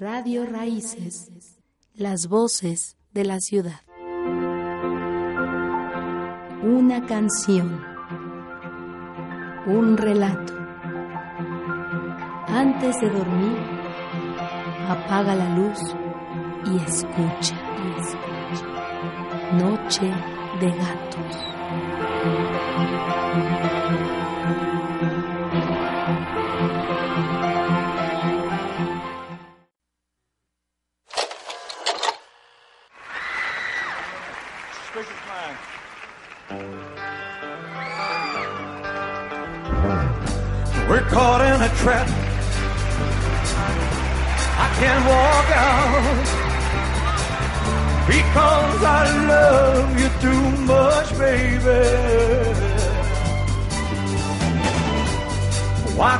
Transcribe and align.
Radio 0.00 0.46
Raíces, 0.46 1.58
las 1.92 2.26
voces 2.26 2.96
de 3.12 3.22
la 3.26 3.38
ciudad. 3.38 3.82
Una 6.62 7.04
canción, 7.06 7.84
un 9.66 9.98
relato. 9.98 10.54
Antes 12.48 12.98
de 13.02 13.10
dormir, 13.10 13.58
apaga 14.88 15.34
la 15.34 15.54
luz 15.54 15.78
y 16.64 16.76
escucha, 16.78 17.60
escucha. 17.98 18.66
Noche 19.52 20.10
de 20.60 20.70
gatos. 20.78 21.36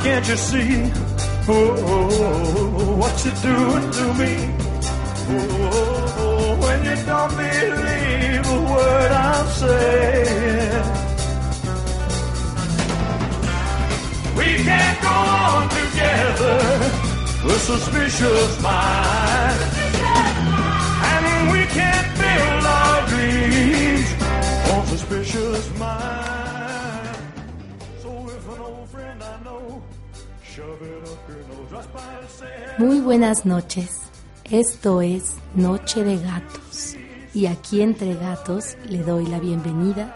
Can't 0.02 0.26
you 0.28 0.36
see 0.36 0.90
oh, 1.48 2.96
what 2.98 3.24
you're 3.24 3.34
doing 3.42 3.90
to 3.98 4.04
me? 4.20 4.32
Oh, 5.28 6.56
when 6.62 6.78
you 6.84 6.96
don't 7.04 7.36
believe 7.36 8.46
a 8.46 8.58
word 8.72 9.12
I'm 9.12 9.46
saying. 9.60 10.84
We 14.38 14.48
can't 14.64 15.00
go 15.02 15.16
on 15.44 15.68
together, 15.68 16.58
a 17.44 17.58
suspicious 17.70 18.62
mind. 18.62 19.60
And 21.12 21.52
we 21.52 21.62
can't 21.76 22.08
build 22.18 22.64
our 22.64 23.06
dreams 23.08 24.08
on 24.72 24.86
suspicious 24.86 25.78
mind. 25.78 25.99
Muy 32.78 33.00
buenas 33.00 33.46
noches. 33.46 34.00
Esto 34.50 35.02
es 35.02 35.36
Noche 35.54 36.02
de 36.02 36.18
Gatos. 36.18 36.96
Y 37.32 37.46
aquí 37.46 37.82
entre 37.82 38.14
gatos 38.14 38.76
le 38.88 38.98
doy 38.98 39.26
la 39.26 39.38
bienvenida 39.38 40.14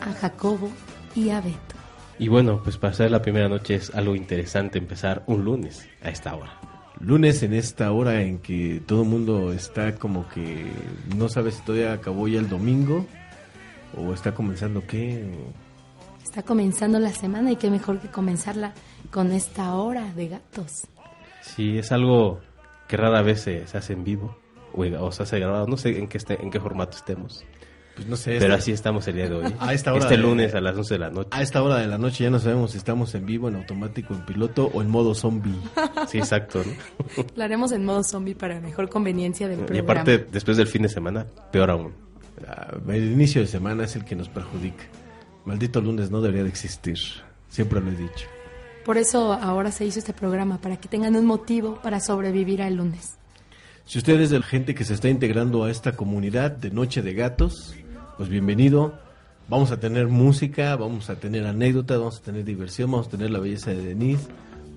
a 0.00 0.12
Jacobo 0.12 0.68
y 1.14 1.30
a 1.30 1.40
Beto. 1.40 1.76
Y 2.18 2.28
bueno, 2.28 2.60
pues 2.62 2.78
pasar 2.78 3.10
la 3.10 3.22
primera 3.22 3.48
noche 3.48 3.76
es 3.76 3.94
algo 3.94 4.16
interesante 4.16 4.78
empezar 4.78 5.22
un 5.26 5.44
lunes 5.44 5.86
a 6.02 6.08
esta 6.08 6.34
hora. 6.34 6.58
Lunes 6.98 7.42
en 7.42 7.52
esta 7.52 7.92
hora 7.92 8.22
en 8.22 8.38
que 8.38 8.82
todo 8.86 9.02
el 9.02 9.08
mundo 9.08 9.52
está 9.52 9.94
como 9.96 10.28
que 10.28 10.72
no 11.14 11.28
sabe 11.28 11.52
si 11.52 11.62
todavía 11.62 11.92
acabó 11.92 12.26
ya 12.26 12.40
el 12.40 12.48
domingo 12.48 13.06
o 13.96 14.12
está 14.14 14.34
comenzando 14.34 14.82
qué. 14.86 15.30
Está 16.24 16.42
comenzando 16.42 16.98
la 16.98 17.12
semana 17.12 17.52
y 17.52 17.56
qué 17.56 17.70
mejor 17.70 18.00
que 18.00 18.08
comenzarla 18.08 18.72
con 19.06 19.32
esta 19.32 19.74
hora 19.74 20.12
de 20.14 20.28
gatos. 20.28 20.86
Sí, 21.42 21.78
es 21.78 21.92
algo 21.92 22.40
que 22.88 22.96
rara 22.96 23.22
vez 23.22 23.40
se, 23.40 23.66
se 23.66 23.78
hace 23.78 23.92
en 23.92 24.04
vivo 24.04 24.36
o, 24.74 24.82
o 24.84 25.12
se 25.12 25.22
hace 25.22 25.38
grabado, 25.38 25.66
no 25.66 25.76
sé 25.76 25.98
en 25.98 26.08
qué, 26.08 26.18
esté, 26.18 26.40
en 26.42 26.50
qué 26.50 26.60
formato 26.60 26.96
estemos. 26.96 27.44
Pues 27.94 28.06
no 28.08 28.16
sé. 28.16 28.32
Pero 28.38 28.52
esta- 28.52 28.56
así 28.56 28.72
estamos 28.72 29.08
el 29.08 29.14
día 29.14 29.28
de 29.28 29.34
hoy. 29.36 29.54
A 29.60 29.72
esta 29.72 29.92
hora 29.92 30.02
este 30.02 30.16
de- 30.18 30.22
lunes 30.22 30.54
a 30.54 30.60
las 30.60 30.76
11 30.76 30.94
de 30.94 30.98
la 30.98 31.08
noche. 31.10 31.30
A 31.32 31.40
esta 31.40 31.62
hora 31.62 31.76
de 31.78 31.86
la 31.86 31.96
noche 31.96 32.24
ya 32.24 32.30
no 32.30 32.38
sabemos 32.38 32.72
si 32.72 32.76
estamos 32.78 33.14
en 33.14 33.24
vivo, 33.24 33.48
en 33.48 33.56
automático, 33.56 34.12
en 34.12 34.24
piloto 34.26 34.70
o 34.74 34.82
en 34.82 34.90
modo 34.90 35.14
zombie. 35.14 35.54
Sí, 36.08 36.18
exacto. 36.18 36.62
¿no? 36.64 37.24
Lo 37.36 37.42
haremos 37.44 37.72
en 37.72 37.84
modo 37.86 38.04
zombie 38.04 38.34
para 38.34 38.60
mejor 38.60 38.88
conveniencia 38.90 39.48
del 39.48 39.60
Y 39.60 39.62
programa. 39.64 39.92
aparte, 39.92 40.26
después 40.30 40.56
del 40.58 40.66
fin 40.66 40.82
de 40.82 40.88
semana, 40.90 41.26
peor 41.50 41.70
aún. 41.70 41.94
Ah, 42.46 42.74
El 42.88 43.12
inicio 43.12 43.40
de 43.40 43.46
semana 43.46 43.84
es 43.84 43.96
el 43.96 44.04
que 44.04 44.14
nos 44.14 44.28
perjudica. 44.28 44.84
Maldito 45.46 45.80
lunes 45.80 46.10
no 46.10 46.20
debería 46.20 46.42
de 46.42 46.50
existir. 46.50 46.98
Siempre 47.48 47.80
lo 47.80 47.90
he 47.90 47.94
dicho. 47.96 48.26
Por 48.86 48.98
eso 48.98 49.32
ahora 49.32 49.72
se 49.72 49.84
hizo 49.84 49.98
este 49.98 50.12
programa, 50.12 50.58
para 50.58 50.76
que 50.76 50.88
tengan 50.88 51.16
un 51.16 51.26
motivo 51.26 51.80
para 51.82 51.98
sobrevivir 51.98 52.62
al 52.62 52.76
lunes. 52.76 53.16
Si 53.84 53.98
usted 53.98 54.20
es 54.20 54.30
de 54.30 54.38
la 54.38 54.46
gente 54.46 54.76
que 54.76 54.84
se 54.84 54.94
está 54.94 55.08
integrando 55.08 55.64
a 55.64 55.72
esta 55.72 55.92
comunidad 55.96 56.52
de 56.52 56.70
Noche 56.70 57.02
de 57.02 57.12
Gatos, 57.12 57.74
pues 58.16 58.28
bienvenido. 58.28 58.94
Vamos 59.48 59.72
a 59.72 59.80
tener 59.80 60.06
música, 60.06 60.76
vamos 60.76 61.10
a 61.10 61.16
tener 61.16 61.44
anécdotas, 61.48 61.98
vamos 61.98 62.18
a 62.18 62.22
tener 62.22 62.44
diversión, 62.44 62.92
vamos 62.92 63.08
a 63.08 63.10
tener 63.10 63.30
la 63.32 63.40
belleza 63.40 63.70
de 63.70 63.82
Denise. 63.84 64.28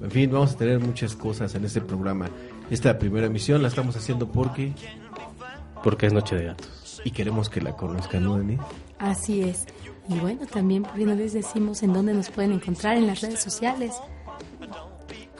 En 0.01 0.09
fin, 0.09 0.31
vamos 0.31 0.53
a 0.53 0.57
tener 0.57 0.79
muchas 0.79 1.15
cosas 1.15 1.53
en 1.53 1.65
este 1.65 1.79
programa. 1.79 2.29
Esta 2.71 2.97
primera 2.97 3.27
emisión 3.27 3.61
la 3.61 3.67
estamos 3.67 3.95
haciendo 3.95 4.27
porque 4.31 4.73
Porque 5.83 6.07
es 6.07 6.13
Noche 6.13 6.35
de 6.35 6.45
Gatos. 6.45 6.99
y 7.05 7.11
queremos 7.11 7.47
que 7.47 7.61
la 7.61 7.75
conozcan, 7.75 8.23
¿no, 8.23 8.37
Denise? 8.37 8.63
Así 8.97 9.41
es. 9.43 9.65
Y 10.09 10.19
bueno, 10.19 10.45
también 10.47 10.83
porque 10.83 11.05
no 11.05 11.13
les 11.13 11.33
decimos 11.33 11.83
en 11.83 11.93
dónde 11.93 12.13
nos 12.13 12.29
pueden 12.29 12.53
encontrar 12.53 12.97
en 12.97 13.07
las 13.07 13.21
redes 13.21 13.41
sociales. 13.41 13.93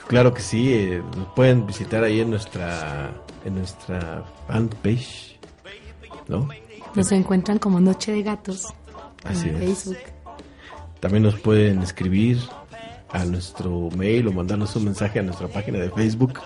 Claro 0.08 0.34
que 0.34 0.42
sí, 0.42 0.74
eh, 0.74 1.04
nos 1.18 1.28
pueden 1.34 1.66
visitar 1.66 2.04
ahí 2.04 2.20
en 2.22 2.30
nuestra 2.30 3.12
en 3.46 3.56
nuestra 3.56 4.24
fanpage, 4.48 5.40
¿no? 6.28 6.48
Nos 6.96 7.12
encuentran 7.12 7.60
como 7.60 7.80
Noche 7.80 8.12
de 8.12 8.24
Gatos 8.24 8.74
Así 9.24 9.50
en 9.50 9.56
es. 9.56 9.84
Facebook. 9.84 9.98
También 11.00 11.24
nos 11.24 11.40
pueden 11.40 11.82
escribir 11.82 12.40
a 13.10 13.26
nuestro 13.26 13.90
mail 13.96 14.28
o 14.28 14.32
mandarnos 14.32 14.76
un 14.76 14.86
mensaje 14.86 15.20
a 15.20 15.24
nuestra 15.24 15.48
página 15.48 15.80
de 15.80 15.90
Facebook. 15.90 16.40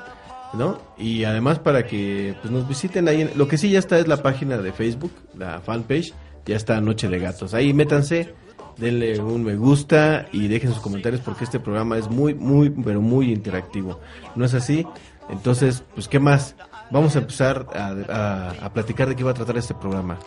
¿no? 0.57 0.77
Y 0.97 1.23
además 1.23 1.59
para 1.59 1.85
que 1.85 2.35
pues, 2.41 2.51
nos 2.51 2.67
visiten 2.67 3.07
ahí, 3.07 3.21
en- 3.21 3.31
lo 3.35 3.47
que 3.47 3.57
sí 3.57 3.69
ya 3.69 3.79
está 3.79 3.97
es 3.99 4.07
la 4.07 4.17
página 4.23 4.57
de 4.57 4.71
Facebook, 4.71 5.11
la 5.37 5.59
fanpage, 5.61 6.13
ya 6.45 6.55
está 6.55 6.79
Noche 6.81 7.07
de 7.09 7.19
Gatos. 7.19 7.53
Ahí 7.53 7.73
métanse, 7.73 8.33
denle 8.77 9.19
un 9.19 9.43
me 9.43 9.55
gusta 9.55 10.25
y 10.31 10.47
dejen 10.47 10.71
sus 10.73 10.81
comentarios 10.81 11.21
porque 11.21 11.43
este 11.43 11.59
programa 11.59 11.97
es 11.97 12.09
muy, 12.09 12.33
muy, 12.33 12.69
pero 12.69 13.01
muy 13.01 13.31
interactivo. 13.31 13.99
¿No 14.35 14.45
es 14.45 14.53
así? 14.53 14.85
Entonces, 15.29 15.83
pues, 15.93 16.07
¿qué 16.07 16.19
más? 16.19 16.55
Vamos 16.91 17.15
a 17.15 17.19
empezar 17.19 17.65
a, 17.73 17.87
a- 18.09 18.65
a 18.65 18.73
platicar 18.73 19.07
de 19.09 19.15
qué 19.15 19.23
va 19.23 19.31
a 19.31 19.35
tratar 19.35 19.57
este 19.57 19.73
programa. 19.73 20.17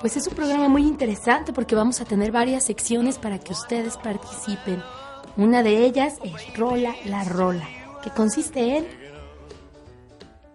Pues 0.00 0.16
es 0.16 0.26
un 0.26 0.34
programa 0.34 0.68
muy 0.68 0.82
interesante 0.86 1.52
porque 1.52 1.74
vamos 1.74 2.00
a 2.00 2.04
tener 2.06 2.32
varias 2.32 2.64
secciones 2.64 3.18
para 3.18 3.38
que 3.38 3.52
ustedes 3.52 3.96
participen. 3.98 4.82
Una 5.36 5.62
de 5.62 5.84
ellas 5.84 6.14
es 6.24 6.56
Rola 6.56 6.94
la 7.04 7.22
Rola, 7.24 7.66
que 8.02 8.10
consiste 8.10 8.78
en 8.78 8.86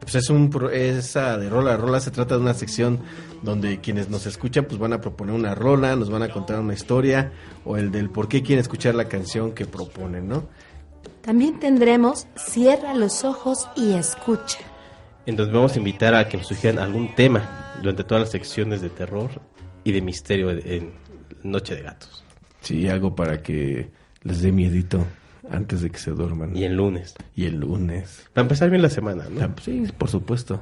Pues 0.05 0.15
es 0.15 0.29
un 0.29 0.51
pro- 0.51 0.69
esa 0.69 1.35
de 1.37 1.49
rola 1.49 1.73
a 1.73 1.77
rola 1.77 1.99
se 1.99 2.11
trata 2.11 2.35
de 2.35 2.41
una 2.41 2.53
sección 2.53 2.99
donde 3.41 3.79
quienes 3.81 4.07
nos 4.09 4.27
escuchan 4.27 4.65
pues 4.65 4.77
van 4.79 4.93
a 4.93 5.01
proponer 5.01 5.33
una 5.33 5.55
rola, 5.55 5.95
nos 5.95 6.11
van 6.11 6.21
a 6.21 6.29
contar 6.29 6.59
una 6.59 6.73
historia 6.75 7.31
o 7.65 7.75
el 7.75 7.91
del 7.91 8.09
por 8.11 8.27
qué 8.27 8.43
quieren 8.43 8.61
escuchar 8.61 8.93
la 8.93 9.05
canción 9.09 9.53
que 9.53 9.65
proponen, 9.65 10.27
¿no? 10.27 10.47
También 11.21 11.59
tendremos 11.59 12.27
Cierra 12.35 12.93
los 12.93 13.23
ojos 13.23 13.67
y 13.75 13.93
escucha. 13.93 14.59
Entonces 15.25 15.51
vamos 15.53 15.73
a 15.73 15.79
invitar 15.79 16.13
a 16.13 16.29
que 16.29 16.37
nos 16.37 16.45
sugieran 16.47 16.77
algún 16.77 17.15
tema 17.15 17.73
durante 17.81 18.03
todas 18.03 18.21
las 18.21 18.31
secciones 18.31 18.81
de 18.81 18.89
terror 18.89 19.31
y 19.83 19.91
de 19.91 20.01
misterio 20.01 20.51
en 20.51 20.93
Noche 21.41 21.75
de 21.75 21.81
Gatos. 21.81 22.23
Sí, 22.61 22.87
algo 22.87 23.15
para 23.15 23.41
que 23.41 23.89
les 24.21 24.41
dé 24.43 24.51
miedito 24.51 25.03
antes 25.51 25.81
de 25.81 25.89
que 25.89 25.97
se 25.99 26.11
duerman. 26.11 26.55
Y 26.55 26.63
en 26.63 26.75
lunes. 26.75 27.15
Y 27.35 27.45
el 27.45 27.55
lunes. 27.59 28.27
Para 28.33 28.43
empezar 28.43 28.69
bien 28.69 28.81
la 28.81 28.89
semana, 28.89 29.25
Ah, 29.27 29.29
¿no? 29.29 29.51
pues 29.55 29.65
Sí, 29.65 29.83
por 29.97 30.09
supuesto. 30.09 30.61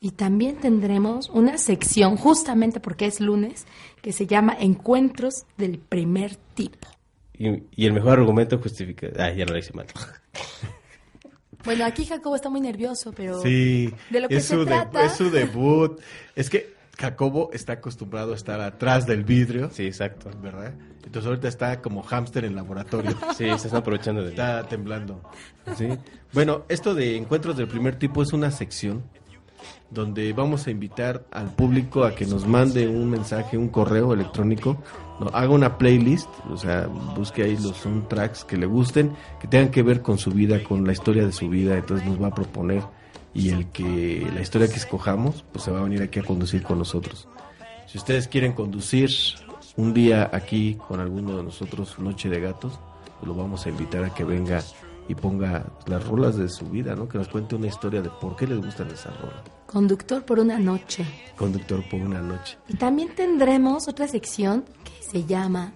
Y 0.00 0.12
también 0.12 0.56
tendremos 0.56 1.28
una 1.30 1.58
sección, 1.58 2.16
justamente 2.16 2.78
porque 2.80 3.06
es 3.06 3.20
lunes, 3.20 3.66
que 4.00 4.12
se 4.12 4.26
llama 4.26 4.56
Encuentros 4.58 5.44
del 5.56 5.78
primer 5.78 6.36
tipo. 6.54 6.86
Y, 7.36 7.62
y 7.74 7.86
el 7.86 7.92
mejor 7.92 8.18
argumento 8.18 8.58
justifica... 8.58 9.08
Ah, 9.18 9.32
ya 9.32 9.44
lo 9.44 9.56
hice 9.58 9.72
mal. 9.72 9.86
Bueno, 11.64 11.84
aquí 11.84 12.04
Jacobo 12.04 12.36
está 12.36 12.48
muy 12.48 12.60
nervioso, 12.60 13.12
pero 13.14 13.42
Sí, 13.42 13.92
de 14.10 14.20
lo 14.20 14.28
que 14.28 14.36
es, 14.36 14.44
se 14.44 14.54
su 14.54 14.64
trata. 14.64 15.04
es 15.04 15.12
su 15.12 15.28
debut. 15.28 16.00
Es 16.36 16.48
que 16.48 16.72
Jacobo 16.98 17.50
está 17.52 17.74
acostumbrado 17.74 18.32
a 18.32 18.34
estar 18.34 18.60
atrás 18.60 19.06
del 19.06 19.24
vidrio, 19.24 19.70
Sí, 19.70 19.86
exacto. 19.86 20.30
¿verdad? 20.42 20.74
Entonces 21.04 21.26
ahorita 21.26 21.48
está 21.48 21.80
como 21.80 22.02
hámster 22.02 22.44
en 22.44 22.56
laboratorio. 22.56 23.16
Sí, 23.36 23.44
se 23.44 23.54
están 23.54 23.76
aprovechando 23.76 24.22
de 24.22 24.30
Está 24.30 24.66
temblando. 24.66 25.22
¿sí? 25.76 25.88
Bueno, 26.32 26.64
esto 26.68 26.94
de 26.94 27.16
encuentros 27.16 27.56
del 27.56 27.68
primer 27.68 27.96
tipo 27.96 28.22
es 28.22 28.32
una 28.32 28.50
sección 28.50 29.04
donde 29.90 30.32
vamos 30.32 30.66
a 30.66 30.70
invitar 30.70 31.24
al 31.30 31.54
público 31.54 32.04
a 32.04 32.14
que 32.14 32.26
nos 32.26 32.46
mande 32.46 32.86
un 32.86 33.08
mensaje, 33.10 33.56
un 33.56 33.68
correo 33.68 34.12
electrónico, 34.12 34.82
no, 35.18 35.28
haga 35.28 35.50
una 35.50 35.78
playlist, 35.78 36.28
o 36.50 36.56
sea, 36.56 36.86
busque 37.16 37.42
ahí 37.42 37.56
los 37.56 37.76
soundtracks 37.78 38.44
que 38.44 38.56
le 38.56 38.66
gusten, 38.66 39.12
que 39.40 39.48
tengan 39.48 39.70
que 39.70 39.82
ver 39.82 40.02
con 40.02 40.18
su 40.18 40.30
vida, 40.30 40.62
con 40.62 40.84
la 40.84 40.92
historia 40.92 41.24
de 41.24 41.32
su 41.32 41.48
vida, 41.48 41.76
entonces 41.76 42.06
nos 42.06 42.22
va 42.22 42.28
a 42.28 42.34
proponer 42.34 42.82
y 43.34 43.50
el 43.50 43.68
que 43.68 44.28
la 44.34 44.40
historia 44.40 44.68
que 44.68 44.76
escojamos, 44.76 45.44
pues 45.52 45.64
se 45.64 45.70
va 45.70 45.80
a 45.80 45.82
venir 45.82 46.02
aquí 46.02 46.18
a 46.18 46.22
conducir 46.22 46.62
con 46.62 46.78
nosotros. 46.78 47.28
Si 47.86 47.98
ustedes 47.98 48.28
quieren 48.28 48.52
conducir 48.52 49.10
un 49.76 49.94
día 49.94 50.30
aquí 50.32 50.74
con 50.74 51.00
alguno 51.00 51.36
de 51.36 51.42
nosotros, 51.42 51.98
Noche 51.98 52.28
de 52.28 52.40
Gatos, 52.40 52.78
pues 53.18 53.28
lo 53.28 53.34
vamos 53.34 53.64
a 53.66 53.68
invitar 53.68 54.04
a 54.04 54.12
que 54.12 54.24
venga 54.24 54.62
y 55.08 55.14
ponga 55.14 55.64
las 55.86 56.06
rolas 56.06 56.36
de 56.36 56.48
su 56.48 56.66
vida, 56.66 56.94
¿no? 56.94 57.08
Que 57.08 57.18
nos 57.18 57.28
cuente 57.28 57.54
una 57.54 57.66
historia 57.66 58.02
de 58.02 58.10
por 58.10 58.36
qué 58.36 58.46
les 58.46 58.58
gustan 58.58 58.90
esas 58.90 59.18
rolas. 59.20 59.40
Conductor 59.66 60.24
por 60.24 60.38
una 60.38 60.58
noche. 60.58 61.04
Conductor 61.36 61.82
por 61.88 62.00
una 62.00 62.20
noche. 62.20 62.58
Y 62.68 62.76
también 62.76 63.14
tendremos 63.14 63.88
otra 63.88 64.06
sección 64.06 64.64
que 64.84 65.02
se 65.02 65.24
llama 65.24 65.72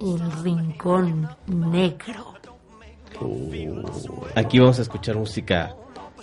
El 0.00 0.20
Rincón 0.42 1.28
Negro. 1.46 2.34
Aquí 4.34 4.58
vamos 4.58 4.78
a 4.78 4.82
escuchar 4.82 5.16
música 5.16 5.74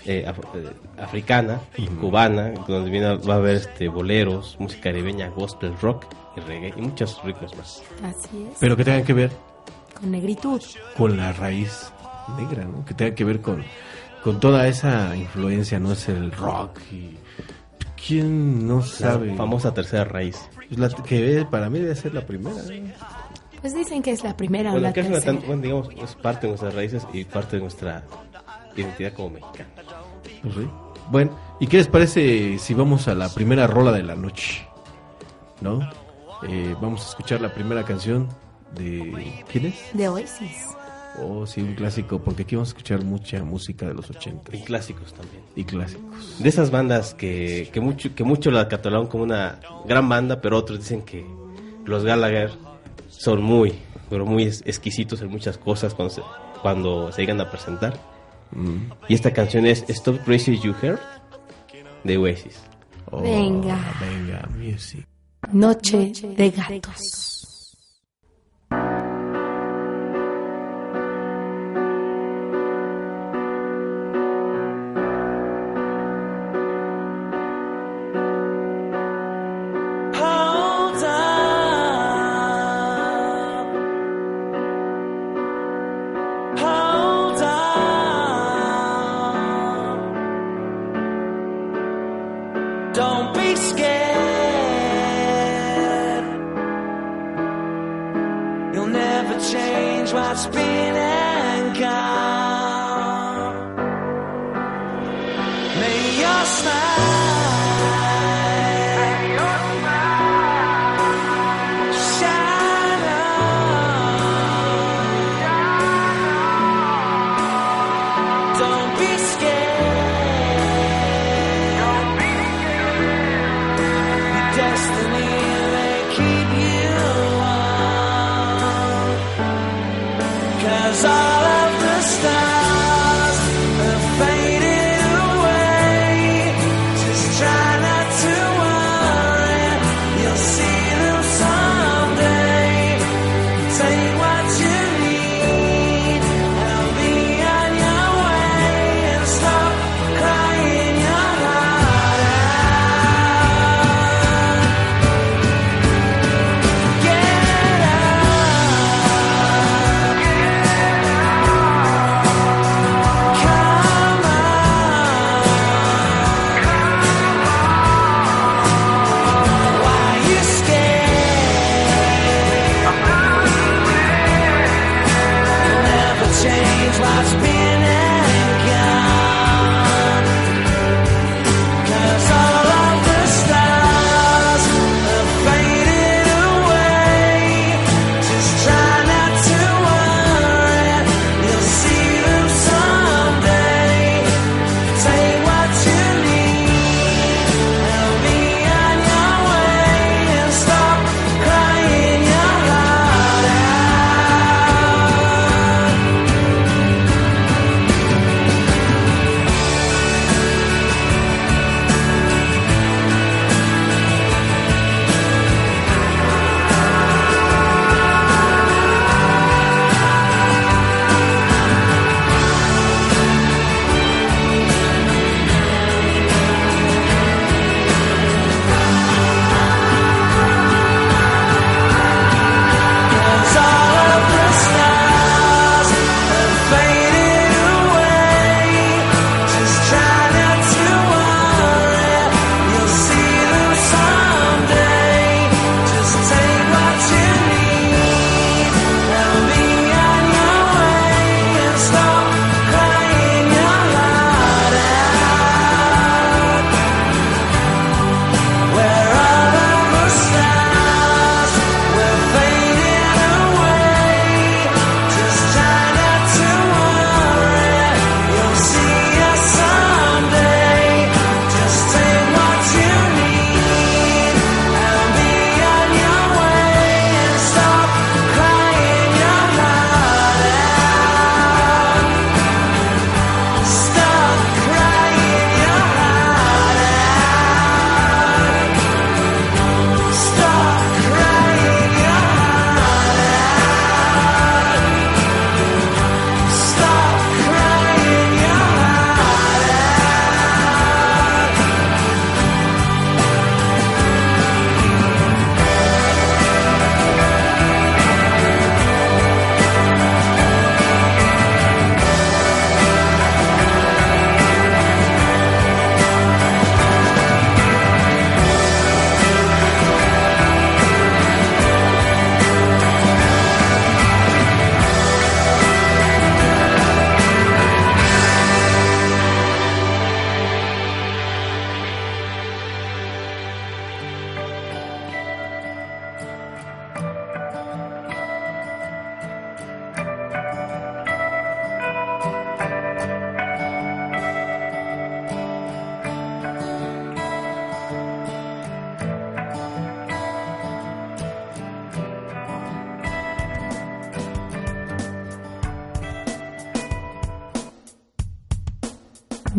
eh, 0.06 0.26
af- 0.28 0.56
eh, 0.56 0.70
africana, 1.02 1.60
cubana, 2.00 2.52
donde 2.68 2.90
viene, 2.90 3.16
va 3.18 3.34
a 3.36 3.38
haber 3.38 3.56
este, 3.58 3.88
boleros, 3.88 4.56
música 4.60 4.84
caribeña, 4.84 5.30
gospel, 5.30 5.74
rock 5.82 6.06
y 6.38 6.40
reggae 6.42 6.74
y 6.78 6.82
muchos 6.82 7.22
ritmos 7.24 7.56
más. 7.58 7.84
Así 8.04 8.48
es. 8.52 8.58
Pero 8.60 8.76
que 8.78 8.84
tengan 8.86 9.04
que 9.04 9.14
ver 9.14 9.32
Con 10.00 10.12
negritud. 10.12 10.62
con 10.98 11.18
la 11.18 11.34
raíz 11.34 11.92
negra, 12.38 12.64
¿no? 12.66 12.84
Que 12.86 12.94
tenga 12.94 13.14
que 13.16 13.24
ver 13.26 13.42
con, 13.42 13.64
con 14.24 14.40
toda 14.40 14.68
esa 14.68 15.16
influencia, 15.16 15.80
¿no? 15.80 15.92
Es 15.94 16.08
el 16.10 16.32
rock 16.32 16.80
y... 16.92 17.18
¿Quién 18.08 18.68
no 18.68 18.82
sabe? 18.82 19.28
La 19.28 19.36
famosa 19.36 19.74
tercera 19.74 20.04
raíz. 20.06 20.38
Pues 20.68 20.80
la 20.80 20.90
que 20.90 21.46
para 21.50 21.70
mí 21.70 21.80
debe 21.80 21.96
ser 21.96 22.14
la 22.16 22.26
primera. 22.26 22.56
¿no? 22.56 22.92
Pues 23.62 23.76
dicen 23.76 24.02
que 24.02 24.10
es 24.12 24.24
la 24.24 24.36
primera 24.36 24.70
o 24.70 24.74
Bueno, 24.74 24.88
la 24.88 24.94
que 24.94 25.02
es, 25.02 25.06
una 25.08 25.16
tercera. 25.18 25.38
tan- 25.38 25.46
bueno, 25.48 25.62
digamos, 25.62 25.90
es 26.04 26.16
parte 26.16 26.42
de 26.48 26.48
nuestras 26.54 26.74
raíces 26.74 27.08
y 27.14 27.26
parte 27.26 27.58
de 27.58 27.62
nuestra 27.62 28.04
identidad 28.76 29.14
como 29.14 29.32
mexicanos. 29.32 29.74
Pues 30.44 30.56
sí. 30.56 30.68
Bueno, 31.10 31.38
¿y 31.60 31.68
qué 31.68 31.78
les 31.78 31.88
parece 31.88 32.58
si 32.60 32.74
vamos 32.74 33.08
a 33.08 33.16
la 33.16 33.30
primera 33.30 33.68
rola 33.68 33.92
de 33.92 34.04
la 34.04 34.16
noche? 34.16 34.66
¿No? 35.62 35.80
Eh, 36.48 36.76
vamos 36.82 37.06
a 37.06 37.10
escuchar 37.10 37.42
la 37.42 37.54
primera 37.54 37.84
canción 37.84 38.28
de... 38.76 39.44
¿Quién 39.52 39.68
es? 39.68 39.76
De 39.94 40.08
Oasis. 40.08 40.68
Oh, 41.22 41.46
sí, 41.46 41.62
un 41.62 41.76
clásico, 41.76 42.20
porque 42.20 42.44
aquí 42.44 42.56
vamos 42.56 42.70
a 42.70 42.72
escuchar 42.72 43.04
mucha 43.04 43.44
música 43.44 43.86
de 43.86 43.94
los 43.94 44.10
80 44.10 44.56
Y 44.56 44.62
clásicos 44.62 45.14
también. 45.14 45.44
y 45.56 45.66
clásicos. 45.66 46.40
De 46.42 46.48
esas 46.48 46.72
bandas 46.72 47.14
que, 47.14 47.70
que 47.74 47.82
mucho 47.82 48.16
que 48.16 48.24
mucho 48.24 48.50
la 48.50 48.70
catalogan 48.70 49.08
como 49.10 49.24
una 49.26 49.60
gran 49.86 50.08
banda, 50.08 50.40
pero 50.40 50.58
otros 50.58 50.80
dicen 50.80 51.02
que 51.02 51.26
los 51.86 52.06
Gallagher 52.06 52.52
son 53.10 53.44
muy, 53.44 53.74
pero 54.10 54.26
muy 54.26 54.44
exquisitos 54.44 55.22
en 55.22 55.28
muchas 55.30 55.58
cosas 55.58 55.94
cuando 55.94 56.14
se, 56.16 56.22
cuando 56.62 57.12
se 57.12 57.22
llegan 57.22 57.42
a 57.42 57.52
presentar. 57.52 58.00
Mm. 58.52 58.92
Y 59.08 59.14
esta 59.14 59.32
canción 59.32 59.66
es 59.66 59.84
Stop 59.88 60.24
Crazy 60.24 60.58
You 60.60 60.74
Heard 60.82 61.00
de 62.04 62.18
Oasis. 62.18 62.60
Oh, 63.12 63.22
Venga. 63.22 63.78
Venga, 64.00 64.48
music. 64.58 65.08
Noche 65.52 66.12
de 66.38 66.52
gatos. 66.52 67.31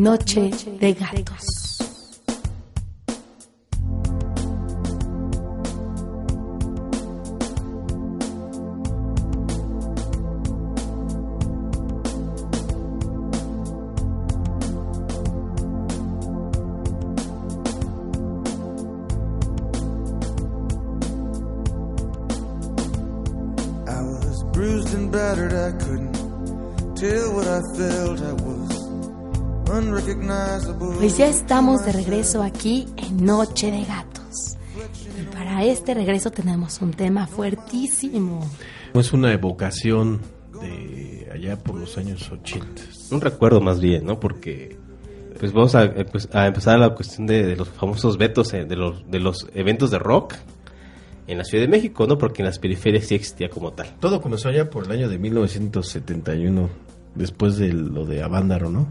Noche 0.02 0.50
de 0.80 0.94
gatos. 0.94 1.78
I 23.86 24.02
was 24.02 24.42
bruised 24.52 24.94
and 24.94 25.12
battered, 25.12 25.52
I 25.52 25.70
couldn't 25.78 26.14
tell 26.96 27.34
what 27.36 27.46
I 27.46 27.60
felt. 27.76 28.20
I 28.20 28.32
was. 28.32 28.51
Pues 30.98 31.16
ya 31.16 31.28
estamos 31.28 31.86
de 31.86 31.92
regreso 31.92 32.42
aquí 32.42 32.86
en 32.98 33.24
Noche 33.24 33.70
de 33.70 33.84
Gatos. 33.84 34.58
Y 35.18 35.34
para 35.34 35.64
este 35.64 35.94
regreso 35.94 36.30
tenemos 36.30 36.82
un 36.82 36.90
tema 36.90 37.26
fuertísimo. 37.26 38.46
Es 38.92 39.14
una 39.14 39.32
evocación 39.32 40.20
de 40.60 41.26
allá 41.32 41.56
por 41.56 41.76
los 41.76 41.96
años 41.96 42.30
80. 42.30 42.82
Un 43.12 43.22
recuerdo 43.22 43.62
más 43.62 43.80
bien, 43.80 44.04
¿no? 44.04 44.20
Porque 44.20 44.76
pues 45.40 45.54
vamos 45.54 45.74
a, 45.74 45.84
eh, 45.84 46.04
pues, 46.04 46.28
a 46.34 46.46
empezar 46.46 46.78
la 46.78 46.94
cuestión 46.94 47.26
de, 47.26 47.42
de 47.42 47.56
los 47.56 47.70
famosos 47.70 48.18
vetos 48.18 48.52
eh, 48.52 48.66
de 48.66 48.76
los, 48.76 49.10
de 49.10 49.20
los 49.20 49.48
eventos 49.54 49.90
de 49.90 49.98
rock 49.98 50.34
en 51.26 51.38
la 51.38 51.44
Ciudad 51.44 51.64
de 51.64 51.68
México, 51.68 52.06
¿no? 52.06 52.18
Porque 52.18 52.42
en 52.42 52.46
las 52.46 52.58
periferias 52.58 53.06
sí 53.06 53.14
existía 53.14 53.48
como 53.48 53.72
tal. 53.72 53.94
Todo 54.00 54.20
comenzó 54.20 54.50
allá 54.50 54.68
por 54.68 54.84
el 54.84 54.92
año 54.92 55.08
de 55.08 55.18
1971, 55.18 56.68
después 57.14 57.56
de 57.56 57.72
lo 57.72 58.04
de 58.04 58.22
Avándaro, 58.22 58.68
¿no? 58.68 58.86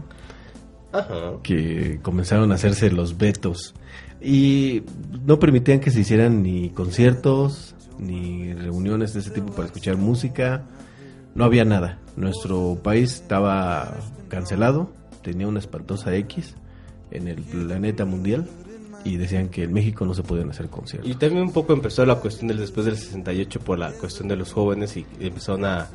Ajá. 0.92 1.32
que 1.42 1.98
comenzaron 2.02 2.52
a 2.52 2.56
hacerse 2.56 2.90
los 2.90 3.18
vetos. 3.18 3.74
Y 4.20 4.82
no 5.26 5.38
permitían 5.38 5.80
que 5.80 5.90
se 5.90 6.00
hicieran 6.00 6.42
ni 6.42 6.70
conciertos 6.70 7.74
ni 7.98 8.52
reuniones 8.54 9.14
de 9.14 9.20
ese 9.20 9.30
tipo 9.30 9.52
para 9.52 9.66
escuchar 9.66 9.96
música. 9.96 10.62
No 11.34 11.44
había 11.44 11.64
nada. 11.64 11.98
Nuestro 12.16 12.78
país 12.82 13.14
estaba 13.14 13.96
cancelado 14.28 14.90
tenía 15.22 15.48
una 15.48 15.60
espantosa 15.60 16.14
X 16.16 16.54
en 17.10 17.28
el 17.28 17.40
planeta 17.42 18.04
mundial 18.04 18.46
y 19.04 19.16
decían 19.16 19.48
que 19.48 19.64
en 19.64 19.72
México 19.72 20.04
no 20.04 20.14
se 20.14 20.22
podían 20.22 20.50
hacer 20.50 20.68
conciertos. 20.68 21.10
Y 21.10 21.14
también 21.14 21.42
un 21.42 21.52
poco 21.52 21.72
empezó 21.72 22.04
la 22.04 22.16
cuestión 22.16 22.48
del 22.48 22.58
después 22.58 22.86
del 22.86 22.96
68 22.96 23.60
por 23.60 23.78
la 23.78 23.90
cuestión 23.92 24.28
de 24.28 24.36
los 24.36 24.52
jóvenes 24.52 24.96
y 24.96 25.06
empezaron 25.20 25.64
a, 25.64 25.88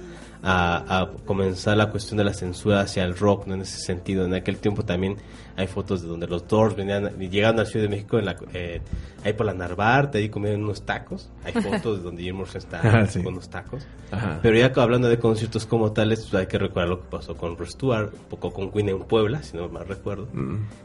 a, 0.44 1.00
a 1.02 1.12
comenzar 1.26 1.78
la 1.78 1.90
cuestión 1.90 2.18
de 2.18 2.24
la 2.24 2.34
censura 2.34 2.82
hacia 2.82 3.04
el 3.04 3.18
rock, 3.18 3.48
¿no? 3.48 3.56
En 3.56 3.62
ese 3.62 3.80
sentido, 3.80 4.26
en 4.26 4.34
aquel 4.34 4.58
tiempo 4.58 4.84
también 4.84 5.18
hay 5.56 5.68
fotos 5.68 6.02
de 6.04 6.08
donde 6.08 6.28
los 6.28 6.48
Doors 6.48 6.76
venían, 6.76 7.18
llegando 7.18 7.62
a 7.62 7.66
la 7.66 7.70
Ciudad 7.72 7.86
de 7.86 7.90
México, 7.90 8.20
en 8.20 8.26
la, 8.26 8.38
eh, 8.54 8.80
ahí 9.26 9.34
por 9.34 9.46
la 9.48 9.54
Narvarte, 9.56 10.20
ahí 10.20 10.30
comían 10.30 10.64
unos 10.64 10.84
tacos, 10.84 11.30
hay 11.44 11.54
fotos 11.62 11.98
de 11.98 12.04
donde 12.04 12.22
Jim 12.24 12.36
Morrison 12.36 12.60
está 12.60 12.82
Ah, 12.84 13.08
sí. 13.08 13.24
con 13.24 13.34
unos 13.34 13.50
tacos. 13.50 13.86
Ajá. 14.12 14.40
Pero 14.44 14.58
ya 14.58 14.72
hablando 14.82 15.10
de 15.10 15.18
conciertos 15.18 15.66
como 15.66 15.92
tales, 15.94 16.22
pues 16.22 16.34
hay 16.36 16.48
que 16.48 16.60
recordar 16.60 16.90
lo 16.90 17.02
que 17.02 17.08
pasó 17.10 17.36
con 17.36 17.58
Rod 17.58 17.68
Stewart, 17.70 18.14
un 18.14 18.26
poco 18.30 18.54
con 18.54 18.72
Queen 18.72 18.90
en 18.90 19.00
Puebla, 19.00 19.42
si 19.42 19.58
no 19.58 19.68
mal 19.70 19.88
recuerdo, 19.88 20.28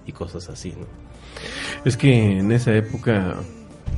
y 0.06 0.12
cosas 0.12 0.48
así, 0.48 0.70
¿no? 0.70 0.86
Es 1.84 1.96
que 1.96 2.38
en 2.38 2.52
esa 2.52 2.74
época 2.74 3.36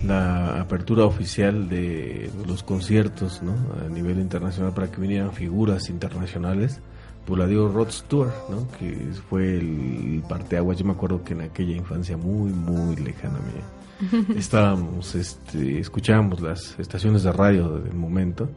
la 0.03 0.61
apertura 0.61 1.05
oficial 1.05 1.69
de 1.69 2.31
los 2.47 2.63
conciertos 2.63 3.43
¿no? 3.43 3.55
a 3.85 3.89
nivel 3.89 4.19
internacional 4.19 4.73
para 4.75 4.91
que 4.91 5.01
vinieran 5.01 5.33
figuras 5.33 5.89
internacionales, 5.89 6.81
pues 7.25 7.39
la 7.39 7.47
dio 7.47 7.69
Rod 7.69 7.91
Stewart, 7.91 8.33
¿no? 8.51 8.69
que 8.79 9.13
fue 9.29 9.57
el 9.57 10.23
parteaguas. 10.29 10.79
Yo 10.79 10.85
me 10.85 10.93
acuerdo 10.93 11.25
que 11.25 11.33
en 11.33 11.43
aquella 11.43 11.77
infancia 11.77 12.17
muy, 12.17 12.53
muy 12.53 12.97
lejana 12.97 13.39
mía, 13.41 14.25
estábamos, 14.37 15.15
este, 15.15 15.79
escuchábamos 15.79 16.41
las 16.41 16.79
estaciones 16.79 17.23
de 17.23 17.33
radio 17.33 17.79
del 17.79 17.95
momento 17.95 18.51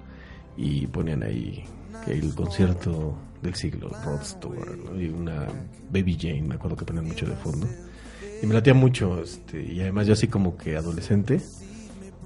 y 0.58 0.88
ponían 0.88 1.24
ahí 1.24 1.63
que 2.03 2.13
el 2.13 2.34
concierto 2.34 3.17
del 3.41 3.56
siglo, 3.56 3.89
Rod 4.03 4.24
Stewart, 4.24 4.77
¿no? 4.77 5.00
y 5.00 5.10
una 5.10 5.48
Baby 5.91 6.17
Jane, 6.20 6.41
me 6.41 6.56
acuerdo 6.56 6.75
que 6.75 6.86
ponían 6.86 7.06
mucho 7.06 7.25
de 7.25 7.36
fondo. 7.36 7.67
Y 8.41 8.46
me 8.46 8.53
latía 8.53 8.74
mucho, 8.74 9.22
este, 9.22 9.62
y 9.62 9.82
además 9.82 10.08
yo 10.08 10.13
así 10.13 10.27
como 10.27 10.58
que 10.58 10.77
adolescente, 10.77 11.41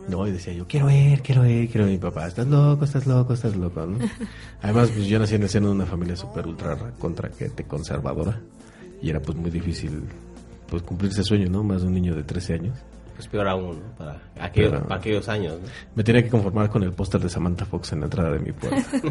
no, 0.08 0.28
y 0.28 0.32
decía 0.32 0.54
yo, 0.54 0.68
quiero 0.68 0.88
ver, 0.88 1.22
quiero 1.22 1.44
ver, 1.44 1.68
quiero 1.68 1.86
ver, 1.86 1.94
mi 1.94 2.00
papá, 2.00 2.28
estás 2.28 2.48
loco, 2.48 2.86
estás 2.86 3.08
loco, 3.08 3.34
estás 3.34 3.56
loco, 3.56 3.86
¿no? 3.86 3.98
Además, 4.62 4.90
pues 4.90 5.08
yo 5.08 5.20
nací 5.20 5.36
en 5.36 5.44
el 5.44 5.50
seno 5.50 5.68
de 5.68 5.74
una 5.74 5.86
familia 5.86 6.16
súper 6.16 6.48
ultra 6.48 6.78
contraquete, 7.00 7.64
conservadora, 7.64 8.40
y 9.02 9.10
era 9.10 9.22
pues 9.22 9.38
muy 9.38 9.50
difícil, 9.52 10.04
pues 10.70 10.84
cumplir 10.84 11.12
ese 11.12 11.24
sueño, 11.24 11.50
¿no? 11.50 11.64
Más 11.64 11.82
de 11.82 11.88
un 11.88 11.94
niño 11.94 12.16
de 12.16 12.24
13 12.24 12.54
años. 12.56 12.78
Pues 13.22 13.28
peor 13.32 13.48
aún, 13.48 13.80
¿no? 13.80 13.96
Para 13.96 14.20
aquellos, 14.40 14.72
Pero- 14.72 14.84
para 14.88 15.00
aquellos 15.00 15.30
años, 15.30 15.60
¿no? 15.62 15.68
Me 15.96 16.04
tenía 16.04 16.24
que 16.24 16.30
conformar 16.30 16.70
con 16.72 16.82
el 16.82 16.92
póster 16.92 17.22
de 17.22 17.30
Samantha 17.30 17.66
Fox 17.66 17.92
en 17.94 18.00
la 18.00 18.06
entrada 18.06 18.32
de 18.32 18.40
mi 18.40 18.52
puerta. 18.52 18.82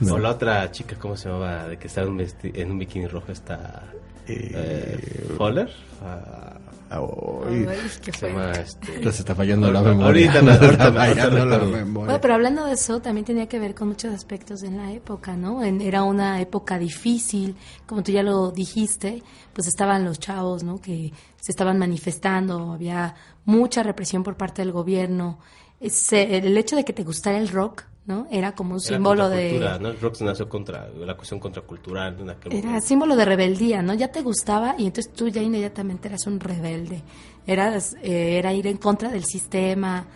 No. 0.00 0.14
O 0.14 0.18
la 0.18 0.30
otra 0.30 0.70
chica, 0.70 0.96
¿cómo 0.98 1.14
se 1.16 1.28
llamaba? 1.28 1.68
De 1.68 1.76
que 1.78 1.86
estaba 1.86 2.06
en 2.06 2.12
un, 2.14 2.18
vesti- 2.20 2.52
en 2.54 2.70
un 2.70 2.78
bikini 2.78 3.06
rojo, 3.06 3.32
está... 3.32 3.84
Eh, 4.26 5.34
¿Foller? 5.36 5.70
Ah, 6.02 6.56
Ay, 6.92 7.66
se 8.00 8.26
llama 8.28 8.50
este... 8.52 9.08
está 9.08 9.34
fallando 9.34 9.70
la 9.70 9.80
memoria. 9.82 10.06
Ahorita 10.32 10.42
no, 10.42 10.50
ahorita 10.66 10.70
Está 10.72 10.90
no, 10.90 10.96
fallando 10.98 11.38
ahorita 11.38 11.58
la 11.58 11.64
memoria. 11.64 12.04
Bueno, 12.06 12.20
pero 12.20 12.34
hablando 12.34 12.64
de 12.66 12.72
eso, 12.72 13.00
también 13.00 13.24
tenía 13.24 13.46
que 13.46 13.58
ver 13.60 13.74
con 13.74 13.88
muchos 13.88 14.12
aspectos 14.12 14.62
en 14.64 14.76
la 14.76 14.90
época, 14.92 15.36
¿no? 15.36 15.62
En- 15.62 15.80
era 15.82 16.02
una 16.02 16.40
época 16.40 16.78
difícil, 16.78 17.56
como 17.86 18.02
tú 18.02 18.10
ya 18.12 18.22
lo 18.22 18.50
dijiste, 18.50 19.22
pues 19.52 19.68
estaban 19.68 20.04
los 20.04 20.18
chavos, 20.18 20.62
¿no? 20.64 20.80
Que 20.80 21.12
se 21.40 21.52
estaban 21.52 21.78
manifestando, 21.78 22.72
había 22.72 23.14
mucha 23.44 23.82
represión 23.82 24.22
por 24.22 24.36
parte 24.36 24.62
del 24.62 24.72
gobierno. 24.72 25.38
El 25.80 26.56
hecho 26.56 26.76
de 26.76 26.84
que 26.84 26.92
te 26.92 27.04
gustara 27.04 27.38
el 27.38 27.48
rock, 27.48 27.84
¿no? 28.06 28.26
Era 28.30 28.54
como 28.54 28.74
un 28.74 28.80
Era 28.84 28.96
símbolo 28.96 29.28
de... 29.28 29.78
¿no? 29.80 29.88
El 29.88 30.00
rock 30.00 30.14
se 30.16 30.24
nació 30.24 30.48
contra 30.48 30.88
la 30.88 31.16
cuestión 31.16 31.40
contracultural. 31.40 32.14
aquel 32.30 32.52
Era 32.52 32.66
momento. 32.68 32.86
símbolo 32.86 33.16
de 33.16 33.24
rebeldía, 33.24 33.82
¿no? 33.82 33.94
Ya 33.94 34.08
te 34.12 34.20
gustaba 34.22 34.74
y 34.78 34.86
entonces 34.86 35.12
tú 35.12 35.28
ya 35.28 35.42
inmediatamente 35.42 36.08
eras 36.08 36.26
un 36.26 36.38
rebelde. 36.40 37.02
Eras, 37.46 37.96
eh, 38.02 38.36
era 38.38 38.52
ir 38.52 38.66
en 38.66 38.76
contra 38.76 39.08
del 39.10 39.24
sistema, 39.24 40.06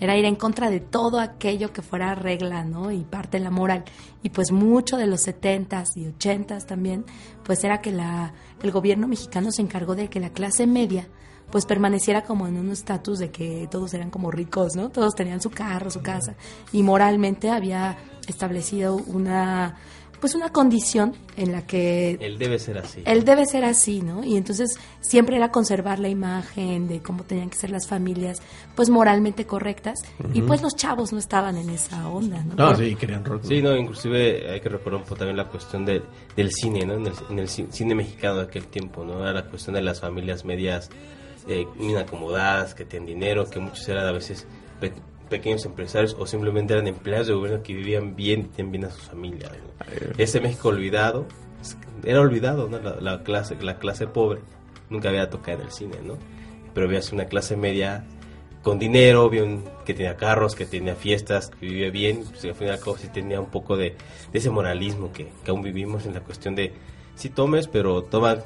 era 0.00 0.16
ir 0.16 0.24
en 0.24 0.36
contra 0.36 0.70
de 0.70 0.80
todo 0.80 1.20
aquello 1.20 1.72
que 1.72 1.82
fuera 1.82 2.14
regla, 2.14 2.64
¿no? 2.64 2.90
Y 2.90 3.00
parte 3.04 3.36
de 3.36 3.44
la 3.44 3.50
moral. 3.50 3.84
Y 4.22 4.30
pues 4.30 4.50
mucho 4.52 4.96
de 4.96 5.06
los 5.06 5.26
70s 5.28 5.96
y 5.96 6.06
80s 6.06 6.64
también, 6.64 7.04
pues 7.44 7.62
era 7.64 7.82
que 7.82 7.92
la, 7.92 8.32
el 8.62 8.70
gobierno 8.70 9.06
mexicano 9.06 9.52
se 9.52 9.60
encargó 9.60 9.94
de 9.94 10.08
que 10.08 10.18
la 10.20 10.30
clase 10.30 10.66
media 10.66 11.06
pues 11.50 11.66
permaneciera 11.66 12.22
como 12.22 12.46
en 12.46 12.56
un 12.58 12.70
estatus 12.70 13.18
de 13.18 13.30
que 13.30 13.68
todos 13.70 13.92
eran 13.94 14.10
como 14.10 14.30
ricos, 14.30 14.76
¿no? 14.76 14.90
Todos 14.90 15.14
tenían 15.14 15.40
su 15.40 15.50
carro, 15.50 15.90
su 15.90 16.00
casa. 16.02 16.34
Y 16.72 16.82
moralmente 16.82 17.50
había 17.50 17.96
establecido 18.26 18.96
una 18.96 19.76
pues 20.20 20.34
una 20.34 20.50
condición 20.50 21.14
en 21.38 21.50
la 21.50 21.66
que 21.66 22.18
Él 22.20 22.36
debe 22.36 22.58
ser 22.58 22.76
así. 22.76 23.00
él 23.06 23.24
debe 23.24 23.46
ser 23.46 23.64
así, 23.64 24.02
¿no? 24.02 24.22
Y 24.22 24.36
entonces 24.36 24.78
siempre 25.00 25.36
era 25.36 25.50
conservar 25.50 25.98
la 25.98 26.10
imagen 26.10 26.88
de 26.88 27.00
cómo 27.00 27.24
tenían 27.24 27.48
que 27.48 27.56
ser 27.56 27.70
las 27.70 27.86
familias, 27.88 28.42
pues 28.76 28.90
moralmente 28.90 29.46
correctas. 29.46 29.98
Y 30.34 30.42
pues 30.42 30.60
los 30.60 30.76
chavos 30.76 31.14
no 31.14 31.18
estaban 31.18 31.56
en 31.56 31.70
esa 31.70 32.06
onda, 32.06 32.44
¿no? 32.44 32.52
No, 32.54 32.76
sí, 32.76 32.94
querían 32.96 33.24
rock. 33.24 33.44
Sí, 33.44 33.62
no, 33.62 33.74
inclusive 33.74 34.50
hay 34.50 34.60
que 34.60 34.68
recordar 34.68 34.96
un 35.00 35.04
poco 35.04 35.16
también 35.16 35.38
la 35.38 35.48
cuestión 35.48 35.86
de- 35.86 36.02
del 36.36 36.52
cine, 36.52 36.84
¿no? 36.84 36.96
En 36.96 37.06
el, 37.06 37.12
en 37.30 37.38
el 37.38 37.48
ci- 37.48 37.70
cine 37.70 37.94
mexicano 37.94 38.36
de 38.36 38.42
aquel 38.42 38.66
tiempo, 38.66 39.02
¿no? 39.06 39.22
Era 39.22 39.32
la 39.32 39.46
cuestión 39.46 39.74
de 39.74 39.80
las 39.80 40.00
familias 40.02 40.44
medias 40.44 40.90
eh, 41.48 41.66
inacomodadas, 41.78 42.74
que 42.74 42.84
tenían 42.84 43.06
dinero, 43.06 43.48
que 43.48 43.58
muchos 43.58 43.88
eran 43.88 44.06
a 44.06 44.12
veces 44.12 44.46
pe- 44.80 44.92
pequeños 45.28 45.64
empresarios 45.64 46.16
o 46.18 46.26
simplemente 46.26 46.72
eran 46.72 46.86
empleados 46.86 47.28
de 47.28 47.34
gobierno 47.34 47.62
que 47.62 47.74
vivían 47.74 48.16
bien 48.16 48.40
y 48.40 48.44
tenían 48.56 48.72
bien 48.72 48.84
a 48.86 48.90
sus 48.90 49.02
familias. 49.04 49.50
¿no? 49.52 50.14
Ese 50.18 50.40
México 50.40 50.68
olvidado, 50.68 51.26
era 52.04 52.20
olvidado, 52.20 52.68
¿no? 52.68 52.78
La, 52.78 52.96
la 53.00 53.22
clase, 53.22 53.56
la 53.60 53.78
clase 53.78 54.06
pobre 54.06 54.40
nunca 54.88 55.08
había 55.10 55.28
tocado 55.30 55.58
en 55.60 55.66
el 55.66 55.72
cine, 55.72 55.96
¿no? 56.02 56.14
Pero 56.74 56.86
había 56.86 57.00
una 57.12 57.26
clase 57.26 57.56
media 57.56 58.04
con 58.62 58.78
dinero, 58.78 59.30
que 59.30 59.94
tenía 59.94 60.16
carros, 60.16 60.54
que 60.54 60.66
tenía 60.66 60.94
fiestas, 60.94 61.48
que 61.50 61.66
vivía 61.66 61.90
bien, 61.90 62.24
pues 62.28 62.44
al 62.44 62.54
final 62.54 62.78
sí 62.98 63.08
tenía 63.08 63.40
un 63.40 63.46
poco 63.50 63.76
de, 63.76 63.96
de 64.32 64.38
ese 64.38 64.50
moralismo 64.50 65.12
que, 65.12 65.28
que 65.44 65.50
aún 65.50 65.62
vivimos 65.62 66.04
en 66.06 66.14
la 66.14 66.20
cuestión 66.20 66.54
de 66.54 66.72
sí 67.14 67.30
tomes, 67.30 67.68
pero 67.68 68.02
toma 68.02 68.38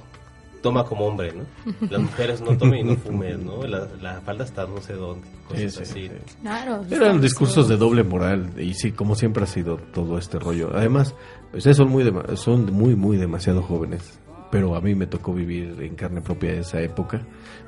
toma 0.65 0.83
como 0.85 1.07
hombre, 1.07 1.31
¿no? 1.35 1.45
Las 1.91 2.01
mujeres 2.01 2.41
no 2.41 2.57
tomen 2.57 2.81
y 2.87 2.91
no 2.91 2.97
fumes, 2.97 3.39
¿no? 3.39 3.63
La, 3.67 3.87
la 4.01 4.21
falda 4.23 4.45
está 4.45 4.67
no 4.67 4.81
sé 4.81 4.95
dónde, 4.95 5.27
cosas 5.47 5.61
Sí, 5.63 5.71
sí, 5.71 5.83
así. 5.83 6.09
sí. 6.09 6.35
Claro. 6.41 6.83
Eran 6.91 7.21
discursos 7.21 7.69
de 7.69 7.77
doble 7.77 8.03
moral 8.03 8.51
y 8.59 8.73
sí, 8.73 8.93
como 8.93 9.15
siempre 9.15 9.45
ha 9.45 9.47
sido 9.47 9.77
todo 9.77 10.17
este 10.17 10.39
rollo. 10.39 10.71
Además, 10.75 11.15
ustedes 11.53 11.77
son 11.77 11.91
muy, 11.91 12.11
son 12.37 12.73
muy, 12.73 12.97
muy 12.97 13.19
demasiado 13.19 13.61
jóvenes, 13.63 14.19
pero 14.51 14.75
a 14.75 14.81
mí 14.81 14.95
me 14.95 15.07
tocó 15.07 15.35
vivir 15.35 15.77
en 15.83 15.95
carne 15.97 16.23
propia 16.23 16.55
esa 16.55 16.81
época. 16.81 17.21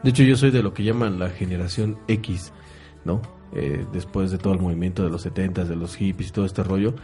De 0.03 0.09
hecho, 0.11 0.23
yo 0.23 0.35
soy 0.37 0.51
de 0.51 0.63
lo 0.63 0.73
que 0.73 0.83
llaman 0.83 1.19
la 1.19 1.29
generación 1.29 1.99
X, 2.09 2.51
¿no? 3.05 3.21
eh, 3.53 3.87
después 3.93 4.31
de 4.31 4.39
todo 4.39 4.53
el 4.55 4.61
movimiento 4.61 5.05
de 5.05 5.11
los 5.11 5.23
70 5.23 5.65
de 5.65 5.77
los 5.77 5.97
hippies 5.97 6.31
y 6.31 6.33
todo 6.33 6.45
este 6.47 6.63
rollo, 6.63 6.95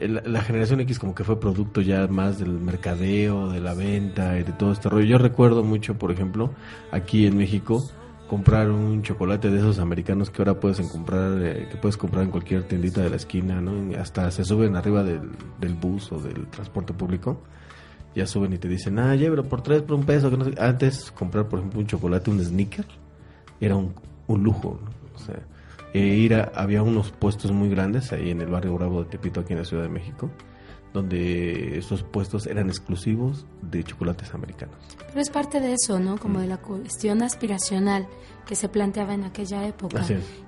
la, 0.00 0.22
la 0.24 0.42
generación 0.42 0.80
X 0.80 0.98
como 0.98 1.14
que 1.14 1.24
fue 1.24 1.40
producto 1.40 1.80
ya 1.80 2.06
más 2.06 2.38
del 2.38 2.52
mercadeo, 2.52 3.48
de 3.50 3.60
la 3.60 3.74
venta 3.74 4.38
y 4.38 4.42
de 4.42 4.52
todo 4.52 4.72
este 4.72 4.88
rollo. 4.88 5.06
Yo 5.06 5.18
recuerdo 5.18 5.62
mucho, 5.64 5.98
por 5.98 6.10
ejemplo, 6.10 6.50
aquí 6.92 7.26
en 7.26 7.36
México, 7.36 7.82
comprar 8.28 8.70
un 8.70 9.02
chocolate 9.02 9.50
de 9.50 9.58
esos 9.58 9.80
americanos 9.80 10.30
que 10.30 10.40
ahora 10.40 10.60
puedes 10.60 10.80
comprar, 10.88 11.42
eh, 11.42 11.66
que 11.68 11.76
puedes 11.76 11.96
comprar 11.96 12.22
en 12.22 12.30
cualquier 12.30 12.62
tiendita 12.62 13.02
de 13.02 13.10
la 13.10 13.16
esquina, 13.16 13.60
¿no? 13.60 13.98
Hasta 13.98 14.30
se 14.30 14.44
suben 14.44 14.76
arriba 14.76 15.02
del, 15.02 15.32
del 15.60 15.74
bus 15.74 16.12
o 16.12 16.20
del 16.20 16.46
transporte 16.46 16.92
público. 16.92 17.40
Ya 18.14 18.26
suben 18.26 18.52
y 18.52 18.58
te 18.58 18.68
dicen, 18.68 18.98
ah, 18.98 19.14
llévelo 19.14 19.44
por 19.44 19.62
tres, 19.62 19.82
por 19.82 19.96
un 19.96 20.04
peso. 20.04 20.30
Que 20.30 20.36
no 20.36 20.44
sé. 20.44 20.54
Antes, 20.58 21.10
comprar, 21.12 21.48
por 21.48 21.58
ejemplo, 21.58 21.80
un 21.80 21.86
chocolate, 21.86 22.30
un 22.30 22.40
sneaker, 22.40 22.84
era 23.60 23.76
un, 23.76 23.94
un 24.26 24.42
lujo. 24.42 24.80
O 25.14 25.18
sea, 25.18 25.40
eh, 25.92 25.98
ir 26.00 26.34
a- 26.34 26.52
había 26.54 26.82
unos 26.82 27.10
puestos 27.10 27.50
muy 27.52 27.68
grandes 27.68 28.12
ahí 28.12 28.30
en 28.30 28.40
el 28.40 28.48
barrio 28.48 28.74
Bravo 28.74 29.02
de 29.04 29.10
Tepito, 29.10 29.40
aquí 29.40 29.52
en 29.52 29.58
la 29.60 29.64
Ciudad 29.64 29.82
de 29.84 29.88
México, 29.88 30.30
donde 30.92 31.78
esos 31.78 32.02
puestos 32.02 32.46
eran 32.46 32.68
exclusivos 32.68 33.46
de 33.62 33.84
chocolates 33.84 34.34
americanos. 34.34 34.76
Pero 35.08 35.20
es 35.20 35.30
parte 35.30 35.60
de 35.60 35.74
eso, 35.74 35.98
¿no? 36.00 36.18
Como 36.18 36.40
de 36.40 36.46
la 36.48 36.56
cuestión 36.58 37.22
aspiracional 37.22 38.06
que 38.46 38.56
se 38.56 38.68
planteaba 38.68 39.14
en 39.14 39.22
aquella 39.24 39.66
época 39.68 40.00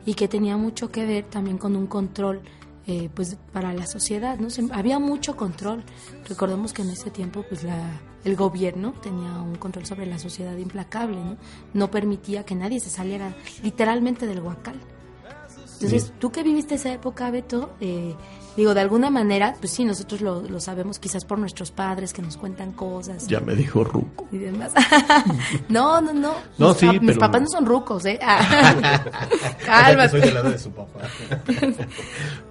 y 0.04 0.14
que 0.14 0.26
tenía 0.28 0.56
mucho 0.56 0.90
que 0.90 1.06
ver 1.06 1.24
también 1.24 1.58
con 1.58 1.76
un 1.76 1.86
control 1.86 2.40
eh, 2.88 3.08
pues 3.14 3.36
para 3.52 3.72
la 3.72 3.86
sociedad, 3.86 4.40
¿no? 4.40 4.50
Se- 4.50 4.66
había 4.72 4.98
mucho 4.98 5.36
control. 5.36 5.84
Recordemos 6.28 6.72
que 6.72 6.82
en 6.82 6.90
ese 6.90 7.10
tiempo 7.12 7.44
pues 7.48 7.62
la 7.62 7.78
el 8.24 8.34
gobierno 8.36 8.92
tenía 9.02 9.40
un 9.40 9.54
control 9.56 9.84
sobre 9.86 10.06
la 10.06 10.18
sociedad 10.18 10.56
implacable, 10.56 11.16
¿no? 11.16 11.36
No 11.74 11.90
permitía 11.92 12.44
que 12.44 12.56
nadie 12.56 12.80
se 12.80 12.90
saliera 12.90 13.34
literalmente 13.62 14.26
del 14.26 14.40
huacal. 14.40 14.74
Entonces, 15.86 16.12
tú 16.18 16.30
que 16.32 16.42
viviste 16.42 16.74
esa 16.76 16.92
época, 16.92 17.30
Beto, 17.30 17.74
eh, 17.80 18.14
digo, 18.56 18.74
de 18.74 18.80
alguna 18.80 19.10
manera, 19.10 19.54
pues 19.58 19.72
sí, 19.72 19.84
nosotros 19.84 20.20
lo, 20.20 20.42
lo 20.42 20.60
sabemos 20.60 20.98
quizás 20.98 21.24
por 21.24 21.38
nuestros 21.38 21.70
padres 21.70 22.12
que 22.12 22.22
nos 22.22 22.36
cuentan 22.36 22.72
cosas 22.72 23.26
Ya 23.26 23.40
me 23.40 23.54
dijo 23.54 23.82
Ruco. 23.84 24.26
y 24.32 24.38
demás. 24.38 24.72
no, 25.68 26.00
no, 26.00 26.12
no. 26.12 26.34
No, 26.58 26.68
mis, 26.68 26.76
sí, 26.78 26.86
pap- 26.86 27.00
mis 27.00 27.06
pero- 27.10 27.18
papás 27.20 27.40
no 27.42 27.48
son 27.48 27.66
rucos, 27.66 28.04
¿eh? 28.06 28.18
Ah. 28.22 29.02
Cálmate. 29.64 30.20
de 30.20 30.58
su 30.58 30.70
papá. 30.70 31.00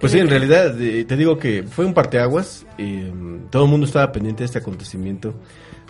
pues 0.00 0.12
sí, 0.12 0.18
en 0.18 0.28
realidad 0.28 0.80
eh, 0.80 1.04
te 1.04 1.16
digo 1.16 1.38
que 1.38 1.62
fue 1.62 1.84
un 1.84 1.94
parteaguas. 1.94 2.66
eh, 2.78 3.12
todo 3.50 3.64
el 3.64 3.70
mundo 3.70 3.86
estaba 3.86 4.10
pendiente 4.12 4.42
de 4.42 4.46
este 4.46 4.58
acontecimiento. 4.58 5.34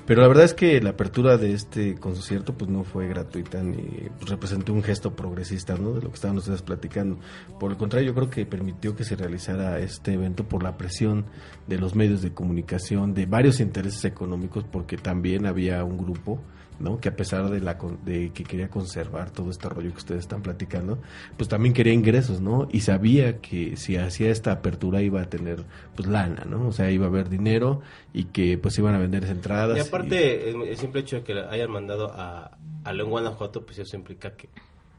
Pero 0.04 0.20
la 0.20 0.28
verdad 0.28 0.44
es 0.44 0.54
que 0.54 0.80
la 0.80 0.90
apertura 0.90 1.36
de 1.36 1.52
este 1.52 1.94
concierto 1.94 2.54
pues 2.54 2.68
no 2.70 2.82
fue 2.82 3.06
gratuita 3.06 3.62
ni 3.62 4.08
representó 4.26 4.72
un 4.72 4.82
gesto 4.82 5.14
progresista, 5.14 5.76
¿no? 5.76 5.92
De 5.92 6.02
lo 6.02 6.08
que 6.08 6.16
estaban 6.16 6.36
ustedes 6.38 6.62
platicando. 6.62 7.18
Por 7.60 7.70
el 7.70 7.76
contrario, 7.76 8.08
yo 8.08 8.14
creo 8.14 8.28
que 8.28 8.44
permitió 8.44 8.96
que 8.96 9.04
se 9.04 9.14
realizara 9.14 9.78
este 9.78 10.14
evento 10.14 10.44
por 10.44 10.64
la 10.64 10.76
presión 10.76 11.26
de 11.68 11.78
los 11.78 11.94
medios 11.94 12.20
de 12.20 12.32
comunicación, 12.32 13.14
de 13.14 13.26
varios 13.26 13.60
intereses 13.60 14.04
económicos, 14.04 14.64
porque 14.64 14.96
también 14.96 15.46
había 15.46 15.84
un 15.84 15.98
grupo 15.98 16.40
¿no? 16.82 17.00
Que 17.00 17.08
a 17.08 17.16
pesar 17.16 17.48
de 17.48 17.60
la 17.60 17.78
con- 17.78 18.04
de 18.04 18.30
que 18.34 18.44
quería 18.44 18.68
conservar 18.68 19.30
todo 19.30 19.50
este 19.50 19.68
rollo 19.68 19.90
que 19.92 19.98
ustedes 19.98 20.20
están 20.20 20.42
platicando, 20.42 20.98
pues 21.36 21.48
también 21.48 21.72
quería 21.72 21.92
ingresos, 21.92 22.40
¿no? 22.40 22.68
Y 22.72 22.80
sabía 22.80 23.38
que 23.38 23.76
si 23.76 23.96
hacía 23.96 24.30
esta 24.30 24.52
apertura 24.52 25.00
iba 25.00 25.22
a 25.22 25.26
tener 25.30 25.64
pues 25.96 26.08
lana, 26.08 26.44
¿no? 26.48 26.66
O 26.68 26.72
sea, 26.72 26.90
iba 26.90 27.06
a 27.06 27.08
haber 27.08 27.28
dinero 27.28 27.80
y 28.12 28.24
que 28.24 28.58
pues 28.58 28.76
iban 28.78 28.94
a 28.94 28.98
vender 28.98 29.24
entradas. 29.24 29.78
Y 29.78 29.80
aparte, 29.80 30.50
el, 30.50 30.62
el 30.62 30.76
simple 30.76 31.00
hecho 31.00 31.16
de 31.16 31.22
que 31.22 31.32
hayan 31.40 31.70
mandado 31.70 32.12
a, 32.14 32.58
a 32.84 32.92
León, 32.92 33.10
Guanajuato, 33.10 33.64
pues 33.64 33.78
eso 33.78 33.96
implica 33.96 34.32
que 34.36 34.48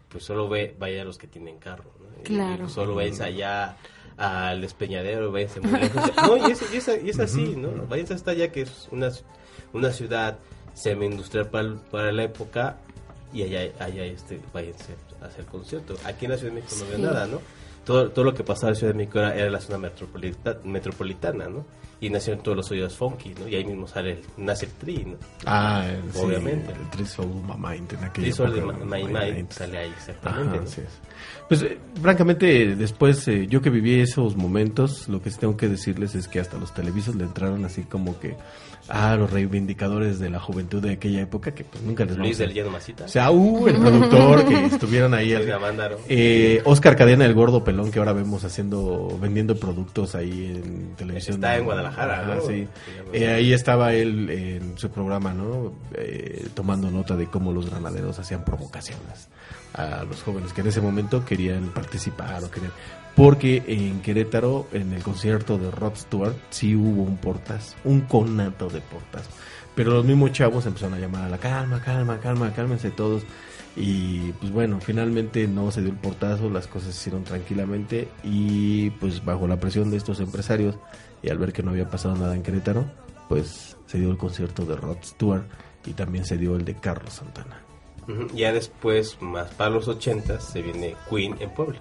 pues 0.09 0.23
solo 0.23 0.47
ve, 0.47 0.75
vayan 0.79 1.05
los 1.07 1.17
que 1.17 1.27
tienen 1.27 1.57
carro, 1.57 1.91
Claro. 2.23 2.65
y 2.67 2.69
solo 2.69 2.95
váyanse 2.95 3.23
allá 3.23 3.75
al 4.15 4.61
despeñadero, 4.61 5.31
váyanse 5.31 5.59
muy 5.59 5.79
lejos. 5.79 6.11
No, 6.17 6.37
y 6.37 6.51
es, 6.51 6.63
y 6.71 6.77
es, 6.77 6.91
y 7.03 7.09
es 7.09 7.19
así, 7.19 7.55
¿no? 7.57 7.69
Váyanse 7.89 8.13
hasta 8.13 8.31
allá, 8.31 8.51
que 8.51 8.61
es 8.61 8.87
una, 8.91 9.09
una 9.73 9.91
ciudad 9.91 10.37
semi-industrial 10.73 11.47
para, 11.49 11.75
para 11.91 12.11
la 12.11 12.23
época, 12.23 12.77
y 13.33 13.43
allá, 13.43 13.71
allá 13.79 14.05
este, 14.05 14.39
váyanse 14.53 14.95
a 15.21 15.25
hacer 15.25 15.45
concierto. 15.45 15.95
Aquí 16.05 16.25
en 16.25 16.31
la 16.31 16.37
Ciudad 16.37 16.53
de 16.53 16.61
México 16.61 16.75
no 16.79 16.85
había 16.85 16.97
nada, 17.11 17.27
¿no? 17.27 17.39
Todo, 17.85 18.09
todo 18.11 18.23
lo 18.25 18.33
que 18.33 18.43
pasaba 18.43 18.67
en 18.69 18.73
la 18.73 18.79
Ciudad 18.79 18.93
de 18.93 18.97
México 18.97 19.19
era, 19.19 19.35
era 19.35 19.49
la 19.49 19.59
zona 19.59 19.77
metropolita- 19.77 20.59
metropolitana, 20.63 21.47
¿no? 21.49 21.65
Y 21.99 22.09
nacieron 22.09 22.43
todos 22.43 22.57
los 22.57 22.69
oídos 22.71 22.97
funky, 22.97 23.33
¿no? 23.39 23.47
Y 23.47 23.55
ahí 23.55 23.63
mismo 23.63 23.87
sale 23.87 24.11
el, 24.13 24.19
nace 24.37 24.65
el 24.65 24.71
tri, 24.73 25.05
¿no? 25.05 25.15
Ah, 25.45 25.85
el- 25.87 26.11
sí, 26.11 26.19
Obviamente. 26.19 26.71
el 26.73 26.89
Three 26.89 27.05
Soul 27.05 27.27
Mind 27.57 27.93
en 27.93 28.03
aquella 28.03 28.27
época, 28.27 28.85
My 28.85 29.03
My 29.05 29.13
Mind 29.33 29.51
sale 29.51 29.77
ahí 29.77 29.89
exactamente. 29.89 30.83
Pues 31.47 31.61
eh, 31.63 31.77
francamente, 32.01 32.75
después 32.75 33.25
eh, 33.29 33.47
yo 33.47 33.61
que 33.61 33.69
viví 33.69 33.99
esos 34.01 34.35
momentos, 34.35 35.07
lo 35.09 35.21
que 35.21 35.29
sí 35.29 35.37
tengo 35.39 35.55
que 35.57 35.69
decirles 35.69 36.13
es 36.15 36.27
que 36.27 36.39
hasta 36.39 36.57
los 36.57 36.73
televisos 36.73 37.15
le 37.15 37.23
entraron 37.23 37.63
así 37.65 37.83
como 37.83 38.19
que 38.19 38.35
a 38.89 39.15
los 39.15 39.31
reivindicadores 39.31 40.19
de 40.19 40.29
la 40.29 40.39
juventud 40.39 40.81
de 40.81 40.91
aquella 40.91 41.21
época 41.21 41.53
que 41.53 41.63
pues 41.63 41.83
nunca 41.83 42.05
les 42.05 42.17
Luis 42.17 42.37
del 42.37 42.53
Llano 42.53 42.71
Masita. 42.71 43.05
O 43.05 43.07
sea, 43.07 43.31
uh, 43.31 43.67
el 43.67 43.75
productor 43.75 44.45
que 44.45 44.65
estuvieron 44.65 45.13
ahí. 45.13 45.31
Gamándaro. 45.31 45.99
eh, 46.09 46.61
Oscar 46.65 46.95
Cadena, 46.95 47.25
el 47.25 47.33
gordo 47.33 47.63
pelón 47.63 47.91
que 47.91 47.99
ahora 47.99 48.13
vemos 48.13 48.43
haciendo, 48.43 49.17
vendiendo 49.21 49.55
productos 49.57 50.15
ahí 50.15 50.53
en 50.55 50.95
televisión. 50.95 51.35
Está 51.35 51.57
en 51.57 51.65
Guadalajara, 51.65 52.39
sí. 52.45 52.67
Eh, 53.13 53.27
ahí 53.27 53.53
estaba 53.53 53.93
él 53.93 54.29
en 54.29 54.77
su 54.77 54.89
programa, 54.89 55.33
¿no? 55.33 55.73
Eh, 55.95 56.47
tomando 56.53 56.91
nota 56.91 57.15
de 57.15 57.27
cómo 57.27 57.51
los 57.51 57.69
granaderos 57.69 58.19
hacían 58.19 58.43
provocaciones 58.43 59.29
a 59.73 60.03
los 60.03 60.21
jóvenes 60.21 60.53
que 60.53 60.61
en 60.61 60.67
ese 60.67 60.81
momento 60.81 61.25
querían 61.25 61.69
participar 61.69 62.43
o 62.43 62.51
querían... 62.51 62.71
Porque 63.15 63.63
en 63.67 64.01
Querétaro, 64.01 64.67
en 64.71 64.91
el 64.93 65.03
concierto 65.03 65.57
de 65.57 65.69
Rod 65.69 65.95
Stewart, 65.95 66.35
sí 66.49 66.75
hubo 66.75 67.03
un 67.03 67.17
portazo, 67.17 67.75
un 67.83 68.01
conato 68.01 68.69
de 68.69 68.81
portazo. 68.81 69.29
Pero 69.75 69.91
los 69.91 70.05
mismos 70.05 70.31
chavos 70.31 70.65
empezaron 70.65 70.95
a 70.95 70.99
llamar 70.99 71.23
a 71.23 71.29
la 71.29 71.37
calma, 71.37 71.81
calma, 71.81 72.19
calma, 72.19 72.53
cálmense 72.53 72.91
todos. 72.91 73.23
Y 73.75 74.31
pues 74.33 74.51
bueno, 74.51 74.79
finalmente 74.79 75.47
no 75.47 75.71
se 75.71 75.81
dio 75.81 75.91
el 75.91 75.97
portazo, 75.97 76.49
las 76.49 76.67
cosas 76.67 76.93
se 76.93 77.01
hicieron 77.01 77.23
tranquilamente 77.23 78.07
y 78.23 78.91
pues 78.91 79.25
bajo 79.25 79.47
la 79.47 79.59
presión 79.59 79.89
de 79.89 79.97
estos 79.97 80.19
empresarios 80.19 80.75
y 81.23 81.29
al 81.29 81.39
ver 81.39 81.53
que 81.53 81.63
no 81.63 81.71
había 81.71 81.89
pasado 81.89 82.15
nada 82.15 82.35
en 82.35 82.43
Querétaro, 82.43 82.85
pues 83.29 83.77
se 83.87 83.97
dio 83.97 84.11
el 84.11 84.17
concierto 84.17 84.65
de 84.65 84.75
Rod 84.75 84.97
Stewart 85.03 85.45
y 85.85 85.93
también 85.93 86.25
se 86.25 86.37
dio 86.37 86.55
el 86.55 86.65
de 86.65 86.75
Carlos 86.75 87.13
Santana. 87.13 87.63
Ya 88.33 88.51
después, 88.51 89.17
más 89.21 89.49
para 89.51 89.69
los 89.69 89.87
ochentas, 89.87 90.43
se 90.43 90.61
viene 90.61 90.95
Queen 91.09 91.35
en 91.39 91.49
Puebla. 91.51 91.79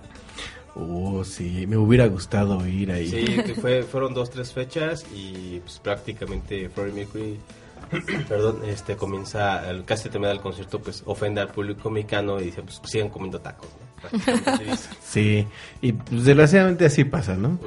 Oh, 0.75 1.23
sí, 1.23 1.67
me 1.67 1.77
hubiera 1.77 2.07
gustado 2.07 2.67
ir 2.67 2.91
ahí. 2.91 3.09
Sí, 3.09 3.55
fue, 3.61 3.83
fueron 3.83 4.15
dos, 4.15 4.31
tres 4.31 4.53
fechas 4.53 5.05
y 5.15 5.61
pues, 5.61 5.79
prácticamente 5.81 6.69
Freddie 6.71 6.93
Mercury, 6.93 7.39
perdón, 8.29 8.61
este 8.65 8.97
comienza, 8.97 9.69
el, 9.69 9.85
casi 9.85 10.09
termina 10.09 10.33
el 10.33 10.41
concierto, 10.41 10.81
pues 10.81 11.03
ofende 11.05 11.41
al 11.43 11.49
público 11.49 11.91
mexicano 11.91 12.41
y 12.41 12.45
dice, 12.45 12.63
pues 12.63 12.81
sigan 12.85 13.11
comiendo 13.11 13.41
tacos. 13.41 13.69
Sí, 15.03 15.47
y 15.83 15.93
pues, 15.93 16.25
desgraciadamente 16.25 16.87
así 16.87 17.05
pasa, 17.05 17.37
¿no? 17.37 17.59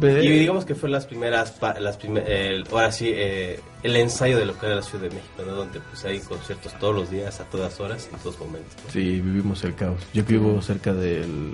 Y 0.00 0.28
digamos 0.28 0.64
que 0.64 0.74
fue 0.74 0.88
las 0.88 1.06
primeras, 1.06 1.52
pa- 1.52 1.78
las 1.78 1.96
primer- 1.96 2.28
el- 2.28 2.64
ahora 2.72 2.90
sí, 2.90 3.10
eh, 3.14 3.60
el 3.84 3.96
ensayo 3.96 4.38
de 4.38 4.46
lo 4.46 4.58
que 4.58 4.66
era 4.66 4.74
la 4.76 4.82
Ciudad 4.82 5.04
de 5.04 5.10
México, 5.10 5.42
¿no? 5.46 5.52
Donde 5.52 5.80
pues 5.80 6.04
hay 6.04 6.18
conciertos 6.20 6.76
todos 6.80 6.94
los 6.94 7.10
días, 7.10 7.40
a 7.40 7.44
todas 7.44 7.78
horas, 7.80 8.08
en 8.12 8.18
todos 8.18 8.38
momentos. 8.40 8.74
¿no? 8.84 8.90
Sí, 8.92 9.20
vivimos 9.20 9.62
el 9.64 9.74
caos. 9.76 10.00
Yo 10.12 10.24
que 10.26 10.32
vivo 10.32 10.60
cerca 10.60 10.92
del 10.92 11.52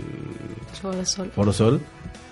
Cholo 0.81 1.05
Sol. 1.05 1.31
Foro 1.35 1.53
Sol, 1.53 1.81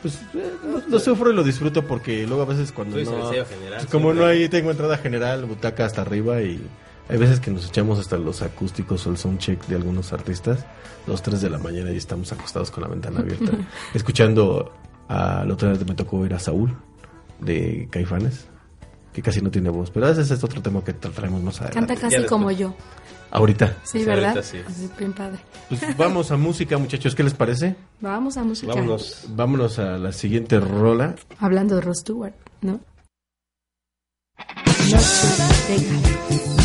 pues 0.02 0.14
eh, 0.34 0.52
lo, 0.64 0.80
lo 0.88 0.98
sufro 0.98 1.30
y 1.30 1.34
lo 1.34 1.42
disfruto 1.44 1.86
porque 1.86 2.26
luego 2.26 2.42
a 2.42 2.46
veces 2.46 2.72
cuando 2.72 2.96
no... 2.96 3.02
general, 3.04 3.44
pues, 3.44 3.86
como 3.86 4.12
siempre. 4.12 4.14
no 4.14 4.26
hay, 4.26 4.48
tengo 4.48 4.70
entrada 4.70 4.96
general, 4.98 5.44
butaca 5.44 5.84
hasta 5.84 6.00
arriba 6.02 6.40
y 6.42 6.60
hay 7.08 7.18
veces 7.18 7.40
que 7.40 7.50
nos 7.50 7.66
echamos 7.68 7.98
hasta 7.98 8.16
los 8.18 8.42
acústicos 8.42 9.06
o 9.06 9.10
el 9.10 9.16
soundcheck 9.16 9.64
de 9.66 9.76
algunos 9.76 10.12
artistas, 10.12 10.64
dos, 11.06 11.22
tres 11.22 11.40
de 11.40 11.50
la 11.50 11.58
mañana 11.58 11.92
y 11.92 11.96
estamos 11.96 12.32
acostados 12.32 12.70
con 12.70 12.82
la 12.82 12.88
ventana 12.88 13.20
abierta, 13.20 13.52
escuchando, 13.94 14.72
a, 15.08 15.44
la 15.46 15.54
otra 15.54 15.70
vez 15.70 15.86
me 15.86 15.94
tocó 15.94 16.24
ir 16.26 16.34
a 16.34 16.38
Saúl 16.38 16.76
de 17.40 17.88
Caifanes, 17.90 18.46
que 19.12 19.22
casi 19.22 19.40
no 19.40 19.50
tiene 19.50 19.70
voz, 19.70 19.90
pero 19.90 20.08
ese 20.08 20.22
es 20.22 20.42
otro 20.44 20.60
tema 20.60 20.82
que 20.82 20.94
tra- 20.98 21.12
traemos 21.12 21.42
más 21.42 21.60
adelante. 21.60 21.94
Canta 21.94 22.08
casi 22.08 22.26
como 22.26 22.50
yo. 22.50 22.74
Ahorita. 23.30 23.76
Sí, 23.82 24.04
¿verdad? 24.04 24.30
ahorita 24.30 24.42
sí. 24.42 24.58
Así, 24.66 24.88
bien 24.98 25.12
padre. 25.12 25.38
Pues 25.68 25.96
vamos 25.96 26.30
a 26.30 26.36
música, 26.36 26.78
muchachos, 26.78 27.14
¿qué 27.14 27.22
les 27.24 27.34
parece? 27.34 27.74
Vamos 28.00 28.36
a 28.36 28.44
música. 28.44 28.72
Vámonos. 28.72 29.24
Vámonos 29.30 29.78
a 29.78 29.98
la 29.98 30.12
siguiente 30.12 30.60
rola. 30.60 31.14
Hablando 31.38 31.74
de 31.76 31.80
Ross 31.82 31.98
Stewart, 32.00 32.34
¿no? 32.62 32.80
Noche 34.90 35.26
de 35.68 36.55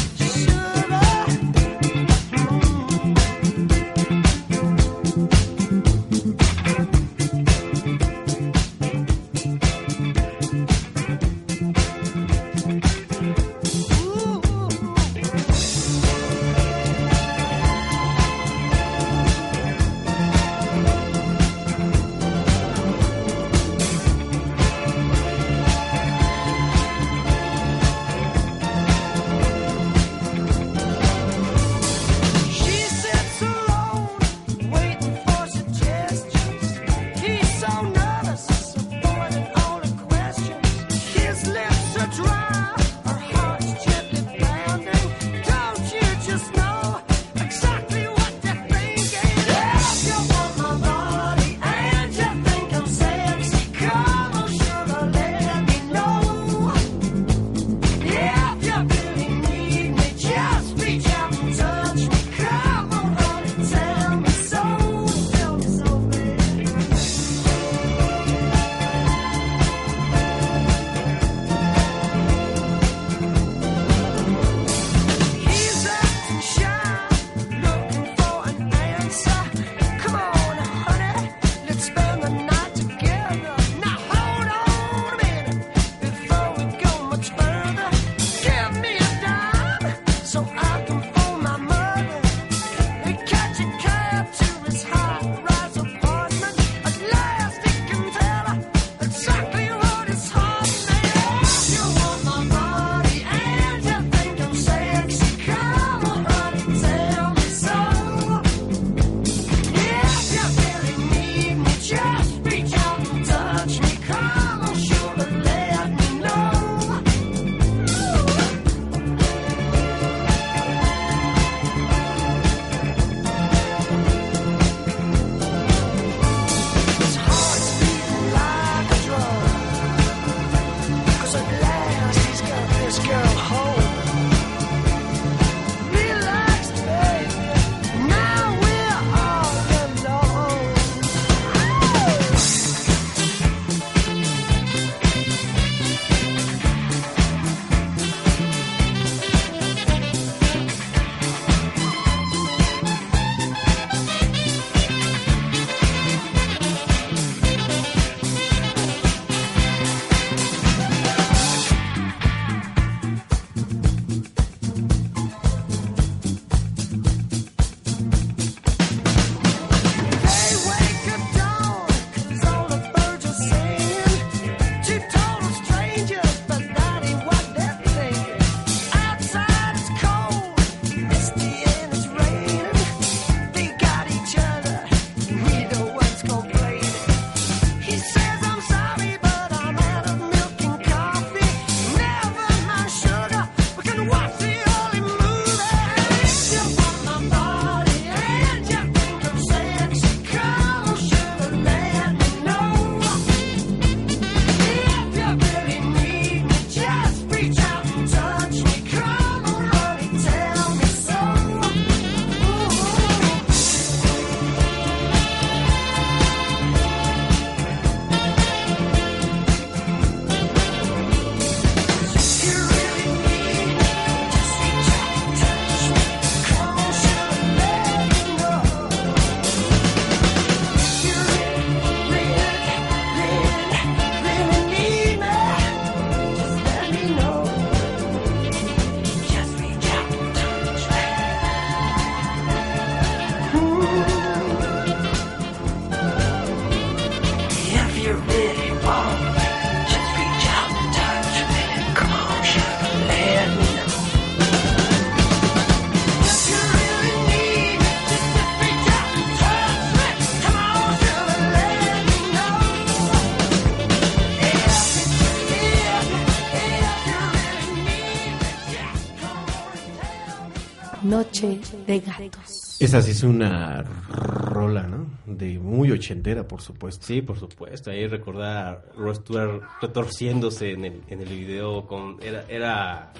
de 271.91 271.99
Gatos. 271.99 272.77
Esa 272.79 273.01
sí 273.01 273.11
es 273.11 273.23
una 273.23 273.83
rola, 274.09 274.83
¿no? 274.83 275.05
De 275.25 275.59
muy 275.59 275.91
ochentera, 275.91 276.47
por 276.47 276.61
supuesto. 276.61 277.05
Sí, 277.05 277.21
por 277.21 277.37
supuesto. 277.39 277.91
Ahí 277.91 278.07
recordar 278.07 278.67
a 278.67 278.97
Rod 278.97 279.15
Stewart 279.15 279.61
retorciéndose 279.81 280.71
en 280.71 280.85
el, 280.85 281.01
en 281.07 281.21
el 281.21 281.27
video 281.29 281.85
con... 281.87 282.17
Era, 282.21 282.43
era 282.49 283.11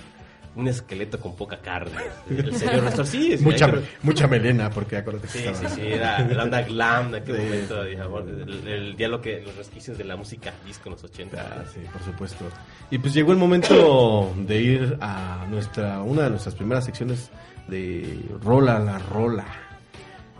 un 0.53 0.67
esqueleto 0.67 1.17
con 1.17 1.33
poca 1.37 1.59
carne. 1.61 1.93
El 2.29 2.53
señor 2.57 2.89
Stewart, 2.91 3.07
sí. 3.07 3.37
sí, 3.37 3.43
Mucha, 3.43 3.67
ahí- 3.67 3.85
mucha 4.03 4.27
melena, 4.27 4.69
porque 4.69 4.97
acuérdate 4.97 5.27
que 5.27 5.33
Sí, 5.39 5.45
estaba... 5.47 5.69
sí, 5.69 5.75
sí, 5.81 5.87
era 5.87 6.19
la 6.27 6.43
onda 6.43 6.61
glam 6.63 7.07
en 7.07 7.15
aquel 7.21 7.37
Sí. 7.37 7.41
momento, 7.43 7.83
digamos, 7.85 8.23
el, 8.27 8.67
el 8.67 8.95
diálogo 8.97 9.21
que 9.21 9.41
los 9.41 9.55
resquicios 9.55 9.97
de 9.97 10.03
la 10.03 10.17
música 10.17 10.51
disco 10.65 10.89
en 10.89 10.91
los 10.95 11.03
80. 11.05 11.37
Ah, 11.39 11.63
sí, 11.73 11.79
por 11.93 12.03
supuesto. 12.03 12.45
Y 12.89 12.97
pues 12.97 13.13
llegó 13.13 13.31
el 13.31 13.37
momento 13.37 14.33
de 14.45 14.61
ir 14.61 14.97
a 14.99 15.45
nuestra 15.49 16.01
una 16.01 16.23
de 16.23 16.31
nuestras 16.31 16.55
primeras 16.55 16.83
secciones 16.83 17.29
de 17.67 18.37
Rola 18.41 18.79
la 18.79 18.99
Rola. 18.99 19.45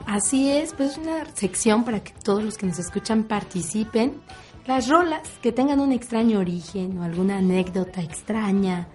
Así 0.06 0.50
es, 0.50 0.74
pues 0.74 0.98
una 0.98 1.26
sección 1.34 1.84
para 1.84 2.04
que 2.04 2.12
todos 2.24 2.44
los 2.44 2.58
que 2.58 2.66
nos 2.66 2.80
escuchan 2.80 3.24
participen. 3.24 4.22
Las 4.66 4.88
rolas 4.88 5.28
que 5.42 5.52
tengan 5.52 5.80
un 5.80 5.92
extraño 5.92 6.40
origen 6.40 6.98
o 6.98 7.04
alguna 7.04 7.38
anécdota 7.38 8.02
extraña, 8.02 8.88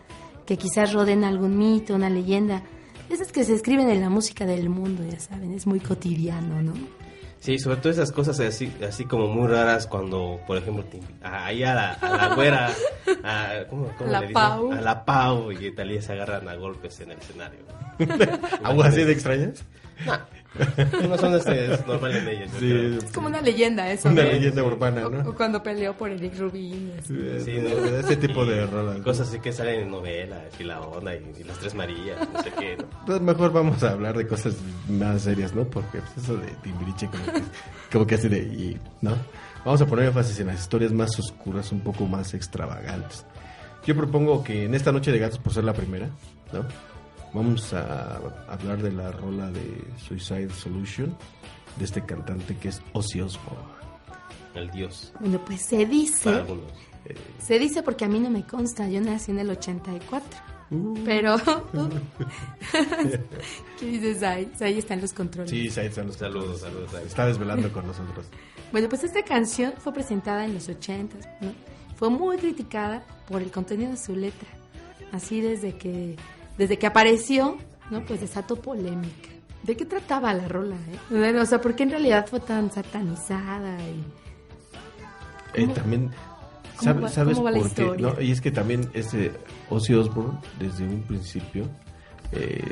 que 0.44 0.56
quizás 0.56 0.92
roden 0.92 1.24
algún 1.24 1.58
mito, 1.58 1.94
una 1.94 2.10
leyenda. 2.10 2.62
Esas 3.08 3.32
que 3.32 3.44
se 3.44 3.54
escriben 3.54 3.88
en 3.88 4.00
la 4.00 4.10
música 4.10 4.46
del 4.46 4.68
mundo, 4.68 5.04
ya 5.04 5.18
saben, 5.18 5.54
es 5.54 5.66
muy 5.66 5.80
cotidiano, 5.80 6.62
¿no? 6.62 6.72
Sí, 7.46 7.60
sobre 7.60 7.76
todo 7.76 7.92
esas 7.92 8.10
cosas 8.10 8.40
así, 8.40 8.72
así 8.84 9.04
como 9.04 9.28
muy 9.28 9.46
raras 9.46 9.86
cuando, 9.86 10.40
por 10.48 10.56
ejemplo, 10.56 10.82
te 10.82 11.00
ahí 11.22 11.62
a 11.62 11.76
la, 11.76 11.92
a 11.92 12.16
la 12.16 12.34
güera, 12.34 12.70
a, 13.22 13.64
¿cómo, 13.70 13.88
cómo 13.96 14.10
La 14.10 14.18
le 14.18 14.26
dicen? 14.26 14.42
Pau. 14.42 14.72
A 14.72 14.80
la 14.80 15.04
Pau 15.04 15.52
y 15.52 15.72
Talía 15.72 16.02
se 16.02 16.14
agarran 16.14 16.48
a 16.48 16.56
golpes 16.56 16.98
en 17.02 17.12
el 17.12 17.18
escenario. 17.18 17.60
¿Algo 18.64 18.82
así 18.82 19.04
de 19.04 19.12
extrañas? 19.12 19.64
No 20.04 20.14
son 21.18 21.34
este, 21.34 21.68
normales 21.86 22.24
de 22.24 22.48
Sí. 22.58 22.98
Es 23.06 23.12
como 23.12 23.26
una 23.28 23.40
leyenda 23.40 23.90
eso. 23.90 24.08
una 24.08 24.22
¿no? 24.24 24.28
leyenda 24.30 24.62
urbana, 24.64 25.06
O, 25.06 25.10
¿no? 25.10 25.28
o 25.30 25.34
cuando 25.34 25.62
peleó 25.62 25.94
por 25.96 26.10
Eric 26.10 26.38
Rubin. 26.38 26.92
Sí, 27.06 27.14
de- 27.14 27.74
¿no? 27.74 27.90
de 27.90 28.00
ese 28.00 28.16
tipo 28.16 28.44
Y 28.44 28.48
de 28.50 28.66
rolas. 28.66 28.98
Cosas 29.00 29.28
así 29.28 29.38
que 29.40 29.52
salen 29.52 29.80
en 29.80 29.90
novelas, 29.90 30.42
y 30.58 30.64
La 30.64 30.80
Onda, 30.80 31.14
y, 31.14 31.22
y 31.40 31.44
Las 31.44 31.58
Tres 31.58 31.74
Marías, 31.74 32.18
no 32.32 32.42
sé 32.42 32.52
qué, 32.58 32.76
¿no? 32.76 32.84
Entonces 33.00 33.22
mejor 33.22 33.52
vamos 33.52 33.82
a 33.82 33.90
hablar 33.92 34.16
de 34.16 34.26
cosas 34.26 34.56
más 34.88 35.22
serias, 35.22 35.54
¿no? 35.54 35.64
Porque 35.64 35.98
pues, 35.98 36.24
eso 36.24 36.36
de 36.36 36.48
Timbiriche 36.62 37.08
como 37.08 37.24
que, 37.24 37.42
como 37.92 38.06
que 38.06 38.14
así 38.16 38.28
de... 38.28 38.38
y- 38.38 38.78
¿no? 39.02 39.16
Vamos 39.64 39.80
a 39.82 39.86
poner 39.86 40.06
énfasis 40.06 40.38
en 40.40 40.46
las 40.48 40.60
historias 40.60 40.92
más 40.92 41.18
oscuras, 41.18 41.72
un 41.72 41.80
poco 41.80 42.06
más 42.06 42.34
extravagantes. 42.34 43.24
Yo 43.84 43.94
propongo 43.96 44.42
que 44.44 44.64
en 44.64 44.74
esta 44.74 44.92
noche 44.92 45.10
de 45.12 45.18
gatos, 45.18 45.38
por 45.38 45.52
ser 45.52 45.64
la 45.64 45.72
primera, 45.72 46.08
¿no? 46.52 46.64
Vamos 47.36 47.70
a 47.74 48.16
hablar 48.48 48.80
de 48.80 48.90
la 48.92 49.12
rola 49.12 49.50
de 49.50 49.84
Suicide 49.98 50.48
Solution, 50.48 51.14
de 51.78 51.84
este 51.84 52.02
cantante 52.02 52.56
que 52.56 52.68
es 52.70 52.80
Ozzy 52.94 53.20
Osbourne. 53.20 53.76
El 54.54 54.70
dios, 54.70 55.12
Bueno, 55.20 55.38
pues 55.44 55.60
se 55.60 55.84
dice, 55.84 56.42
se 57.38 57.58
dice 57.58 57.82
porque 57.82 58.06
a 58.06 58.08
mí 58.08 58.20
no 58.20 58.30
me 58.30 58.46
consta, 58.46 58.88
yo 58.88 59.02
nací 59.02 59.32
en 59.32 59.40
el 59.40 59.50
84. 59.50 60.26
Pero, 61.04 61.36
¿qué 63.78 63.86
dices 63.86 64.22
ahí? 64.22 64.50
Ahí 64.62 64.78
están 64.78 65.02
los 65.02 65.12
controles. 65.12 65.50
Sí, 65.50 65.68
Said, 65.68 65.88
están 65.88 66.06
los 66.06 66.16
Saludos, 66.16 66.60
saludos. 66.60 66.90
saludos. 66.90 67.06
Está 67.06 67.26
desvelando 67.26 67.70
con 67.70 67.86
nosotros. 67.86 68.24
Bueno, 68.72 68.88
pues 68.88 69.04
esta 69.04 69.22
canción 69.22 69.74
fue 69.76 69.92
presentada 69.92 70.46
en 70.46 70.54
los 70.54 70.70
80, 70.70 71.18
¿no? 71.42 71.52
Fue 71.96 72.08
muy 72.08 72.38
criticada 72.38 73.04
por 73.28 73.42
el 73.42 73.50
contenido 73.50 73.90
de 73.90 73.98
su 73.98 74.16
letra. 74.16 74.48
Así 75.12 75.42
desde 75.42 75.76
que 75.76 76.16
desde 76.58 76.78
que 76.78 76.86
apareció, 76.86 77.56
¿no? 77.90 78.04
Pues 78.04 78.20
desató 78.20 78.56
polémica. 78.56 79.28
¿De 79.62 79.76
qué 79.76 79.84
trataba 79.84 80.32
la 80.32 80.46
rola, 80.48 80.76
eh? 80.76 80.98
Bueno, 81.10 81.42
O 81.42 81.46
sea, 81.46 81.60
¿por 81.60 81.74
qué 81.74 81.82
en 81.84 81.90
realidad 81.90 82.26
fue 82.28 82.40
tan 82.40 82.70
satanizada 82.70 83.76
y 83.80 84.04
Eh, 85.54 85.62
¿Cómo- 85.62 85.72
también, 85.74 86.10
cómo 86.76 86.82
¿sabe- 86.82 87.00
va- 87.00 87.08
¿sabes 87.08 87.34
cómo 87.34 87.44
va 87.46 87.50
la 87.52 87.58
por 87.60 87.70
qué? 87.72 88.02
No, 88.02 88.20
y 88.20 88.30
es 88.30 88.40
que 88.40 88.50
también 88.50 88.88
este 88.94 89.32
Ozzy 89.70 89.94
Osbourne, 89.94 90.38
desde 90.60 90.84
un 90.84 91.02
principio, 91.02 91.64
eh, 92.32 92.62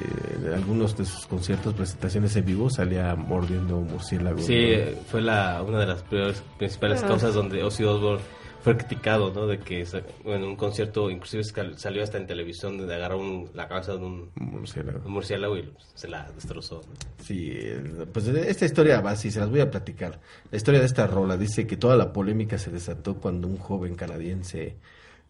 en 0.45 0.53
algunos 0.53 0.97
de 0.97 1.05
sus 1.05 1.27
conciertos, 1.27 1.75
presentaciones 1.75 2.35
en 2.37 2.45
vivo, 2.45 2.69
salía 2.71 3.15
mordiendo 3.15 3.79
un 3.79 3.87
murciélago. 3.89 4.39
Sí, 4.39 4.75
¿no? 4.77 5.01
fue 5.11 5.23
la, 5.23 5.63
una 5.67 5.79
de 5.79 5.87
las 5.87 6.03
peores- 6.03 6.43
principales 6.59 7.03
Ah. 7.03 7.07
causas 7.09 7.35
donde 7.35 7.63
Ozzy 7.63 7.85
Osbourne 7.85 8.23
fue 8.65 8.77
criticado, 8.79 9.31
¿no? 9.35 9.47
De 9.47 9.59
que 9.59 9.87
en 10.25 10.43
un 10.43 10.57
concierto, 10.57 11.11
inclusive 11.11 11.45
sal- 11.45 11.79
salió 11.79 12.03
hasta 12.03 12.17
en 12.17 12.27
televisión, 12.27 12.79
de 12.79 12.95
agarrar 12.95 13.19
un- 13.19 13.51
la 13.55 13.69
cabeza 13.69 13.93
de 13.93 13.99
un, 13.99 14.31
murciélago. 14.37 15.01
un 15.05 15.13
murciélago 15.13 15.59
y 15.59 15.71
se 15.95 16.09
la 16.09 16.29
destrozó. 16.33 16.77
¿no? 16.77 16.95
Sí, 17.23 17.51
eh, 17.53 18.07
pues 18.13 18.27
esta 18.27 18.65
historia 18.65 19.01
va 19.03 19.11
así, 19.11 19.31
se 19.31 19.39
las 19.41 19.51
voy 19.51 19.61
a 19.61 19.71
platicar. 19.71 20.19
La 20.51 20.57
historia 20.57 20.81
de 20.81 20.87
esta 20.87 21.07
rola 21.07 21.37
dice 21.37 21.67
que 21.67 21.77
toda 21.77 21.95
la 21.97 22.13
polémica 22.13 22.57
se 22.57 22.71
desató 22.71 23.17
cuando 23.17 23.47
un 23.49 23.59
joven 23.59 23.95
canadiense 23.95 24.77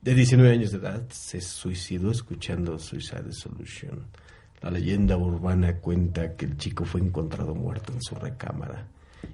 de 0.01 0.15
19 0.15 0.53
años 0.53 0.71
de 0.71 0.79
edad 0.79 1.03
se 1.11 1.41
suicidó 1.41 2.13
escuchando 2.13 2.79
Suicide 2.79 3.33
Solution. 3.33 4.07
La 4.63 4.71
leyenda 4.71 5.17
urbana 5.17 5.77
cuenta 5.79 6.37
que 6.37 6.45
el 6.47 6.57
chico 6.57 6.85
fue 6.85 7.01
encontrado 7.01 7.55
muerto 7.55 7.93
en 7.93 8.01
su 8.01 8.15
recámara 8.15 8.87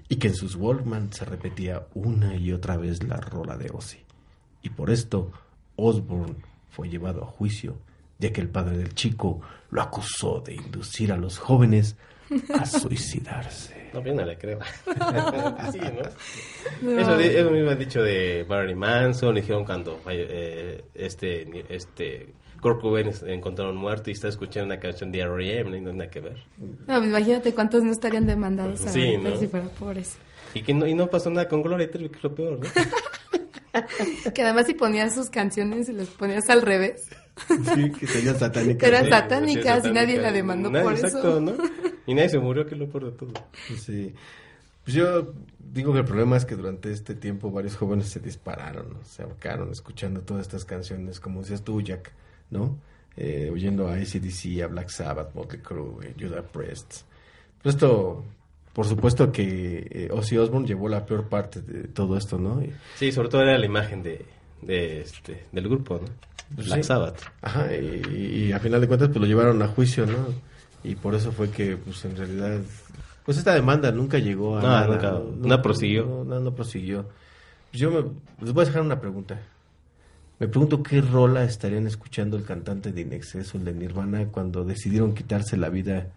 y 0.09 0.16
que 0.16 0.29
en 0.29 0.35
sus 0.35 0.55
Walkman 0.57 1.12
se 1.12 1.24
repetía 1.24 1.87
una 1.94 2.35
y 2.37 2.53
otra 2.53 2.76
vez 2.76 3.03
la 3.03 3.16
rola 3.16 3.57
de 3.57 3.70
Ozzy. 3.72 3.98
Y 4.62 4.70
por 4.70 4.90
esto 4.90 5.31
Osborne 5.76 6.37
fue 6.70 6.88
llevado 6.88 7.22
a 7.22 7.26
juicio, 7.26 7.76
ya 8.18 8.33
que 8.33 8.40
el 8.40 8.48
padre 8.48 8.76
del 8.79 8.94
chico 8.94 9.40
lo 9.70 9.83
acusó 9.83 10.40
de 10.40 10.55
inducir 10.55 11.12
a 11.12 11.16
los 11.16 11.38
jóvenes 11.38 11.96
a 12.55 12.64
suicidarse. 12.66 13.90
No, 13.92 14.03
bien, 14.03 14.16
no 14.16 14.24
le 14.24 14.38
creo. 14.38 14.59
sí, 15.72 15.81
¿no? 15.81 16.98
Eso, 16.98 17.16
di- 17.16 17.24
eso 17.24 17.50
mismo 17.50 17.70
han 17.70 17.79
dicho 17.79 18.03
de 18.03 18.44
Marilyn 18.48 18.79
Manson, 18.79 19.35
dijeron 19.35 19.64
cuando 19.64 20.00
eh, 20.09 20.85
este, 20.94 21.64
este 21.74 22.35
Kurt 22.61 22.81
Cobain 22.81 23.11
encontraron 23.27 23.77
muerto 23.77 24.11
y 24.11 24.12
está 24.12 24.29
escuchando 24.29 24.66
una 24.75 24.81
canción 24.81 25.11
de 25.12 25.20
R.E.M., 25.20 25.81
no 25.81 25.90
hay 25.90 25.96
nada 25.96 26.11
que 26.11 26.20
ver. 26.20 26.37
No, 26.59 26.99
pues 26.99 27.07
imagínate 27.09 27.55
cuántos 27.55 27.83
no 27.83 27.92
estarían 27.92 28.27
demandados 28.27 28.85
a 28.87 28.90
Sí, 28.90 29.16
¿no? 29.16 29.37
si 29.37 29.46
fuera 29.46 29.66
por 29.68 29.96
eso. 29.99 30.16
Y 30.55 30.62
que 30.62 30.75
no, 30.75 30.87
y 30.87 30.94
no 30.94 31.09
pasó 31.09 31.31
nada 31.31 31.49
con 31.49 31.62
Gloria 31.62 31.90
Trevi, 31.90 32.09
que 32.09 32.16
es 32.18 32.23
lo 32.25 32.35
peor, 32.35 32.59
¿no? 32.61 32.66
Que 34.35 34.42
además 34.42 34.66
si 34.66 34.75
ponías 34.75 35.14
sus 35.14 35.31
canciones 35.31 35.88
y 35.88 35.92
las 35.92 36.09
ponías 36.09 36.49
al 36.51 36.62
revés. 36.62 37.09
Sí, 37.75 37.90
que 37.92 38.07
sería 38.07 38.35
satánica. 38.35 38.87
Era 38.87 39.05
Sí, 39.05 39.11
satánica. 39.11 39.81
Sí, 39.81 39.88
y 39.88 39.92
nadie 39.92 40.18
la 40.20 40.33
demandó 40.33 40.70
Nadie, 40.70 40.85
por 40.85 40.94
eso. 40.94 41.07
exacto, 41.07 41.40
¿no? 41.40 41.53
Y 42.07 42.14
nadie 42.14 42.29
se 42.31 42.38
murió, 42.40 42.66
que 42.66 42.75
es 42.75 42.81
lo 42.81 42.88
peor 42.88 43.05
de 43.07 43.12
todo. 43.12 43.33
Sí. 43.79 44.12
Pues 44.85 44.94
yo 44.96 45.33
digo 45.59 45.92
que 45.92 46.01
el 46.01 46.05
problema 46.05 46.37
es 46.37 46.44
que 46.44 46.57
durante 46.57 46.90
este 46.90 47.14
tiempo 47.14 47.51
varios 47.53 47.77
jóvenes 47.77 48.09
se 48.09 48.18
dispararon, 48.18 48.92
¿no? 48.94 49.05
se 49.05 49.23
ahorcaron 49.23 49.70
escuchando 49.70 50.20
todas 50.23 50.42
estas 50.42 50.64
canciones, 50.64 51.20
como 51.20 51.40
decías 51.42 51.62
tú, 51.62 51.81
Jack, 51.81 52.11
¿no? 52.51 52.79
Eh, 53.17 53.51
oyendo 53.53 53.89
a 53.89 53.95
ACDC, 53.95 54.63
a 54.63 54.67
Black 54.69 54.89
Sabbath, 54.89 55.35
Motley 55.35 55.61
Crue, 55.61 56.07
eh, 56.07 56.15
Judas 56.19 56.45
Priest. 56.53 57.03
Pero 57.63 57.71
esto, 57.71 58.25
por 58.73 58.87
supuesto 58.87 59.31
que 59.33 59.87
eh, 59.91 60.09
Ozzy 60.13 60.39
Osbourne 60.39 60.67
llevó 60.67 60.89
la 60.89 61.05
peor 61.05 61.29
parte 61.29 61.61
de 61.61 61.89
todo 61.89 62.17
esto, 62.17 62.39
¿no? 62.39 62.63
Y- 62.63 62.73
Sí, 62.97 63.13
sobre 63.13 63.29
todo 63.29 63.43
era 63.43 63.59
la 63.59 63.67
imagen 63.67 64.03
de, 64.03 64.25
de 64.63 65.03
este, 65.03 65.45
del 65.53 65.69
grupo, 65.69 65.95
¿no? 65.99 66.07
Pues 66.55 66.67
Black 66.67 66.83
sí. 66.83 66.85
Sabbath. 66.89 67.21
Ajá, 67.43 67.69
y, 67.77 68.47
y 68.49 68.53
a 68.53 68.59
final 68.59 68.81
de 68.81 68.87
cuentas 68.89 69.09
pues 69.09 69.21
lo 69.21 69.27
llevaron 69.27 69.61
a 69.63 69.69
juicio, 69.69 70.07
¿no? 70.07 70.27
Y 70.83 70.95
por 70.95 71.15
eso 71.15 71.31
fue 71.31 71.51
que 71.51 71.77
pues 71.77 72.03
en 72.07 72.17
realidad 72.17 72.61
pues 73.25 73.37
esta 73.37 73.55
demanda 73.55 73.93
nunca 73.93 74.19
llegó 74.19 74.57
a 74.57 74.63
No, 74.63 74.69
nada, 74.69 74.87
nunca- 74.87 75.21
no 75.49 75.63
prosiguió. 75.63 76.07
No, 76.07 76.25
no, 76.25 76.41
no 76.41 76.55
prosiguió. 76.55 77.07
Pues 77.71 77.81
yo 77.81 77.91
me, 77.91 77.99
les 78.45 78.53
voy 78.55 78.63
a 78.63 78.67
dejar 78.67 78.83
una 78.83 78.99
pregunta. 79.01 79.39
Me 80.40 80.48
pregunto 80.48 80.83
qué 80.83 81.00
rola 81.03 81.44
estarían 81.44 81.87
escuchando 81.87 82.37
el 82.37 82.44
cantante 82.44 82.90
de 82.92 83.03
Inexceso, 83.03 83.59
el 83.59 83.64
de 83.66 83.74
Nirvana, 83.74 84.26
cuando 84.33 84.64
decidieron 84.64 85.14
quitarse 85.14 85.57
la 85.57 85.68
vida. 85.68 86.09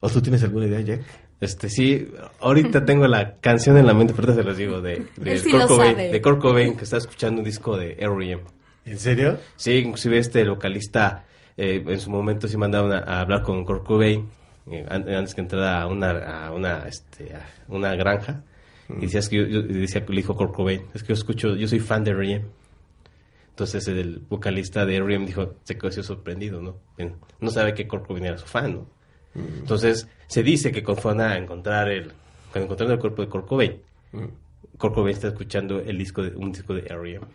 ¿O 0.00 0.10
tú 0.10 0.20
tienes 0.20 0.42
alguna 0.42 0.66
idea, 0.66 0.80
Jack? 0.80 1.00
Este, 1.40 1.70
sí, 1.70 2.08
ahorita 2.40 2.84
tengo 2.84 3.06
la 3.06 3.36
canción 3.36 3.76
en 3.78 3.86
la 3.86 3.94
mente, 3.94 4.12
pero 4.14 4.28
ahorita 4.32 4.42
se 4.42 4.48
los 4.48 4.58
digo, 4.58 4.80
de, 4.80 5.06
de, 5.16 5.38
sí 5.38 5.50
Kurt 5.50 5.66
Cobain, 5.68 5.96
de 5.96 6.20
Kurt 6.20 6.40
Cobain, 6.40 6.76
que 6.76 6.84
está 6.84 6.96
escuchando 6.98 7.40
un 7.40 7.44
disco 7.44 7.76
de 7.76 7.92
R.E.M. 7.98 8.42
¿En 8.86 8.98
serio? 8.98 9.38
Sí, 9.56 9.72
inclusive 9.76 10.18
este 10.18 10.46
vocalista 10.48 11.24
eh, 11.56 11.82
en 11.86 12.00
su 12.00 12.10
momento 12.10 12.48
sí 12.48 12.56
mandaban 12.56 12.92
a, 12.92 12.98
a 12.98 13.20
hablar 13.20 13.42
con 13.42 13.64
Kurt 13.64 13.84
Cobain 13.86 14.26
eh, 14.70 14.84
an- 14.88 15.08
antes 15.08 15.34
que 15.34 15.42
entrara 15.42 15.82
a 15.82 15.86
una 15.86 16.10
a 16.46 16.52
una 16.52 16.86
este 16.88 17.34
a 17.34 17.46
una 17.68 17.94
granja 17.94 18.42
y 18.88 19.02
decía 19.02 19.20
es 19.20 19.28
que 19.28 19.36
yo, 19.36 19.44
yo- 19.46 19.62
decía 19.62 20.04
que 20.04 20.12
le 20.12 20.22
dijo 20.22 20.34
Kurt 20.36 20.52
Cobain 20.54 20.82
es 20.94 21.02
que 21.02 21.08
yo 21.08 21.14
escucho 21.14 21.54
yo 21.56 21.68
soy 21.68 21.78
fan 21.80 22.02
de 22.04 22.10
R.E.M. 22.12 22.44
entonces 23.60 23.88
el 23.88 24.18
vocalista 24.20 24.86
de 24.86 24.96
R.E.M. 24.96 25.26
dijo 25.26 25.56
se 25.64 25.76
quedó 25.76 25.88
así 25.88 26.02
sorprendido 26.02 26.60
no 26.62 26.76
no 27.40 27.50
sabe 27.50 27.74
que 27.74 27.86
Kurt 27.86 28.06
Cobain 28.06 28.24
era 28.24 28.38
su 28.38 28.46
fan 28.46 28.74
no 28.74 28.86
entonces 29.34 30.08
se 30.26 30.42
dice 30.42 30.72
que 30.72 30.82
cuando 30.82 31.02
fueron 31.02 31.20
a 31.20 31.36
encontrar 31.36 31.88
el 31.88 32.12
cuando 32.52 32.64
encontraron 32.64 32.94
el 32.94 32.98
cuerpo 32.98 33.22
de 33.22 33.28
Kurt 33.28 33.46
Cobain 33.46 33.82
Kurt 34.78 34.94
Cobain 34.94 35.14
está 35.14 35.28
escuchando 35.28 35.78
el 35.78 35.98
disco 35.98 36.22
de 36.22 36.34
un 36.36 36.52
disco 36.52 36.74
de 36.74 36.80
R.E.M. 36.80 37.26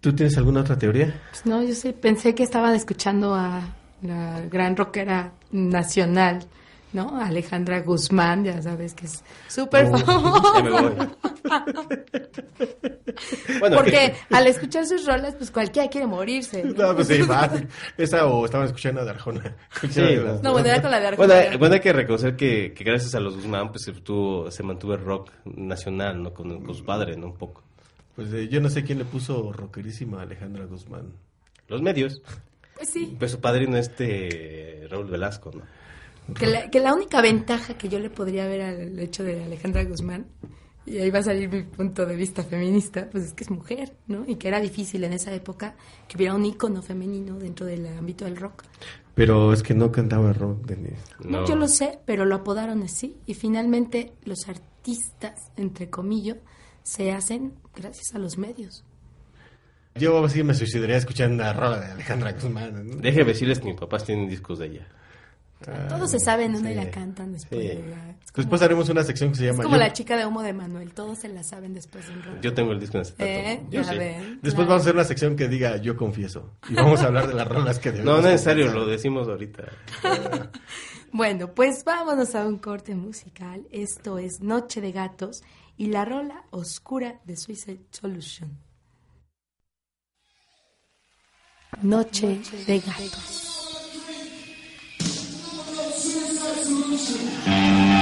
¿Tú 0.00 0.14
tienes 0.14 0.36
alguna 0.36 0.60
otra 0.60 0.78
teoría? 0.78 1.20
Pues 1.30 1.46
no, 1.46 1.62
yo 1.62 1.74
sí 1.74 1.92
pensé 1.92 2.34
que 2.34 2.42
estaban 2.42 2.74
escuchando 2.74 3.34
a 3.34 3.62
la 4.02 4.42
gran 4.42 4.76
rockera 4.76 5.32
nacional, 5.50 6.44
¿no? 6.94 7.20
Alejandra 7.20 7.80
Guzmán, 7.80 8.44
ya 8.44 8.62
sabes 8.62 8.94
que 8.94 9.04
es 9.06 9.22
súper 9.48 9.84
Ya 9.90 9.98
famosa. 9.98 11.10
Bueno, 13.60 13.76
Porque 13.76 13.90
que- 13.90 14.14
al 14.34 14.46
escuchar 14.46 14.86
sus 14.86 15.04
rolas, 15.06 15.34
pues 15.36 15.50
cualquiera 15.50 15.88
quiere 15.88 16.06
morirse. 16.06 16.64
¿no? 16.64 16.72
No, 16.88 16.94
pues 16.94 17.08
sí, 17.08 17.20
va. 17.22 17.50
Esa 17.96 18.26
o 18.26 18.44
estaban 18.44 18.66
escuchando 18.66 19.00
a 19.00 19.04
de 19.04 19.10
Arjona. 19.10 19.56
Sí, 19.90 20.00
No, 20.42 20.52
bueno, 20.52 20.66
era 20.68 20.80
con 20.82 20.90
la 20.90 21.00
de 21.00 21.06
Arjona. 21.08 21.26
Bueno, 21.26 21.34
hay- 21.50 21.56
bueno, 21.56 21.74
hay 21.74 21.80
que 21.80 21.92
reconocer 21.92 22.36
que, 22.36 22.72
que 22.74 22.84
gracias 22.84 23.14
a 23.14 23.20
los 23.20 23.36
Guzmán 23.36 23.70
pues 23.70 23.84
se, 23.84 23.92
tuvo- 23.92 24.50
se 24.50 24.62
mantuvo 24.62 24.94
el 24.94 25.00
rock 25.04 25.30
nacional, 25.44 26.22
¿no? 26.22 26.32
Con, 26.32 26.62
con 26.64 26.74
su 26.74 26.84
padre, 26.84 27.16
¿no? 27.16 27.26
Un 27.26 27.36
poco. 27.36 27.62
Pues 28.16 28.32
eh, 28.32 28.48
yo 28.48 28.60
no 28.60 28.70
sé 28.70 28.84
quién 28.84 28.98
le 28.98 29.04
puso 29.04 29.52
rockerísima 29.52 30.20
a 30.20 30.22
Alejandra 30.22 30.64
Guzmán. 30.66 31.12
Los 31.68 31.82
medios. 31.82 32.22
Pues 32.76 32.90
sí. 32.90 33.14
Pues 33.18 33.30
su 33.32 33.40
padrino 33.40 33.76
este 33.76 34.86
Raúl 34.90 35.06
Velasco, 35.06 35.50
¿no? 35.54 35.62
Que 36.38 36.46
la, 36.46 36.70
que 36.70 36.80
la 36.80 36.94
única 36.94 37.20
ventaja 37.20 37.76
que 37.76 37.88
yo 37.88 37.98
le 37.98 38.08
podría 38.10 38.46
ver 38.46 38.62
al 38.62 38.98
hecho 38.98 39.22
de 39.24 39.44
Alejandra 39.44 39.84
Guzmán, 39.84 40.26
y 40.86 40.98
ahí 40.98 41.10
va 41.10 41.18
a 41.20 41.22
salir 41.22 41.48
mi 41.50 41.62
punto 41.62 42.04
de 42.06 42.16
vista 42.16 42.42
feminista, 42.42 43.08
pues 43.10 43.24
es 43.24 43.32
que 43.34 43.44
es 43.44 43.50
mujer, 43.50 43.94
¿no? 44.06 44.24
Y 44.26 44.36
que 44.36 44.48
era 44.48 44.60
difícil 44.60 45.04
en 45.04 45.12
esa 45.14 45.32
época 45.34 45.76
que 46.08 46.16
hubiera 46.16 46.34
un 46.34 46.44
ícono 46.44 46.82
femenino 46.82 47.38
dentro 47.38 47.66
del 47.66 47.86
ámbito 47.86 48.24
del 48.24 48.36
rock. 48.36 48.64
Pero 49.14 49.52
es 49.52 49.62
que 49.62 49.74
no 49.74 49.92
cantaba 49.92 50.32
rock, 50.32 50.66
Denise. 50.66 50.96
No, 51.24 51.40
No. 51.42 51.46
yo 51.46 51.56
lo 51.56 51.68
sé, 51.68 51.98
pero 52.04 52.24
lo 52.24 52.34
apodaron 52.36 52.82
así. 52.82 53.16
Y 53.26 53.34
finalmente 53.34 54.12
los 54.24 54.48
artistas, 54.48 55.50
entre 55.56 55.88
comillas, 55.88 56.38
se 56.82 57.12
hacen 57.12 57.52
gracias 57.74 58.14
a 58.14 58.18
los 58.18 58.36
medios. 58.38 58.84
Yo 59.94 60.28
sí 60.28 60.42
me 60.42 60.54
suicidaría 60.54 60.96
escuchando 60.96 61.34
una 61.42 61.52
rola 61.52 61.78
de 61.80 61.92
Alejandra 61.92 62.32
Guzmán. 62.32 62.88
¿no? 62.88 62.96
Déjeme 62.96 63.26
decirles 63.26 63.60
que 63.60 63.66
mis 63.66 63.76
papás 63.76 64.04
tienen 64.04 64.28
discos 64.28 64.58
de 64.58 64.66
ella. 64.66 64.88
Todos 65.88 66.10
se 66.10 66.18
saben 66.20 66.54
una 66.54 66.70
y 66.70 66.74
sí. 66.74 66.80
la 66.84 66.90
cantan 66.90 67.32
después. 67.32 67.60
Sí. 67.60 67.68
de 67.68 67.74
la- 67.88 68.10
es 68.10 68.32
como, 68.32 68.42
Después 68.42 68.62
haremos 68.62 68.88
una 68.88 69.04
sección 69.04 69.30
que 69.30 69.36
se 69.36 69.44
es 69.46 69.50
llama... 69.52 69.62
como 69.64 69.76
Yo- 69.76 69.80
la 69.82 69.92
chica 69.92 70.16
de 70.16 70.26
humo 70.26 70.42
de 70.42 70.52
Manuel, 70.52 70.92
todos 70.92 71.18
se 71.18 71.28
la 71.28 71.42
saben 71.42 71.74
después 71.74 72.06
de 72.06 72.12
un 72.14 72.22
rato. 72.22 72.40
Yo 72.40 72.52
tengo 72.54 72.72
el 72.72 72.80
disco 72.80 72.96
en 72.96 73.02
acetato. 73.02 73.24
¿Eh? 73.30 73.60
Yo 73.70 73.82
Ya 73.82 73.92
sí. 73.92 73.98
ven, 73.98 74.40
Después 74.42 74.54
claro. 74.54 74.68
vamos 74.68 74.80
a 74.80 74.82
hacer 74.84 74.94
una 74.94 75.04
sección 75.04 75.36
que 75.36 75.48
diga 75.48 75.76
Yo 75.78 75.96
confieso. 75.96 76.50
Y 76.68 76.74
vamos 76.74 77.00
a 77.02 77.06
hablar 77.06 77.26
de 77.28 77.34
las 77.34 77.46
rolas 77.48 77.78
que 77.78 77.92
debemos 77.92 78.14
No, 78.16 78.20
no 78.22 78.28
es 78.28 78.32
necesario, 78.34 78.72
lo 78.72 78.86
decimos 78.86 79.28
ahorita. 79.28 79.64
Bueno, 81.16 81.54
pues 81.54 81.84
vámonos 81.84 82.34
a 82.34 82.44
un 82.44 82.58
corte 82.58 82.96
musical. 82.96 83.68
Esto 83.70 84.18
es 84.18 84.40
Noche 84.40 84.80
de 84.80 84.90
Gatos 84.90 85.44
y 85.76 85.86
la 85.86 86.04
rola 86.04 86.42
oscura 86.50 87.20
de 87.24 87.36
Suicide 87.36 87.82
Solution. 87.92 88.58
Noche 91.82 92.40
de 92.66 92.80
Gatos. 92.80 93.53
Wilson. 97.06 97.93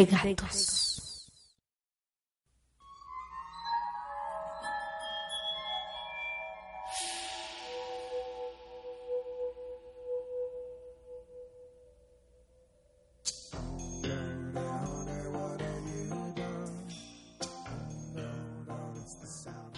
De 0.00 0.06
gatos. 0.06 0.76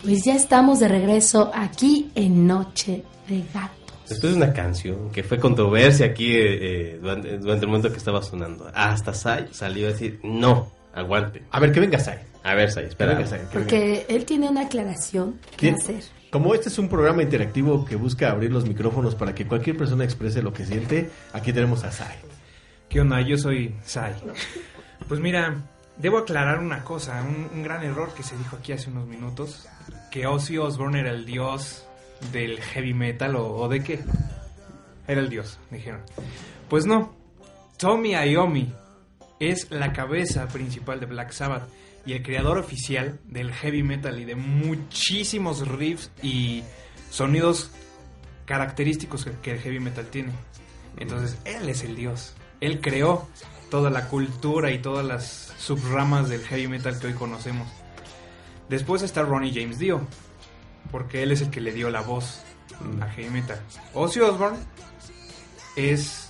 Pues 0.03 0.25
ya 0.25 0.35
estamos 0.35 0.81
de 0.81 0.89
regreso 0.89 1.51
aquí 1.55 2.11
en 2.15 2.47
Noche 2.47 3.05
de 3.29 3.45
Gatos. 3.55 3.82
Después 4.13 4.33
de 4.33 4.39
una 4.39 4.53
canción 4.53 5.11
que 5.11 5.23
fue 5.23 5.39
controversia 5.39 6.07
aquí 6.07 6.33
eh, 6.35 6.59
eh, 6.95 6.99
durante, 7.01 7.39
durante 7.39 7.65
el 7.65 7.69
momento 7.69 7.91
que 7.91 7.99
estaba 7.99 8.23
sonando, 8.23 8.71
hasta 8.75 9.15
Sai 9.15 9.49
salió 9.53 9.89
a 9.89 9.93
decir, 9.93 10.21
no, 10.23 10.71
aguante. 10.95 11.43
A 11.51 11.61
ver, 11.61 11.73
que 11.73 11.81
venga 11.81 11.99
Sai. 11.99 12.19
A 12.45 12.55
ver, 12.55 12.71
Sai, 12.71 12.85
Que 12.85 12.89
espera. 12.91 13.15
venga 13.15 13.27
Sai, 13.27 13.39
que 13.41 13.45
venga. 13.45 13.53
Porque 13.53 14.07
él 14.09 14.25
tiene 14.25 14.49
una 14.49 14.63
aclaración 14.63 15.39
que 15.57 15.71
hacer. 15.71 16.03
Como 16.31 16.55
este 16.55 16.69
es 16.69 16.79
un 16.79 16.89
programa 16.89 17.23
interactivo 17.23 17.85
que 17.85 17.97
busca 17.97 18.31
abrir 18.31 18.51
los 18.53 18.67
micrófonos 18.67 19.15
para 19.15 19.35
que 19.35 19.47
cualquier 19.47 19.77
persona 19.77 20.05
exprese 20.05 20.43
lo 20.43 20.53
que 20.53 20.65
siente, 20.65 21.11
aquí 21.33 21.53
tenemos 21.53 21.85
a 21.85 21.93
Sai. 21.93 22.17
¿Qué 22.89 23.01
onda? 23.01 23.21
Yo 23.21 23.37
soy 23.39 23.75
Sai. 23.85 24.13
Pues 25.09 25.21
mira, 25.21 25.57
debo 25.99 26.19
aclarar 26.19 26.59
una 26.59 26.85
cosa, 26.85 27.23
un, 27.23 27.49
un 27.55 27.63
gran 27.63 27.83
error 27.85 28.13
que 28.15 28.23
se 28.23 28.37
dijo 28.37 28.57
aquí 28.57 28.73
hace 28.73 28.91
unos 28.91 29.07
minutos, 29.07 29.67
que 30.11 30.27
Ozzy 30.27 30.59
Osbourne 30.59 31.01
era 31.01 31.11
el 31.11 31.25
dios 31.25 31.85
del 32.31 32.61
heavy 32.61 32.95
metal 32.95 33.37
o, 33.37 33.69
de 33.69 33.83
qué. 33.83 34.01
Era 35.09 35.21
el 35.21 35.29
dios, 35.29 35.59
dijeron. 35.71 36.03
Pues 36.69 36.87
no, 36.87 37.15
Tommy 37.77 38.13
Iommi 38.15 38.73
es 39.41 39.71
la 39.71 39.93
cabeza 39.93 40.47
principal 40.49 41.01
de 41.01 41.07
Black 41.07 41.33
Sabbath 41.33 41.69
y 42.07 42.13
el 42.13 42.23
creador 42.23 42.59
oficial 42.59 43.19
del 43.25 43.53
heavy 43.53 43.83
metal 43.83 44.19
y 44.21 44.25
de 44.25 44.35
muchísimos 44.37 45.67
riffs 45.67 46.11
y 46.23 46.63
sonidos 47.11 47.71
característicos 48.45 49.25
que- 49.25 49.33
que 49.43 49.53
el 49.53 49.59
heavy 49.61 49.81
metal 49.81 50.07
tiene. 50.07 50.33
Entonces, 50.97 51.39
él 51.45 51.69
es 51.69 51.83
el 51.85 51.97
dios. 51.97 52.35
Él 52.61 52.81
creó 52.81 53.29
toda 53.71 53.91
la 53.91 54.09
cultura 54.09 54.71
y 54.73 54.79
todas 54.81 55.05
las 55.05 55.53
subramas 55.59 56.29
del 56.29 56.43
heavy 56.43 56.69
metal 56.69 56.99
que 56.99 57.09
hoy 57.09 57.15
conocemos. 57.15 57.69
Después 58.69 59.03
está 59.03 59.23
Ronnie 59.23 59.53
James 59.55 59.79
Dio, 59.79 60.07
porque 60.91 61.23
él 61.23 61.33
es 61.33 61.41
el 61.41 61.51
que 61.51 61.61
le 61.61 61.73
dio 61.73 61.91
la 61.91 62.01
voz 62.01 62.43
a 63.01 63.07
heavy 63.09 63.31
metal. 63.31 63.61
Ozzy 63.95 64.21
Osbourne 64.21 64.59
es, 65.77 66.29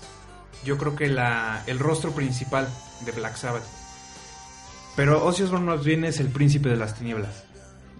yo 0.64 0.78
creo 0.78 0.94
que 0.94 1.08
la, 1.08 1.62
el 1.66 1.78
rostro 1.78 2.12
principal 2.12 2.68
de 3.04 3.12
Black 3.12 3.36
Sabbath. 3.36 3.64
Pero 4.96 5.24
Ozzy 5.24 5.44
Osbourne 5.44 5.66
más 5.66 5.84
bien 5.84 6.04
es 6.04 6.20
el 6.20 6.28
príncipe 6.28 6.68
de 6.68 6.76
las 6.76 6.94
tinieblas. 6.96 7.44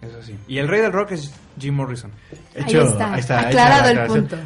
Eso 0.03 0.23
sí. 0.23 0.37
Y 0.49 0.59
el 0.59 0.69
rey 0.69 0.81
del 0.81 0.93
rock 0.93 1.13
es 1.13 1.33
Jim 1.59 1.75
Morrison. 1.75 2.11
Ahí 2.57 2.75
está, 2.75 3.15
ahí 3.15 3.21
aclarado 3.21 3.89
está 3.89 3.95
la 3.95 4.03
el 4.03 4.09
punto. 4.09 4.37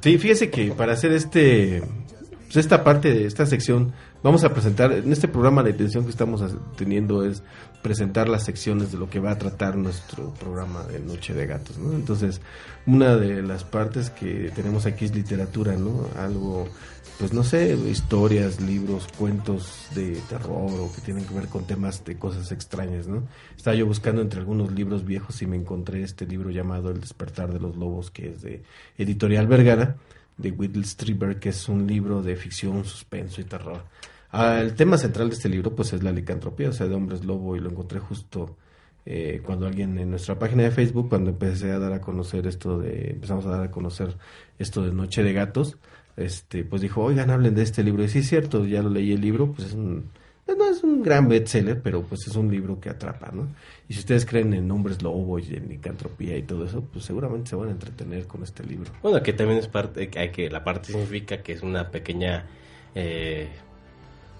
Sí, 0.00 0.18
fíjese 0.18 0.50
que 0.50 0.72
para 0.72 0.94
hacer 0.94 1.12
este 1.12 1.82
pues 2.44 2.56
esta 2.56 2.82
parte 2.82 3.12
de 3.12 3.26
esta 3.26 3.46
sección 3.46 3.92
vamos 4.22 4.44
a 4.44 4.52
presentar 4.52 4.92
en 4.92 5.12
este 5.12 5.28
programa 5.28 5.62
la 5.62 5.70
intención 5.70 6.04
que 6.04 6.10
estamos 6.10 6.42
teniendo 6.76 7.24
es 7.24 7.42
presentar 7.82 8.28
las 8.28 8.44
secciones 8.44 8.92
de 8.92 8.98
lo 8.98 9.08
que 9.08 9.20
va 9.20 9.32
a 9.32 9.38
tratar 9.38 9.76
nuestro 9.76 10.34
programa 10.34 10.82
de 10.84 11.00
Noche 11.00 11.34
de 11.34 11.46
Gatos, 11.46 11.78
¿no? 11.78 11.92
Entonces, 11.92 12.40
una 12.86 13.16
de 13.16 13.42
las 13.42 13.64
partes 13.64 14.10
que 14.10 14.50
tenemos 14.54 14.86
aquí 14.86 15.06
es 15.06 15.14
literatura, 15.14 15.76
¿no? 15.76 16.06
Algo 16.18 16.68
pues 17.20 17.34
no 17.34 17.44
sé, 17.44 17.74
historias, 17.74 18.62
libros, 18.62 19.06
cuentos 19.18 19.88
de 19.94 20.12
terror 20.30 20.70
o 20.80 20.90
que 20.90 21.02
tienen 21.02 21.26
que 21.26 21.34
ver 21.34 21.48
con 21.48 21.66
temas 21.66 22.02
de 22.02 22.16
cosas 22.16 22.50
extrañas, 22.50 23.08
¿no? 23.08 23.24
Estaba 23.54 23.76
yo 23.76 23.84
buscando 23.84 24.22
entre 24.22 24.40
algunos 24.40 24.72
libros 24.72 25.04
viejos 25.04 25.42
y 25.42 25.46
me 25.46 25.56
encontré 25.56 26.02
este 26.02 26.24
libro 26.24 26.48
llamado 26.48 26.90
El 26.90 26.98
despertar 26.98 27.52
de 27.52 27.60
los 27.60 27.76
lobos, 27.76 28.10
que 28.10 28.30
es 28.30 28.40
de 28.40 28.62
Editorial 28.96 29.46
Vergara, 29.48 29.96
de 30.38 30.50
Whittle 30.50 30.84
Strieber, 30.84 31.38
que 31.38 31.50
es 31.50 31.68
un 31.68 31.86
libro 31.86 32.22
de 32.22 32.36
ficción, 32.36 32.86
suspenso 32.86 33.42
y 33.42 33.44
terror. 33.44 33.82
Ah, 34.32 34.60
el 34.60 34.74
tema 34.74 34.96
central 34.96 35.28
de 35.28 35.34
este 35.34 35.48
libro 35.48 35.74
pues 35.74 35.92
es 35.92 36.02
la 36.02 36.12
licantropía, 36.12 36.68
o 36.68 36.72
sea, 36.72 36.86
de 36.86 36.94
hombres 36.94 37.24
lobo, 37.24 37.56
y 37.56 37.60
lo 37.60 37.70
encontré 37.70 37.98
justo 37.98 38.56
eh, 39.06 39.42
cuando 39.44 39.66
alguien 39.66 39.98
en 39.98 40.10
nuestra 40.10 40.38
página 40.38 40.62
de 40.62 40.70
Facebook, 40.70 41.08
cuando 41.08 41.30
empecé 41.30 41.72
a 41.72 41.78
dar 41.78 41.92
a 41.92 42.00
conocer 42.00 42.46
esto 42.46 42.78
de, 42.78 43.10
empezamos 43.10 43.46
a 43.46 43.50
dar 43.50 43.62
a 43.64 43.70
conocer 43.70 44.16
esto 44.58 44.82
de 44.82 44.92
Noche 44.92 45.22
de 45.22 45.32
Gatos, 45.32 45.78
este, 46.16 46.64
pues 46.64 46.82
dijo, 46.82 47.02
oigan, 47.02 47.30
hablen 47.30 47.54
de 47.54 47.62
este 47.62 47.82
libro. 47.82 48.04
Y 48.04 48.08
sí 48.08 48.18
es 48.18 48.28
cierto, 48.28 48.64
ya 48.66 48.82
lo 48.82 48.90
leí 48.90 49.12
el 49.12 49.20
libro, 49.20 49.52
pues 49.52 49.68
es 49.68 49.74
un, 49.74 50.10
no 50.46 50.64
es 50.64 50.84
un 50.84 51.02
gran 51.02 51.28
bestseller, 51.28 51.80
pero 51.80 52.02
pues 52.02 52.26
es 52.26 52.36
un 52.36 52.50
libro 52.50 52.78
que 52.78 52.90
atrapa, 52.90 53.30
¿no? 53.32 53.48
Y 53.88 53.94
si 53.94 54.00
ustedes 54.00 54.26
creen 54.26 54.52
en 54.52 54.70
hombres 54.70 55.02
lobo 55.02 55.38
y 55.38 55.54
en 55.54 55.68
licantropía 55.68 56.36
y 56.36 56.42
todo 56.42 56.64
eso, 56.64 56.82
pues 56.82 57.04
seguramente 57.04 57.50
se 57.50 57.56
van 57.56 57.68
a 57.68 57.72
entretener 57.72 58.26
con 58.26 58.42
este 58.42 58.64
libro. 58.64 58.90
Bueno, 59.02 59.22
que 59.22 59.32
también 59.32 59.58
es 59.58 59.68
parte, 59.68 60.08
que 60.08 60.50
la 60.50 60.62
parte 60.62 60.92
significa 60.92 61.42
que 61.42 61.52
es 61.52 61.62
una 61.62 61.90
pequeña 61.90 62.46
eh, 62.94 63.48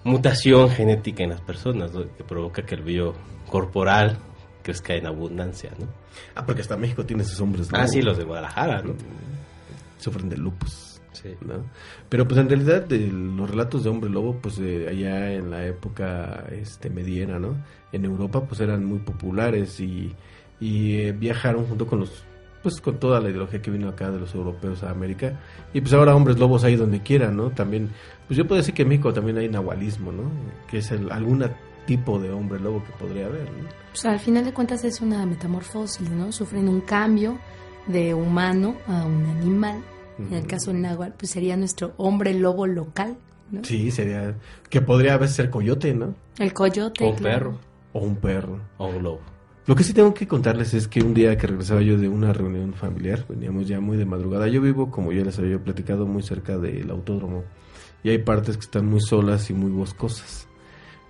mutación 0.03 0.69
genética 0.69 1.23
en 1.23 1.29
las 1.31 1.41
personas, 1.41 1.93
¿no? 1.93 2.01
que 2.15 2.23
provoca 2.23 2.63
que 2.63 2.75
el 2.75 2.81
vello 2.83 3.13
corporal 3.49 4.17
crezca 4.63 4.93
en 4.95 5.07
abundancia, 5.07 5.71
¿no? 5.79 5.87
Ah, 6.35 6.45
porque 6.45 6.61
hasta 6.61 6.77
México 6.77 7.05
tiene 7.05 7.23
sus 7.23 7.39
hombres 7.41 7.69
Ah, 7.73 7.79
lobo. 7.79 7.87
sí, 7.89 8.01
los 8.01 8.17
de 8.17 8.23
Guadalajara, 8.23 8.81
¿no? 8.83 8.93
Sufren 9.97 10.29
de 10.29 10.37
lupus. 10.37 10.99
Sí. 11.13 11.35
¿no? 11.41 11.65
Pero 12.09 12.27
pues 12.27 12.39
en 12.39 12.49
realidad 12.49 12.83
de 12.85 13.07
los 13.07 13.49
relatos 13.49 13.83
de 13.83 13.89
hombre 13.89 14.09
lobo, 14.09 14.37
pues 14.41 14.57
eh, 14.59 14.87
allá 14.89 15.33
en 15.33 15.51
la 15.51 15.65
época 15.67 16.45
este 16.51 16.89
mediana, 16.89 17.37
¿no? 17.37 17.55
En 17.91 18.05
Europa 18.05 18.41
pues 18.45 18.59
eran 18.61 18.85
muy 18.85 18.99
populares 18.99 19.79
y, 19.79 20.15
y 20.59 20.95
eh, 21.01 21.11
viajaron 21.11 21.65
junto 21.67 21.85
con 21.85 21.99
los 21.99 22.23
pues 22.63 22.79
con 22.81 22.99
toda 22.99 23.19
la 23.19 23.29
ideología 23.29 23.61
que 23.61 23.71
vino 23.71 23.89
acá 23.89 24.11
de 24.11 24.19
los 24.19 24.33
europeos 24.35 24.83
a 24.83 24.91
América 24.91 25.39
y 25.73 25.81
pues 25.81 25.93
ahora 25.93 26.15
hombres 26.15 26.37
lobos 26.37 26.63
hay 26.63 26.75
donde 26.75 27.01
quiera, 27.01 27.31
¿no? 27.31 27.49
También 27.49 27.89
pues 28.27 28.37
yo 28.37 28.47
puedo 28.47 28.57
decir 28.59 28.73
que 28.73 28.83
en 28.83 28.89
México 28.89 29.13
también 29.13 29.37
hay 29.37 29.49
nahualismo, 29.49 30.11
¿no? 30.11 30.23
Que 30.69 30.77
es 30.79 30.91
el, 30.91 31.11
algún 31.11 31.43
tipo 31.85 32.19
de 32.19 32.31
hombre 32.31 32.59
lobo 32.59 32.83
que 32.83 32.91
podría 32.93 33.25
haber, 33.25 33.43
¿no? 33.51 33.67
Pues 33.91 34.05
al 34.05 34.19
final 34.19 34.45
de 34.45 34.53
cuentas 34.53 34.83
es 34.83 35.01
una 35.01 35.25
metamorfosis, 35.25 36.09
¿no? 36.09 36.31
Sufren 36.31 36.69
un 36.69 36.81
cambio 36.81 37.39
de 37.87 38.13
humano 38.13 38.75
a 38.87 39.05
un 39.05 39.25
animal. 39.25 39.81
En 40.19 40.33
el 40.33 40.45
caso 40.45 40.71
del 40.71 40.81
náhuatl, 40.83 41.13
pues 41.17 41.31
sería 41.31 41.57
nuestro 41.57 41.93
hombre 41.97 42.35
lobo 42.35 42.67
local, 42.67 43.17
¿no? 43.49 43.63
Sí, 43.63 43.89
sería 43.89 44.35
que 44.69 44.79
podría 44.81 45.15
a 45.15 45.17
veces 45.17 45.35
ser 45.35 45.49
coyote, 45.49 45.95
¿no? 45.95 46.13
El 46.37 46.53
coyote. 46.53 47.03
O 47.05 47.09
un 47.09 47.15
claro. 47.15 47.39
perro, 47.39 47.59
O 47.93 47.99
un 48.01 48.15
perro. 48.17 48.59
o 48.77 48.87
un 48.87 49.01
lobo. 49.03 49.21
Lo 49.67 49.75
que 49.75 49.83
sí 49.83 49.93
tengo 49.93 50.13
que 50.15 50.27
contarles 50.27 50.73
es 50.73 50.87
que 50.87 51.01
un 51.01 51.13
día 51.13 51.37
que 51.37 51.45
regresaba 51.45 51.81
yo 51.81 51.95
de 51.95 52.07
una 52.07 52.33
reunión 52.33 52.73
familiar, 52.73 53.25
veníamos 53.29 53.67
ya 53.67 53.79
muy 53.79 53.95
de 53.95 54.05
madrugada, 54.05 54.47
yo 54.47 54.59
vivo, 54.59 54.89
como 54.89 55.11
ya 55.11 55.23
les 55.23 55.37
había 55.37 55.59
platicado, 55.59 56.07
muy 56.07 56.23
cerca 56.23 56.57
del 56.57 56.89
autódromo 56.89 57.43
y 58.03 58.09
hay 58.09 58.17
partes 58.17 58.57
que 58.57 58.63
están 58.63 58.87
muy 58.87 59.01
solas 59.01 59.51
y 59.51 59.53
muy 59.53 59.69
boscosas. 59.69 60.47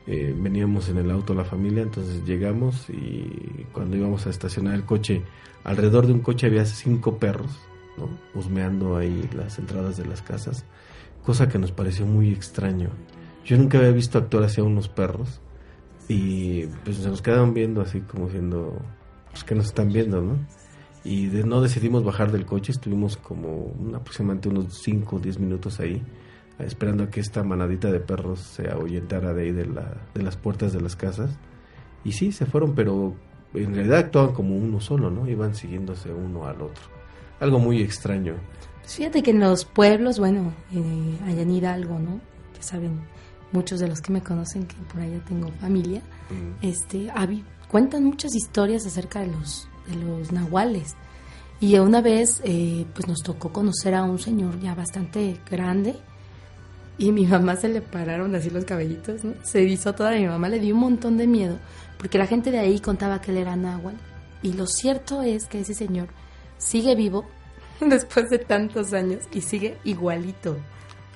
Eh, 0.06 0.36
veníamos 0.38 0.90
en 0.90 0.98
el 0.98 1.12
auto 1.12 1.34
la 1.34 1.46
familia, 1.46 1.84
entonces 1.84 2.26
llegamos 2.26 2.90
y 2.90 3.66
cuando 3.72 3.96
íbamos 3.96 4.28
a 4.28 4.32
estacionar 4.32 4.76
el 4.76 4.84
coche, 4.84 5.22
alrededor 5.64 6.08
de 6.08 6.14
un 6.14 6.20
coche 6.20 6.48
había 6.48 6.66
cinco 6.66 7.18
perros, 7.20 7.58
husmeando 8.34 8.98
ahí 8.98 9.30
las 9.34 9.60
entradas 9.60 9.96
de 9.96 10.06
las 10.06 10.22
casas, 10.22 10.66
cosa 11.24 11.48
que 11.48 11.58
nos 11.58 11.72
pareció 11.72 12.06
muy 12.06 12.32
extraño. 12.32 12.90
Yo 13.46 13.58
nunca 13.58 13.78
había 13.78 13.92
visto 13.92 14.18
actuar 14.18 14.44
hacia 14.44 14.64
unos 14.64 14.90
perros 14.90 15.40
y 16.12 16.68
pues 16.84 16.98
se 16.98 17.08
nos 17.08 17.22
quedaban 17.22 17.54
viendo 17.54 17.80
así 17.80 18.02
como 18.02 18.26
diciendo, 18.26 18.78
pues 19.30 19.46
que 19.46 19.56
nos 19.56 19.68
están 19.68 19.88
viendo, 19.88 20.22
¿no? 20.22 20.36
Y 21.06 21.28
de, 21.28 21.46
no 21.46 21.62
decidimos 21.62 22.04
bajar 22.04 22.34
del 22.34 22.46
coche, 22.46 22.74
estuvimos 22.74 23.16
como 23.16 23.74
aproximadamente 23.96 24.50
unos 24.50 24.82
5 24.84 25.16
o 25.16 25.20
10 25.20 25.40
minutos 25.40 25.80
ahí, 25.80 26.04
esperando 26.60 27.06
a 27.06 27.10
que 27.10 27.22
esta 27.22 27.44
manadita 27.44 27.90
de 27.90 28.02
perros 28.02 28.42
se 28.42 28.70
ahuyentara 28.70 29.34
de 29.34 29.44
ahí 29.44 29.52
de, 29.54 29.68
la, 29.68 30.02
de 30.14 30.22
las 30.22 30.36
puertas 30.36 30.74
de 30.74 30.82
las 30.82 30.98
casas. 30.98 31.32
Y 32.04 32.12
sí, 32.12 32.34
se 32.34 32.46
fueron, 32.46 32.76
pero 32.76 33.16
en 33.54 33.74
realidad 33.74 34.00
actuaban 34.00 34.34
como 34.34 34.58
uno 34.58 34.82
solo, 34.82 35.10
¿no? 35.10 35.30
Iban 35.30 35.56
siguiéndose 35.56 36.12
uno 36.12 36.46
al 36.46 36.62
otro. 36.62 36.84
Algo 37.40 37.58
muy 37.58 37.82
extraño. 37.82 38.36
Fíjate 38.84 39.24
que 39.24 39.32
en 39.32 39.40
los 39.40 39.64
pueblos, 39.64 40.20
bueno, 40.20 40.52
eh, 40.74 41.20
allá 41.26 41.42
en 41.44 41.52
Hidalgo, 41.52 42.00
¿no? 42.00 42.20
Que 42.54 42.62
saben 42.62 43.00
muchos 43.52 43.80
de 43.80 43.88
los 43.88 44.02
que 44.02 44.12
me 44.14 44.22
conocen 44.22 44.66
que 44.66 44.76
por 44.92 45.02
allá 45.02 45.20
tengo 45.28 45.50
familia, 45.60 46.02
este, 46.62 47.10
habi- 47.12 47.44
cuentan 47.70 48.04
muchas 48.06 48.36
historias 48.36 48.86
acerca 48.86 49.20
de 49.22 49.28
los, 49.28 49.68
de 49.88 49.96
los 49.96 50.32
nahuales. 50.32 50.96
Y 51.60 51.78
una 51.78 52.02
vez, 52.02 52.42
eh, 52.44 52.86
pues 52.94 53.08
nos 53.08 53.20
tocó 53.22 53.52
conocer 53.54 53.94
a 53.94 54.04
un 54.04 54.18
señor 54.20 54.60
ya 54.60 54.74
bastante 54.74 55.38
grande 55.50 55.96
y 56.98 57.10
a 57.10 57.12
mi 57.14 57.26
mamá 57.28 57.56
se 57.56 57.70
le 57.70 57.82
pararon 57.82 58.34
así 58.36 58.50
los 58.50 58.66
cabellitos, 58.66 59.24
¿no? 59.24 59.34
Se 59.44 59.62
erizó 59.62 59.94
toda, 59.94 60.12
mi 60.12 60.26
mamá 60.28 60.50
le 60.50 60.60
dio 60.60 60.74
un 60.76 60.82
montón 60.82 61.18
de 61.18 61.28
miedo 61.28 61.58
porque 61.98 62.18
la 62.18 62.26
gente 62.28 62.50
de 62.52 62.60
ahí 62.60 62.80
contaba 62.80 63.22
que 63.22 63.32
él 63.32 63.38
era 63.38 63.56
náhuatl. 63.56 63.98
Y 64.44 64.54
lo 64.54 64.66
cierto 64.66 65.22
es 65.22 65.46
que 65.46 65.60
ese 65.60 65.76
señor 65.76 66.08
sigue 66.58 66.96
vivo 66.96 67.26
después 67.80 68.30
de 68.32 68.40
tantos 68.40 68.92
años 68.94 69.24
y 69.32 69.42
sigue 69.42 69.78
igualito. 69.84 70.58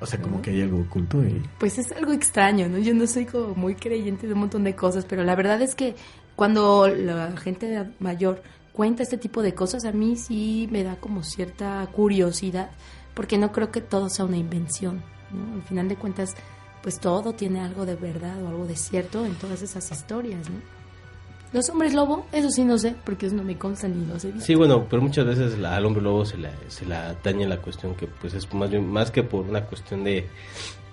O 0.02 0.06
sea, 0.06 0.22
como 0.22 0.42
que 0.42 0.52
hay 0.52 0.62
algo 0.62 0.82
oculto 0.82 1.24
y... 1.24 1.42
Pues 1.58 1.78
es 1.78 1.92
algo 1.94 2.12
extraño, 2.12 2.68
¿no? 2.68 2.78
Yo 2.80 2.94
no 2.94 3.08
soy 3.08 3.26
como 3.26 3.56
muy 3.56 3.76
creyente 3.76 4.28
de 4.28 4.34
un 4.34 4.40
montón 4.40 4.64
de 4.64 4.76
cosas, 4.76 5.06
pero 5.06 5.24
la 5.24 5.36
verdad 5.36 5.62
es 5.62 5.74
que 5.74 5.96
cuando 6.36 6.88
la 6.88 7.36
gente 7.38 7.90
mayor 8.00 8.44
cuenta 8.74 9.04
este 9.04 9.18
tipo 9.18 9.42
de 9.42 9.54
cosas, 9.54 9.86
a 9.86 9.94
mí 9.94 10.18
sí 10.18 10.68
me 10.70 10.84
da 10.84 10.98
como 10.98 11.24
cierta 11.24 11.88
curiosidad, 11.94 12.72
porque 13.14 13.38
no 13.38 13.54
creo 13.54 13.72
que 13.72 13.80
todo 13.80 14.10
sea 14.10 14.26
una 14.26 14.38
invención, 14.38 15.02
¿no? 15.32 15.56
Al 15.56 15.64
final 15.64 15.88
de 15.88 15.96
cuentas, 15.96 16.36
pues 16.84 17.00
todo 17.00 17.34
tiene 17.34 17.62
algo 17.62 17.86
de 17.86 17.96
verdad 17.96 18.44
o 18.44 18.50
algo 18.50 18.68
de 18.68 18.76
cierto 18.76 19.26
en 19.26 19.36
todas 19.36 19.62
esas 19.62 19.90
historias, 19.92 20.50
¿no? 20.50 20.85
Los 21.56 21.70
hombres 21.70 21.94
lobo, 21.94 22.26
eso 22.34 22.50
sí 22.50 22.66
no 22.66 22.78
sé, 22.78 22.98
porque 23.06 23.28
eso 23.28 23.36
no 23.38 23.44
me 23.46 23.58
consta 23.58 23.88
ni 23.88 24.06
los 24.06 24.26
visto. 24.26 24.42
Sí, 24.42 24.56
bueno, 24.56 24.88
pero 24.90 25.02
muchas 25.02 25.26
veces 25.26 25.58
al 25.64 25.86
hombre 25.86 26.04
lobo 26.04 26.26
se 26.26 26.38
la, 26.38 26.52
se 26.68 26.86
la 26.86 27.12
atañe 27.12 27.48
la 27.48 27.62
cuestión 27.62 27.96
que 27.96 28.08
pues 28.08 28.34
es 28.34 28.54
más 28.54 28.70
bien, 28.70 28.86
más 28.86 29.10
que 29.10 29.24
por 29.24 29.46
una 29.46 29.64
cuestión 29.64 30.04
de, 30.04 30.28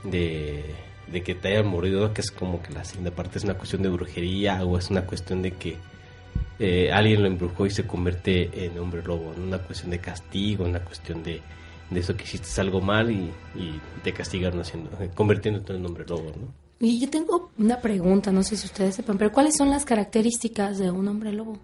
de, 0.04 1.22
que 1.24 1.34
te 1.34 1.48
hayan 1.48 1.66
mordido, 1.66 2.14
que 2.14 2.20
es 2.20 2.30
como 2.30 2.62
que 2.62 2.72
la 2.72 2.84
segunda 2.84 3.10
parte 3.10 3.38
es 3.38 3.44
una 3.44 3.54
cuestión 3.54 3.82
de 3.82 3.88
brujería 3.88 4.64
o 4.64 4.78
es 4.78 4.88
una 4.88 5.04
cuestión 5.04 5.42
de 5.42 5.50
que 5.50 5.78
eh, 6.60 6.92
alguien 6.92 7.22
lo 7.22 7.26
embrujó 7.26 7.66
y 7.66 7.70
se 7.70 7.84
convierte 7.84 8.64
en 8.64 8.78
hombre 8.78 9.02
lobo, 9.02 9.34
¿no? 9.36 9.42
una 9.42 9.58
cuestión 9.58 9.90
de 9.90 9.98
castigo, 9.98 10.64
una 10.64 10.84
cuestión 10.84 11.24
de, 11.24 11.42
de 11.90 11.98
eso 11.98 12.16
que 12.16 12.22
hiciste 12.22 12.60
algo 12.60 12.80
mal 12.80 13.10
y, 13.10 13.32
y 13.56 13.80
te 14.04 14.12
castigaron 14.12 14.60
haciendo, 14.60 14.90
convirtiéndote 15.12 15.74
en 15.74 15.84
hombre 15.84 16.04
lobo, 16.06 16.30
¿no? 16.40 16.61
Y 16.84 16.98
yo 16.98 17.08
tengo 17.08 17.52
una 17.58 17.80
pregunta, 17.80 18.32
no 18.32 18.42
sé 18.42 18.56
si 18.56 18.66
ustedes 18.66 18.96
sepan, 18.96 19.16
pero 19.16 19.30
¿cuáles 19.30 19.56
son 19.56 19.70
las 19.70 19.84
características 19.84 20.78
de 20.78 20.90
un 20.90 21.06
hombre 21.06 21.32
lobo? 21.32 21.56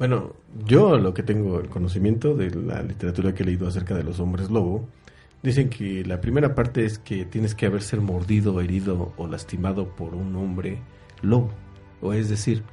Bueno, 0.00 0.32
yo 0.66 0.96
lo 0.98 1.14
que 1.14 1.22
tengo 1.22 1.60
el 1.60 1.68
conocimiento 1.68 2.34
de 2.34 2.50
la 2.50 2.82
literatura 2.82 3.32
que 3.32 3.44
he 3.44 3.46
leído 3.46 3.68
acerca 3.68 3.94
de 3.94 4.02
los 4.02 4.18
hombres 4.18 4.50
lobo, 4.50 4.88
dicen 5.44 5.68
que 5.70 6.04
la 6.04 6.20
primera 6.20 6.56
parte 6.56 6.84
es 6.84 6.98
que 6.98 7.24
tienes 7.24 7.54
que 7.54 7.66
haber 7.66 7.82
ser 7.82 8.00
mordido, 8.00 8.60
herido 8.60 9.12
o 9.16 9.28
lastimado 9.28 9.94
por 9.94 10.16
un 10.16 10.34
hombre 10.34 10.78
lobo. 11.22 11.50
O 12.02 12.12
es 12.12 12.28
decir, 12.28 12.64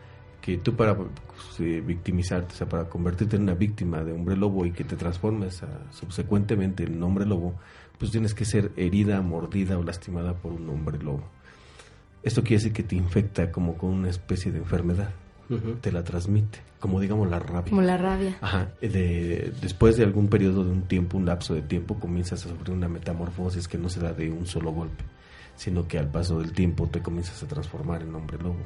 que 0.41 0.57
tú 0.57 0.75
para 0.75 0.95
pues, 0.97 1.09
eh, 1.59 1.81
victimizarte, 1.85 2.53
o 2.55 2.57
sea, 2.57 2.67
para 2.67 2.89
convertirte 2.89 3.35
en 3.35 3.43
una 3.43 3.53
víctima 3.53 4.03
de 4.03 4.11
hombre 4.11 4.35
lobo 4.35 4.65
y 4.65 4.71
que 4.71 4.83
te 4.83 4.95
transformes 4.95 5.61
a- 5.61 5.91
subsecuentemente 5.91 6.83
en 6.85 7.01
hombre 7.03 7.27
lobo, 7.27 7.53
pues 7.99 8.09
tienes 8.09 8.33
que 8.33 8.45
ser 8.45 8.71
herida, 8.75 9.21
mordida 9.21 9.77
o 9.77 9.83
lastimada 9.83 10.33
por 10.33 10.51
un 10.51 10.67
hombre 10.69 10.97
lobo. 10.97 11.23
Esto 12.25 12.41
quiere 12.41 12.55
decir 12.57 12.73
que 12.73 12.83
te 12.83 12.95
infecta 12.95 13.51
como 13.51 13.77
con 13.77 13.91
una 13.91 14.09
especie 14.09 14.51
de 14.51 14.57
enfermedad, 14.57 15.11
te 15.81 15.91
la 15.91 16.03
transmite, 16.03 16.59
como 16.79 16.99
digamos 16.99 17.29
la 17.29 17.37
rabia. 17.39 17.69
Como 17.69 17.83
la 17.83 17.97
rabia. 17.97 18.35
Ajá, 18.41 18.71
de, 18.81 19.53
después 19.61 19.95
de 19.95 20.03
algún 20.03 20.27
periodo 20.27 20.63
de 20.65 20.71
un 20.71 20.81
tiempo, 20.87 21.17
un 21.17 21.25
lapso 21.27 21.53
de 21.53 21.61
tiempo, 21.61 21.99
comienzas 21.99 22.43
a 22.45 22.49
sufrir 22.49 22.71
una 22.71 22.87
metamorfosis 22.89 23.67
que 23.67 23.77
no 23.77 23.87
se 23.87 23.99
da 23.99 24.11
de 24.11 24.31
un 24.31 24.47
solo 24.47 24.71
golpe, 24.71 25.03
sino 25.55 25.87
que 25.87 25.99
al 25.99 26.09
paso 26.09 26.39
del 26.39 26.51
tiempo 26.51 26.87
te 26.87 27.01
comienzas 27.01 27.43
a 27.43 27.47
transformar 27.47 28.01
en 28.01 28.15
hombre 28.15 28.39
lobo. 28.39 28.57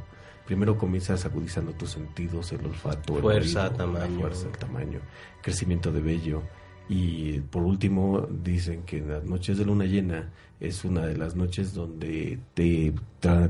Primero 0.46 0.78
comienzas 0.78 1.26
agudizando 1.26 1.74
tus 1.74 1.92
sentidos, 1.92 2.52
el 2.54 2.66
olfato, 2.66 3.18
el 3.18 3.22
Fuerza, 3.22 3.64
oído, 3.68 3.72
la 3.72 3.78
tamaño. 3.78 4.20
fuerza, 4.22 4.48
el 4.48 4.58
tamaño, 4.58 5.00
crecimiento 5.42 5.92
de 5.92 6.02
vello. 6.02 6.44
Y 6.90 7.42
por 7.42 7.62
último, 7.64 8.28
dicen 8.44 8.82
que 8.82 8.98
en 8.98 9.10
las 9.10 9.24
noches 9.24 9.60
de 9.60 9.66
luna 9.66 9.86
llena 9.86 10.32
es 10.60 10.84
una 10.84 11.06
de 11.06 11.16
las 11.16 11.36
noches 11.36 11.76
donde 11.76 12.40
te 12.56 12.94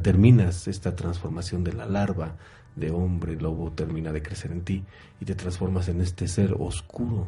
terminas 0.01 0.67
esta 0.67 0.93
transformación 0.93 1.63
de 1.63 1.71
la 1.71 1.85
larva 1.85 2.35
de 2.75 2.91
hombre 2.91 3.35
lobo, 3.39 3.71
termina 3.71 4.11
de 4.11 4.21
crecer 4.21 4.51
en 4.51 4.61
ti 4.61 4.83
y 5.21 5.25
te 5.25 5.35
transformas 5.35 5.87
en 5.87 6.01
este 6.01 6.27
ser 6.27 6.53
oscuro 6.59 7.27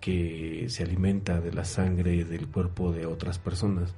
que 0.00 0.66
se 0.68 0.82
alimenta 0.82 1.40
de 1.40 1.52
la 1.52 1.64
sangre 1.64 2.24
del 2.24 2.48
cuerpo 2.48 2.90
de 2.90 3.06
otras 3.06 3.38
personas. 3.38 3.94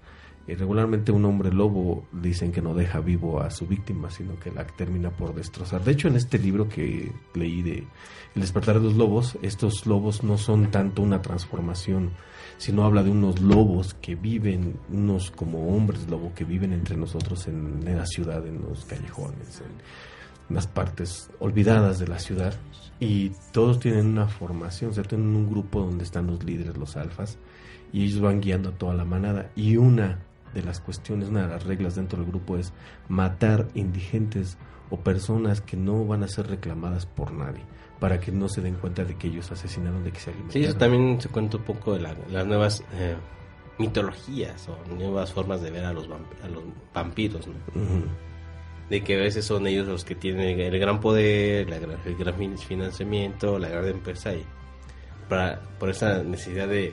Y 0.47 0.55
regularmente 0.55 1.11
un 1.11 1.25
hombre 1.25 1.51
lobo 1.51 2.05
dicen 2.13 2.53
que 2.53 2.61
no 2.61 2.75
deja 2.75 3.01
vivo 3.01 3.41
a 3.41 3.51
su 3.51 3.67
víctima, 3.67 4.11
sino 4.11 4.39
que 4.39 4.51
la 4.51 4.67
termina 4.67 5.11
por 5.11 5.35
destrozar. 5.35 5.83
De 5.83 5.93
hecho, 5.93 6.09
en 6.09 6.17
este 6.17 6.39
libro 6.39 6.69
que 6.69 7.13
leí 7.35 7.63
de 7.63 7.87
El 8.35 8.43
despertar 8.43 8.79
de 8.79 8.85
los 8.85 8.95
lobos, 8.95 9.39
estos 9.41 9.87
lobos 9.87 10.23
no 10.23 10.37
son 10.37 10.71
tanto 10.71 11.01
una 11.01 11.23
transformación, 11.23 12.11
sino 12.59 12.85
habla 12.85 13.03
de 13.03 13.11
unos 13.11 13.41
lobos 13.41 13.95
que 13.95 14.17
viven, 14.17 14.77
unos 14.91 15.31
como 15.31 15.75
hombres 15.75 16.09
lobo 16.11 16.35
que 16.35 16.45
viven 16.45 16.75
entre 16.75 16.97
nosotros 16.97 17.49
en, 17.49 17.87
en 17.87 17.97
la 17.97 18.07
ciudad, 18.07 18.47
en 18.47 18.61
los 18.61 18.85
callejones, 18.85 19.63
en 19.63 20.55
las 20.55 20.67
partes 20.67 21.31
olvidadas 21.39 21.99
de 21.99 22.09
la 22.09 22.19
ciudad. 22.19 22.55
Y 23.01 23.31
todos 23.53 23.81
tienen 23.81 24.07
una 24.07 24.29
formación, 24.29 24.91
o 24.91 24.95
sea, 24.95 25.05
tienen 25.05 25.35
un 25.35 25.49
grupo 25.49 25.81
donde 25.81 26.05
están 26.05 26.27
los 26.27 26.45
líderes, 26.45 26.77
los 26.77 26.97
alfas, 26.99 27.39
y 27.95 28.05
ellos 28.05 28.21
van 28.21 28.41
guiando 28.41 28.71
a 28.71 28.73
toda 28.73 28.93
la 28.93 29.05
manada. 29.07 29.51
Y 29.57 29.77
una 29.77 30.19
de 30.55 30.63
las 30.63 30.81
cuestiones, 30.81 31.29
una 31.29 31.43
de 31.43 31.49
las 31.49 31.65
reglas 31.65 31.95
dentro 31.97 32.19
del 32.19 32.29
grupo 32.29 32.57
es 32.57 32.73
matar 33.09 33.67
indigentes 33.75 34.57
o 34.91 34.99
personas 35.01 35.61
que 35.61 35.77
no 35.77 36.05
van 36.07 36.23
a 36.23 36.29
ser 36.29 36.47
reclamadas 36.47 37.05
por 37.07 37.33
nadie, 37.33 37.63
para 38.01 38.21
que 38.21 38.31
no 38.33 38.49
se 38.49 38.61
den 38.61 38.75
cuenta 38.75 39.05
de 39.05 39.17
que 39.17 39.27
ellos 39.29 39.51
asesinaron, 39.51 40.05
de 40.05 40.13
que 40.13 40.21
se 40.21 40.31
alimentaron. 40.31 40.63
Sí, 40.63 40.69
eso 40.69 40.79
también 40.79 41.21
se 41.21 41.29
cuenta 41.29 41.57
un 41.57 41.65
poco 41.65 41.95
de 41.95 42.01
la- 42.01 42.15
las 42.31 42.47
nuevas 42.47 42.83
eh, 42.95 43.17
mitologías 43.79 44.69
o 44.69 44.79
nuevas 44.95 45.33
formas 45.33 45.61
de 45.63 45.71
ver 45.71 45.85
a 45.85 45.93
los, 45.93 46.09
vamp- 46.09 46.43
a 46.45 46.49
los 46.49 46.63
vampiros. 46.95 47.47
De 48.89 49.03
que 49.03 49.15
a 49.15 49.19
veces 49.19 49.45
son 49.47 49.67
ellos 49.67 49.87
los 49.89 50.05
que 50.05 50.15
tienen 50.15 50.61
el 50.61 50.79
gran 50.79 51.01
poder, 51.01 51.69
la 51.71 51.77
el 51.77 52.17
gran 52.17 52.35
fin- 52.37 52.59
financiamiento, 52.59 53.59
la 53.59 53.69
gran 53.71 53.87
empresa 53.89 54.35
y 54.35 54.45
para, 55.29 55.61
por 55.79 55.89
esa 55.89 56.23
necesidad 56.23 56.69
de 56.69 56.93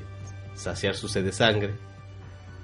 saciar 0.56 0.96
su 0.96 1.08
sed 1.10 1.26
de 1.26 1.34
sangre, 1.34 1.74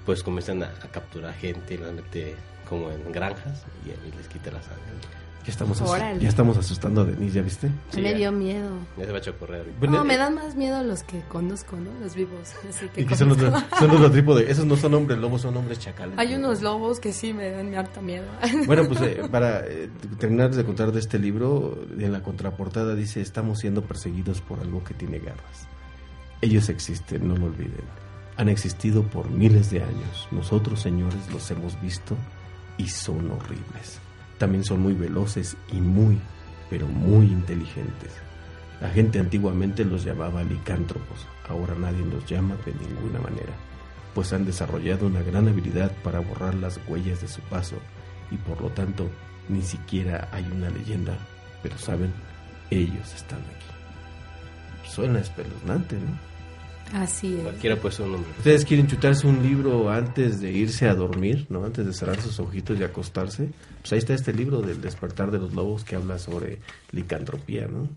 pues 0.08 0.22
comienzan 0.22 0.62
a, 0.62 0.68
a 0.68 0.88
capturar 0.90 1.34
gente, 1.34 1.76
las 1.76 1.92
mete 1.92 2.34
como 2.66 2.90
en 2.90 3.12
granjas 3.12 3.62
y, 3.84 3.90
y 3.90 4.16
les 4.16 4.26
quita 4.26 4.50
la 4.50 4.62
sangre. 4.62 4.80
Ya 5.44 5.50
estamos, 5.50 5.82
Órale. 5.82 6.18
ya 6.18 6.30
estamos 6.30 6.56
asustando 6.56 7.02
a 7.02 7.04
Denise, 7.04 7.34
¿ya 7.34 7.42
viste? 7.42 7.68
Sí, 7.90 8.00
me 8.00 8.12
ya. 8.12 8.16
dio 8.16 8.32
miedo. 8.32 8.70
Ya 8.96 9.04
se 9.04 9.10
va 9.10 9.18
a 9.18 9.20
echar 9.20 9.34
a 9.34 9.36
correr. 9.36 9.58
ahorita. 9.58 9.78
Bueno, 9.80 9.98
no, 9.98 10.04
me 10.06 10.14
eh, 10.14 10.16
dan 10.16 10.34
más 10.34 10.56
miedo 10.56 10.82
los 10.82 11.02
que 11.02 11.20
conozco, 11.28 11.76
¿no? 11.76 11.90
Los 12.00 12.14
vivos. 12.14 12.54
Así 12.70 12.88
que 12.88 13.02
Y 13.02 13.04
que 13.04 13.16
son 13.16 13.28
los, 13.28 13.36
son 13.36 14.00
los 14.00 14.10
de... 14.14 14.50
Esos 14.50 14.64
no 14.64 14.78
son 14.78 14.94
hombres 14.94 15.18
lobos, 15.18 15.42
son 15.42 15.54
hombres 15.58 15.78
chacales. 15.78 16.18
Hay 16.18 16.34
unos 16.34 16.62
lobos 16.62 17.00
que 17.00 17.12
sí 17.12 17.34
me 17.34 17.50
dan 17.50 17.74
harta 17.74 18.00
miedo. 18.00 18.24
Bueno, 18.66 18.88
pues 18.88 19.02
eh, 19.02 19.28
para 19.30 19.60
eh, 19.66 19.90
terminar 20.18 20.54
de 20.54 20.64
contar 20.64 20.90
de 20.90 21.00
este 21.00 21.18
libro, 21.18 21.78
en 21.98 22.12
la 22.12 22.22
contraportada 22.22 22.94
dice, 22.94 23.20
estamos 23.20 23.58
siendo 23.58 23.82
perseguidos 23.82 24.40
por 24.40 24.58
algo 24.60 24.82
que 24.84 24.94
tiene 24.94 25.18
garras. 25.18 25.68
Ellos 26.40 26.70
existen, 26.70 27.28
no 27.28 27.36
lo 27.36 27.44
olviden. 27.44 28.07
Han 28.38 28.48
existido 28.48 29.02
por 29.02 29.30
miles 29.30 29.70
de 29.70 29.82
años. 29.82 30.28
Nosotros, 30.30 30.80
señores, 30.80 31.30
los 31.30 31.50
hemos 31.50 31.78
visto 31.80 32.16
y 32.78 32.88
son 32.88 33.30
horribles. 33.30 34.00
También 34.38 34.64
son 34.64 34.80
muy 34.80 34.94
veloces 34.94 35.56
y 35.72 35.80
muy, 35.80 36.18
pero 36.70 36.86
muy 36.86 37.26
inteligentes. 37.26 38.12
La 38.80 38.88
gente 38.90 39.18
antiguamente 39.18 39.84
los 39.84 40.04
llamaba 40.04 40.44
licántropos. 40.44 41.26
Ahora 41.48 41.74
nadie 41.74 42.04
los 42.04 42.24
llama 42.26 42.56
de 42.64 42.72
ninguna 42.74 43.18
manera, 43.18 43.52
pues 44.14 44.32
han 44.32 44.44
desarrollado 44.44 45.06
una 45.06 45.22
gran 45.22 45.48
habilidad 45.48 45.90
para 46.04 46.20
borrar 46.20 46.54
las 46.54 46.78
huellas 46.86 47.20
de 47.20 47.28
su 47.28 47.40
paso 47.42 47.76
y 48.30 48.36
por 48.36 48.60
lo 48.60 48.68
tanto 48.70 49.10
ni 49.48 49.62
siquiera 49.62 50.28
hay 50.30 50.44
una 50.52 50.70
leyenda, 50.70 51.16
pero 51.62 51.78
saben, 51.78 52.12
ellos 52.70 53.14
están 53.14 53.40
aquí. 53.40 54.88
Suena 54.88 55.20
espeluznante, 55.20 55.96
¿no? 55.96 56.27
Así 56.92 57.36
es. 57.36 57.42
Cualquiera 57.42 57.76
puede 57.76 57.94
ser 57.94 58.06
un 58.06 58.14
hombre. 58.16 58.30
Ustedes 58.38 58.64
quieren 58.64 58.86
chutarse 58.86 59.26
un 59.26 59.42
libro 59.42 59.90
antes 59.90 60.40
de 60.40 60.50
irse 60.52 60.88
a 60.88 60.94
dormir, 60.94 61.46
¿no? 61.50 61.64
Antes 61.64 61.84
de 61.86 61.92
cerrar 61.92 62.20
sus 62.20 62.40
ojitos 62.40 62.78
y 62.78 62.82
acostarse. 62.82 63.50
Pues 63.80 63.92
ahí 63.92 63.98
está 63.98 64.14
este 64.14 64.32
libro 64.32 64.60
del 64.62 64.80
despertar 64.80 65.30
de 65.30 65.38
los 65.38 65.52
lobos 65.54 65.84
que 65.84 65.96
habla 65.96 66.18
sobre 66.18 66.58
licantropía, 66.92 67.66
¿no? 67.66 67.88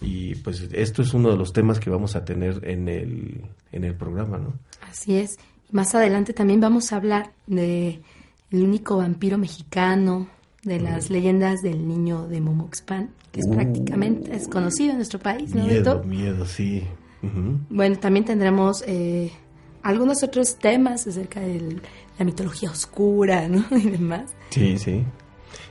Y 0.00 0.34
pues 0.36 0.68
esto 0.72 1.02
es 1.02 1.14
uno 1.14 1.30
de 1.30 1.36
los 1.36 1.52
temas 1.52 1.78
que 1.78 1.90
vamos 1.90 2.16
a 2.16 2.24
tener 2.24 2.60
en 2.68 2.88
el, 2.88 3.42
en 3.70 3.84
el 3.84 3.94
programa, 3.94 4.38
¿no? 4.38 4.52
Así 4.90 5.16
es. 5.16 5.36
Más 5.70 5.94
adelante 5.94 6.32
también 6.32 6.60
vamos 6.60 6.92
a 6.92 6.96
hablar 6.96 7.32
de 7.46 8.00
el 8.50 8.62
único 8.62 8.96
vampiro 8.96 9.38
mexicano, 9.38 10.26
de 10.64 10.78
las 10.80 11.10
leyendas 11.10 11.60
del 11.62 11.86
niño 11.88 12.28
de 12.28 12.40
Momoxpan, 12.40 13.10
que 13.32 13.40
es 13.40 13.46
Uh. 13.48 13.54
prácticamente 13.54 14.30
desconocido 14.30 14.90
en 14.90 14.96
nuestro 14.96 15.18
país, 15.18 15.54
¿no, 15.54 15.64
Miedo, 15.64 15.98
Beto? 15.98 16.04
miedo, 16.08 16.46
sí. 16.46 16.82
Bueno, 17.70 17.98
también 17.98 18.24
tendremos 18.24 18.82
eh, 18.86 19.30
algunos 19.82 20.22
otros 20.22 20.56
temas 20.56 21.06
acerca 21.06 21.40
de 21.40 21.80
la 22.18 22.24
mitología 22.24 22.70
oscura, 22.70 23.48
¿no? 23.48 23.64
Y 23.76 23.90
demás. 23.90 24.34
Sí, 24.50 24.78
sí. 24.78 25.04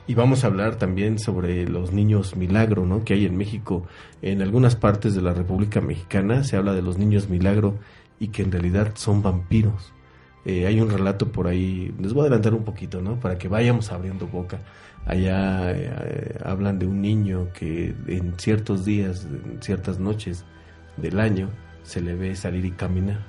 Y 0.06 0.14
vamos 0.14 0.44
a 0.44 0.48
hablar 0.48 0.76
también 0.76 1.18
sobre 1.18 1.68
los 1.68 1.92
niños 1.92 2.36
milagro, 2.36 2.86
¿no? 2.86 3.04
Que 3.04 3.14
hay 3.14 3.26
en 3.26 3.36
México. 3.36 3.86
En 4.20 4.42
algunas 4.42 4.76
partes 4.76 5.14
de 5.14 5.22
la 5.22 5.32
República 5.32 5.80
Mexicana 5.80 6.44
se 6.44 6.56
habla 6.56 6.72
de 6.72 6.82
los 6.82 6.98
niños 6.98 7.28
milagro 7.28 7.78
y 8.18 8.28
que 8.28 8.42
en 8.42 8.52
realidad 8.52 8.92
son 8.94 9.22
vampiros. 9.22 9.92
Eh, 10.44 10.66
hay 10.66 10.80
un 10.80 10.90
relato 10.90 11.30
por 11.30 11.46
ahí, 11.46 11.94
les 12.00 12.12
voy 12.12 12.22
a 12.22 12.24
adelantar 12.24 12.54
un 12.54 12.64
poquito, 12.64 13.00
¿no? 13.00 13.20
Para 13.20 13.38
que 13.38 13.46
vayamos 13.46 13.92
abriendo 13.92 14.26
boca. 14.26 14.60
Allá 15.06 15.70
eh, 15.70 16.36
hablan 16.44 16.78
de 16.78 16.86
un 16.86 17.00
niño 17.00 17.48
que 17.52 17.94
en 18.08 18.34
ciertos 18.38 18.84
días, 18.84 19.24
en 19.24 19.62
ciertas 19.62 20.00
noches 20.00 20.44
del 20.96 21.20
año, 21.20 21.48
se 21.82 22.00
le 22.00 22.14
ve 22.14 22.36
salir 22.36 22.64
y 22.64 22.70
caminar 22.70 23.20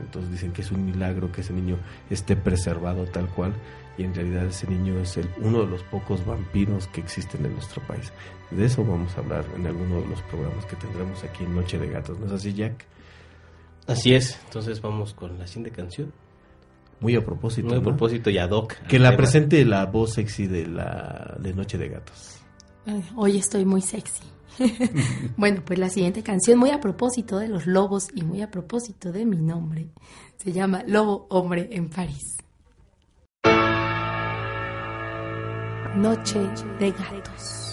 Entonces 0.00 0.30
dicen 0.30 0.52
que 0.52 0.62
es 0.62 0.70
un 0.70 0.84
milagro 0.84 1.32
que 1.32 1.40
ese 1.40 1.52
niño 1.52 1.76
esté 2.10 2.36
preservado 2.36 3.06
tal 3.06 3.28
cual 3.28 3.52
y 3.96 4.04
en 4.04 4.14
realidad 4.14 4.46
ese 4.46 4.68
niño 4.68 4.98
es 5.00 5.16
el, 5.16 5.28
uno 5.38 5.60
de 5.60 5.66
los 5.66 5.82
pocos 5.82 6.24
vampiros 6.24 6.86
que 6.88 7.00
existen 7.00 7.44
en 7.44 7.52
nuestro 7.54 7.82
país. 7.82 8.12
De 8.52 8.64
eso 8.64 8.84
vamos 8.84 9.16
a 9.16 9.20
hablar 9.20 9.44
en 9.56 9.66
alguno 9.66 10.00
de 10.00 10.06
los 10.06 10.22
programas 10.22 10.64
que 10.66 10.76
tendremos 10.76 11.24
aquí 11.24 11.42
en 11.42 11.54
Noche 11.54 11.78
de 11.78 11.88
Gatos. 11.88 12.18
¿No 12.18 12.26
es 12.26 12.32
así, 12.32 12.54
Jack? 12.54 12.86
Así 13.88 14.14
es, 14.14 14.38
entonces 14.44 14.80
vamos 14.80 15.14
con 15.14 15.36
la 15.38 15.46
siguiente 15.48 15.72
canción. 15.72 16.12
Muy 17.00 17.16
a 17.16 17.24
propósito. 17.24 17.68
Muy 17.68 17.76
a 17.76 17.80
¿no? 17.80 17.84
propósito 17.84 18.30
y 18.30 18.38
ad 18.38 18.50
hoc. 18.50 18.74
Que 18.86 18.98
la 18.98 19.10
tema. 19.10 19.16
presente 19.16 19.64
la 19.64 19.86
voz 19.86 20.14
sexy 20.14 20.46
de 20.46 20.66
la 20.66 21.36
de 21.40 21.54
Noche 21.54 21.78
de 21.78 21.88
Gatos. 21.88 22.38
Ay, 22.86 23.04
Hoy 23.16 23.36
estoy 23.36 23.64
muy 23.64 23.80
sexy. 23.80 24.22
bueno, 25.36 25.62
pues 25.64 25.78
la 25.78 25.88
siguiente 25.88 26.22
canción, 26.22 26.58
muy 26.58 26.70
a 26.70 26.80
propósito 26.80 27.38
de 27.38 27.48
los 27.48 27.66
lobos 27.66 28.08
y 28.14 28.22
muy 28.22 28.42
a 28.42 28.50
propósito 28.50 29.12
de 29.12 29.24
mi 29.24 29.38
nombre, 29.38 29.90
se 30.36 30.52
llama 30.52 30.82
Lobo 30.86 31.26
Hombre 31.30 31.68
en 31.72 31.88
París. 31.88 32.36
Noche 35.96 36.40
de 36.78 36.90
gatos. 36.92 37.67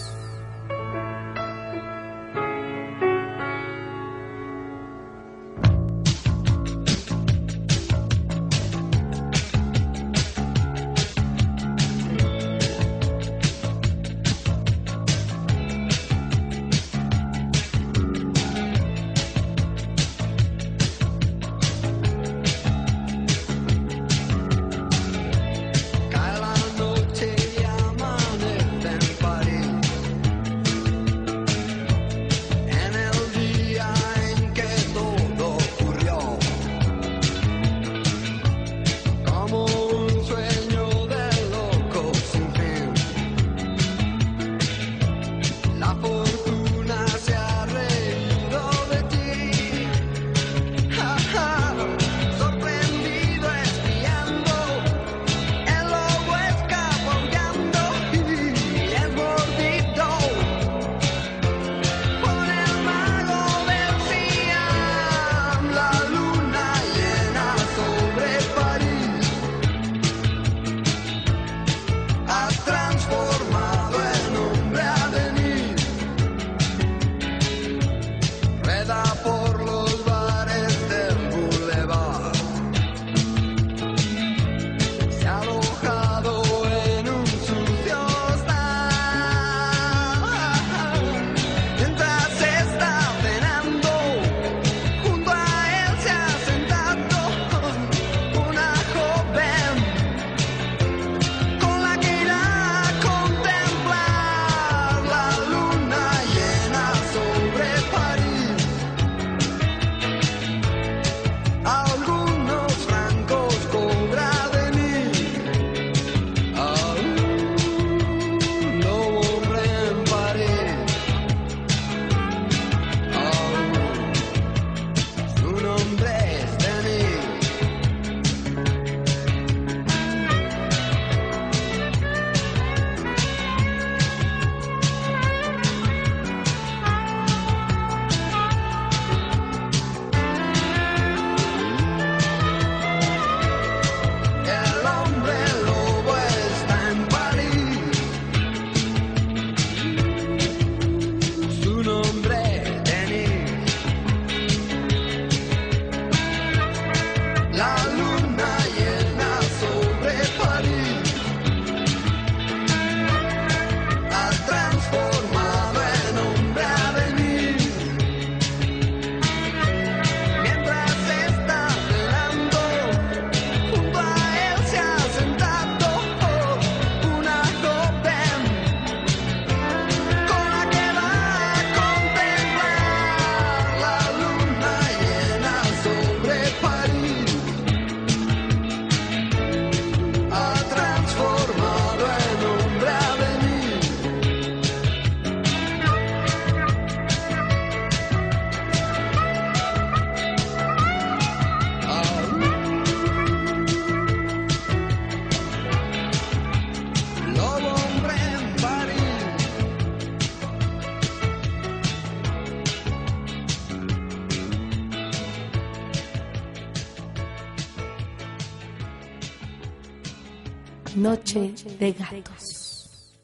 Noche 221.06 221.54
de 221.78 221.92
gatos. 221.92 223.14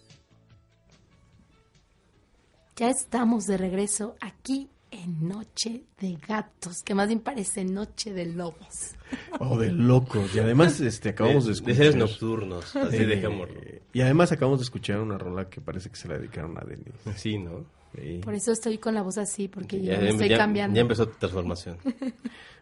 Ya 2.77 2.91
estamos 2.91 3.47
de 3.47 3.57
regreso 3.57 4.15
aquí 4.21 4.71
en 4.93 5.27
Noche 5.27 5.83
de 5.99 6.17
Gatos, 6.29 6.85
que 6.85 6.95
más 6.95 7.09
bien 7.09 7.19
parece 7.19 7.65
Noche 7.65 8.13
de 8.13 8.27
Lobos. 8.27 8.95
Oh, 9.41 9.59
de 9.59 9.73
locos. 9.73 10.33
Y 10.33 10.39
además 10.39 10.81
este, 10.81 11.09
acabamos 11.09 11.43
de, 11.43 11.49
de, 11.49 11.55
escuchar... 11.55 11.77
seres 11.77 11.97
nocturnos, 11.97 12.77
así 12.77 12.97
Eh, 12.99 13.07
dejémoslo. 13.07 13.61
Y 13.93 14.01
además 14.01 14.33
acabamos 14.33 14.61
de 14.61 14.65
escuchar 14.65 15.01
una 15.01 15.19
rola 15.19 15.49
que 15.49 15.61
parece 15.61 15.91
que 15.91 15.97
se 15.97 16.09
la 16.09 16.17
dedicaron 16.19 16.57
a 16.59 16.65
Denis. 16.65 16.95
Sí, 17.17 17.39
¿no? 17.39 17.65
Sí. 17.95 18.21
Por 18.25 18.35
eso 18.35 18.53
estoy 18.53 18.79
con 18.79 18.95
la 18.95 19.03
voz 19.03 19.19
así, 19.19 19.49
porque 19.49 19.81
Ya, 19.83 19.95
ya, 19.97 20.01
me 20.01 20.09
estoy 20.11 20.29
ya- 20.31 20.39
cambiando. 20.39 20.75
ya 20.77 20.81
empezó 20.83 21.07
tu 21.09 21.19
transformación. 21.19 21.77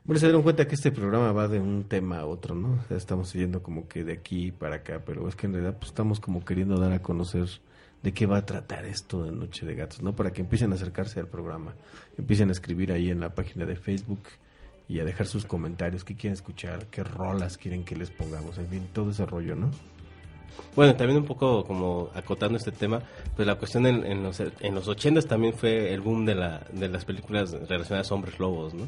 Bueno, 0.02 0.18
se 0.18 0.26
dieron 0.26 0.42
cuenta 0.42 0.66
que 0.66 0.74
este 0.76 0.90
programa 0.92 1.30
va 1.30 1.46
de 1.46 1.60
un 1.60 1.84
tema 1.84 2.20
a 2.20 2.26
otro, 2.26 2.54
¿no? 2.54 2.72
O 2.82 2.88
sea, 2.88 2.96
estamos 2.96 3.34
yendo 3.34 3.62
como 3.62 3.86
que 3.86 4.02
de 4.02 4.14
aquí 4.14 4.50
para 4.50 4.76
acá, 4.76 5.02
pero 5.04 5.28
es 5.28 5.36
que 5.36 5.46
en 5.46 5.52
realidad 5.52 5.76
pues, 5.78 5.90
estamos 5.90 6.18
como 6.20 6.42
queriendo 6.42 6.78
dar 6.80 6.90
a 6.92 7.02
conocer 7.02 7.46
de 8.02 8.12
qué 8.14 8.24
va 8.24 8.38
a 8.38 8.46
tratar 8.46 8.86
esto 8.86 9.24
de 9.24 9.30
Noche 9.30 9.66
de 9.66 9.74
Gatos, 9.74 10.00
¿no? 10.02 10.16
Para 10.16 10.32
que 10.32 10.40
empiecen 10.40 10.72
a 10.72 10.76
acercarse 10.76 11.20
al 11.20 11.28
programa, 11.28 11.74
empiecen 12.16 12.48
a 12.48 12.52
escribir 12.52 12.92
ahí 12.92 13.10
en 13.10 13.20
la 13.20 13.34
página 13.34 13.66
de 13.66 13.76
Facebook 13.76 14.22
y 14.88 15.00
a 15.00 15.04
dejar 15.04 15.26
sus 15.26 15.44
comentarios, 15.44 16.02
qué 16.02 16.14
quieren 16.16 16.32
escuchar, 16.32 16.86
qué 16.86 17.04
rolas 17.04 17.58
quieren 17.58 17.84
que 17.84 17.94
les 17.94 18.10
pongamos, 18.10 18.56
en 18.56 18.68
fin, 18.68 18.88
todo 18.94 19.10
ese 19.10 19.26
rollo, 19.26 19.54
¿no? 19.54 19.70
Bueno, 20.76 20.94
también 20.96 21.18
un 21.18 21.24
poco 21.26 21.64
como 21.64 22.11
acotando 22.14 22.57
este 22.59 22.72
tema, 22.72 23.01
pues 23.36 23.46
la 23.46 23.55
cuestión 23.57 23.86
en, 23.86 24.05
en 24.07 24.22
los 24.22 24.40
en 24.40 24.74
los 24.74 24.86
80 24.88 25.22
también 25.22 25.53
fue 25.55 25.92
el 25.92 26.01
boom 26.01 26.24
de 26.24 26.34
la 26.34 26.66
de 26.72 26.88
las 26.88 27.05
películas 27.05 27.53
relacionadas 27.68 28.11
a 28.11 28.14
hombres 28.14 28.38
lobos, 28.38 28.74
¿no? 28.74 28.86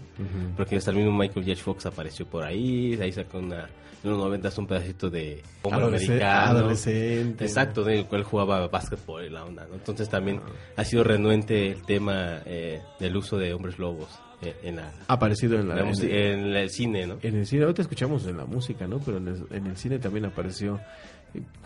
Porque 0.56 0.76
hasta 0.76 0.90
el 0.90 0.96
mismo 0.98 1.12
Michael 1.12 1.44
J. 1.46 1.60
Fox 1.62 1.86
apareció 1.86 2.26
por 2.26 2.44
ahí, 2.44 2.98
ahí 3.00 3.12
sacó 3.12 3.38
una 3.38 3.68
en 4.04 4.10
los 4.10 4.18
90 4.18 4.50
un 4.58 4.66
pedacito 4.66 5.10
de 5.10 5.42
hombre 5.62 5.82
Adolescente- 5.82 6.24
americano. 6.24 6.58
adolescente. 6.58 7.44
Exacto, 7.44 7.88
en 7.88 7.98
el 7.98 8.06
cual 8.06 8.24
jugaba 8.24 8.66
básquetbol 8.66 9.24
y 9.26 9.30
la 9.30 9.44
onda, 9.44 9.64
¿no? 9.68 9.74
Entonces 9.74 10.08
también 10.08 10.40
ha 10.76 10.84
sido 10.84 11.04
renuente 11.04 11.70
el 11.70 11.82
tema 11.82 12.40
eh, 12.44 12.80
del 12.98 13.16
uso 13.16 13.38
de 13.38 13.54
hombres 13.54 13.78
lobos 13.78 14.08
eh, 14.42 14.56
en 14.64 14.74
la, 14.76 14.90
aparecido 15.06 15.56
en, 15.56 15.68
la, 15.68 15.76
la 15.76 15.82
en- 15.88 16.56
el 16.56 16.70
cine, 16.70 17.06
¿no? 17.06 17.18
En 17.22 17.36
el 17.36 17.46
cine, 17.46 17.62
ahorita 17.62 17.82
escuchamos 17.82 18.26
en 18.26 18.38
la 18.38 18.44
música, 18.44 18.88
¿no? 18.88 18.98
Pero 18.98 19.18
en 19.18 19.28
el, 19.28 19.46
en 19.52 19.66
el 19.68 19.76
cine 19.76 20.00
también 20.00 20.24
apareció. 20.24 20.80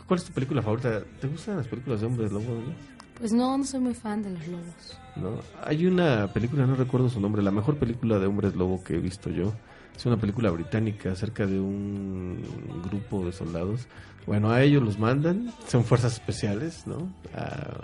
¿Cuál 0.06 0.20
es 0.20 0.26
tu 0.26 0.32
película 0.32 0.62
favorita? 0.62 1.02
¿Te 1.20 1.26
gustan 1.26 1.56
las 1.56 1.66
películas 1.68 2.00
de 2.00 2.06
hombres 2.06 2.30
lobos? 2.32 2.46
no? 2.48 2.96
Pues 3.18 3.32
no, 3.32 3.56
no 3.58 3.64
soy 3.64 3.80
muy 3.80 3.94
fan 3.94 4.22
de 4.22 4.30
los 4.30 4.46
lobos. 4.46 4.98
¿No? 5.16 5.40
Hay 5.64 5.86
una 5.86 6.32
película, 6.32 6.66
no 6.66 6.76
recuerdo 6.76 7.08
su 7.08 7.20
nombre, 7.20 7.42
la 7.42 7.50
mejor 7.50 7.76
película 7.76 8.18
de 8.18 8.26
hombres 8.26 8.54
lobo 8.54 8.84
que 8.84 8.94
he 8.96 8.98
visto 8.98 9.30
yo. 9.30 9.52
Es 9.96 10.04
una 10.04 10.18
película 10.18 10.50
británica 10.50 11.12
acerca 11.12 11.46
de 11.46 11.58
un 11.58 12.42
grupo 12.84 13.24
de 13.24 13.32
soldados. 13.32 13.86
Bueno, 14.26 14.50
a 14.50 14.62
ellos 14.62 14.82
los 14.82 14.98
mandan, 14.98 15.50
son 15.66 15.84
fuerzas 15.84 16.12
especiales, 16.14 16.86
¿no? 16.86 17.08
A 17.34 17.80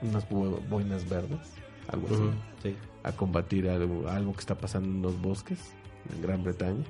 unas 0.00 0.26
bo- 0.30 0.60
boinas 0.70 1.06
verdes, 1.08 1.38
algo 1.88 2.06
así. 2.06 2.22
Sí. 2.62 2.76
a 3.04 3.12
combatir 3.12 3.68
algo, 3.68 4.08
algo 4.08 4.32
que 4.32 4.40
está 4.40 4.54
pasando 4.56 4.88
en 4.88 5.02
los 5.02 5.20
bosques 5.20 5.58
en 6.14 6.22
Gran 6.22 6.42
Bretaña. 6.42 6.82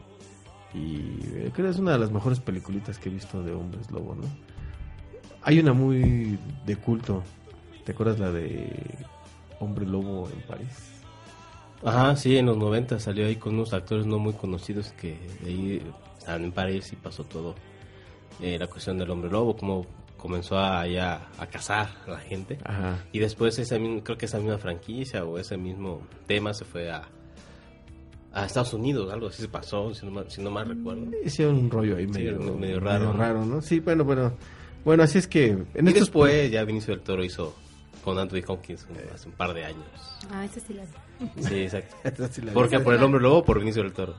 Y 0.74 1.18
eh, 1.34 1.50
creo 1.52 1.66
que 1.66 1.70
es 1.70 1.78
una 1.78 1.92
de 1.92 1.98
las 1.98 2.10
mejores 2.10 2.40
peliculitas 2.40 2.98
que 2.98 3.08
he 3.08 3.12
visto 3.12 3.42
de 3.42 3.52
hombres 3.52 3.90
lobo, 3.90 4.14
¿no? 4.14 4.22
Hay 5.42 5.58
una 5.58 5.72
muy 5.72 6.38
de 6.64 6.76
culto. 6.76 7.22
¿Te 7.84 7.92
acuerdas 7.92 8.18
la 8.18 8.30
de 8.30 8.70
Hombre 9.58 9.84
Lobo 9.86 10.28
en 10.32 10.40
París? 10.42 10.92
Ajá, 11.84 12.14
sí, 12.16 12.36
en 12.36 12.46
los 12.46 12.56
90 12.56 13.00
salió 13.00 13.26
ahí 13.26 13.36
con 13.36 13.54
unos 13.54 13.72
actores 13.72 14.06
no 14.06 14.18
muy 14.18 14.34
conocidos 14.34 14.92
que 14.92 15.18
de 15.42 15.50
ahí 15.50 15.82
estaban 16.16 16.44
en 16.44 16.52
París 16.52 16.92
y 16.92 16.96
pasó 16.96 17.24
todo. 17.24 17.54
eh, 18.40 18.56
la 18.58 18.66
cuestión 18.68 18.98
del 18.98 19.10
hombre 19.10 19.30
lobo, 19.30 19.56
cómo 19.56 19.84
comenzó 20.16 20.58
a, 20.58 20.86
ya 20.86 21.28
a 21.38 21.46
cazar 21.46 21.88
a 22.06 22.10
la 22.12 22.18
gente. 22.18 22.58
Ajá. 22.64 22.98
Y 23.10 23.18
después 23.18 23.58
esa, 23.58 23.76
creo 23.76 24.16
que 24.16 24.26
esa 24.26 24.38
misma 24.38 24.58
franquicia 24.58 25.24
o 25.24 25.38
ese 25.38 25.56
mismo 25.56 26.02
tema 26.28 26.54
se 26.54 26.64
fue 26.64 26.90
a, 26.90 27.02
a 28.34 28.46
Estados 28.46 28.72
Unidos, 28.74 29.12
algo 29.12 29.28
así 29.28 29.42
se 29.42 29.48
pasó, 29.48 29.92
si 29.94 30.04
no 30.06 30.12
mal, 30.12 30.30
si 30.30 30.42
no 30.42 30.50
mal 30.50 30.66
recuerdo. 30.68 31.06
Hicieron 31.24 31.56
un 31.56 31.70
rollo 31.70 31.96
ahí 31.96 32.04
Sí, 32.06 32.10
medio, 32.12 32.38
medio- 32.38 32.54
medio 32.56 32.80
raro, 32.80 33.44
¿no? 33.44 33.60
Sí, 33.62 33.80
bueno, 33.80 34.04
bueno. 34.04 34.32
Bueno, 34.84 35.02
así 35.04 35.18
es 35.18 35.26
que 35.28 35.46
en 35.48 35.66
y 35.74 35.88
estos 35.88 35.94
después 35.94 36.50
ya 36.50 36.64
Vinicio 36.64 36.94
del 36.94 37.02
Toro 37.04 37.22
hizo 37.24 37.54
con 38.04 38.18
Anthony 38.18 38.40
Hopkins 38.48 38.86
un- 38.90 38.96
hace 39.14 39.28
un 39.28 39.34
par 39.34 39.54
de 39.54 39.64
años. 39.64 39.84
Ah, 40.30 40.44
ese 40.44 40.60
sí 40.60 40.74
la 40.74 40.82
vi. 40.82 41.42
Sí, 41.44 41.60
exacto. 41.60 41.94
Esa 42.04 42.28
sí 42.32 42.40
la 42.42 42.52
¿Por 42.52 42.68
qué? 42.68 42.80
¿Por 42.80 42.94
el 42.94 43.02
hombre 43.02 43.20
lobo 43.20 43.38
o 43.38 43.44
por 43.44 43.58
Vinicio 43.60 43.82
del 43.82 43.92
Toro? 43.92 44.14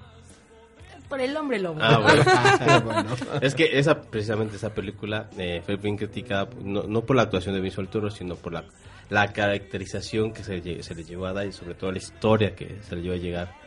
Por 1.09 1.20
el 1.20 1.36
hombre 1.36 1.59
lobo. 1.59 1.80
Ah, 1.82 1.97
bueno. 1.99 2.24
Ah, 2.26 2.82
bueno. 2.84 3.16
Es 3.41 3.55
que 3.55 3.78
esa, 3.78 4.01
precisamente 4.01 4.55
esa 4.55 4.74
película 4.74 5.30
eh, 5.38 5.61
fue 5.66 5.76
bien 5.76 5.97
criticada, 5.97 6.47
no, 6.64 6.84
no 6.84 7.01
por 7.01 7.16
la 7.18 7.24
actuación 7.24 7.55
de 7.55 7.61
Vinicio 7.61 7.82
del 7.84 7.89
Toro, 7.91 8.09
sino 8.09 8.36
por 8.36 8.53
la, 8.53 8.64
la 9.09 9.32
caracterización 9.34 10.32
que 10.32 10.43
se, 10.43 10.82
se 10.82 10.95
le 10.95 11.03
llevó 11.03 11.26
a 11.26 11.34
dar 11.34 11.45
y 11.45 11.51
sobre 11.51 11.76
todo 11.76 11.91
la 11.91 11.97
historia 11.97 12.55
que 12.55 12.78
se 12.84 12.95
le 12.95 13.01
llevó 13.01 13.16
a 13.16 13.18
llegar 13.18 13.62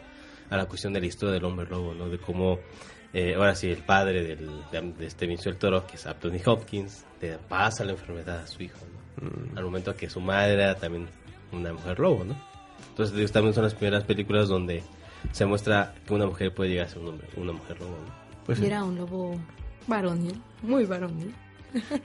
a 0.51 0.57
la 0.57 0.67
cuestión 0.67 0.93
de 0.93 1.01
la 1.01 1.07
historia 1.07 1.35
del 1.35 1.45
hombre 1.45 1.67
lobo, 1.69 1.95
¿no? 1.95 2.09
De 2.09 2.19
cómo, 2.19 2.59
eh, 3.13 3.35
ahora 3.35 3.55
sí, 3.55 3.69
el 3.69 3.83
padre 3.83 4.23
del, 4.23 4.49
de, 4.71 4.81
de 4.99 5.07
este 5.07 5.27
del 5.27 5.57
Toro, 5.57 5.87
que 5.87 5.97
es 5.97 6.07
Anthony 6.07 6.41
Hopkins, 6.45 7.05
le 7.21 7.39
pasa 7.39 7.85
la 7.85 7.93
enfermedad 7.93 8.41
a 8.41 8.47
su 8.47 8.63
hijo, 8.63 8.79
¿no? 8.81 9.57
Al 9.57 9.65
momento 9.65 9.95
que 9.97 10.11
su 10.11 10.21
madre 10.21 10.55
era 10.55 10.75
también 10.75 11.09
una 11.53 11.73
mujer 11.73 11.99
lobo, 11.99 12.25
¿no? 12.25 12.37
Entonces, 12.91 13.17
digo, 13.17 13.29
también 13.29 13.55
son 13.55 13.65
las 13.65 13.75
primeras 13.75 14.05
películas 14.05 14.49
donde 14.49 14.83
se 15.33 15.47
muestra 15.47 15.95
que 16.07 16.15
una 16.15 16.27
mujer 16.27 16.55
puede 16.55 16.71
llegar 16.71 16.87
a 16.87 16.91
ser 16.91 16.99
un 16.99 17.09
hombre, 17.09 17.29
una 17.37 17.53
mujer 17.53 17.81
lobo, 17.81 17.93
¿no? 17.93 18.27
Pues, 18.45 18.61
Y 18.61 18.67
era 18.67 18.85
un 18.85 18.97
lobo 18.97 19.39
varonil, 19.87 20.41
muy 20.63 20.85
varonil. 20.85 21.35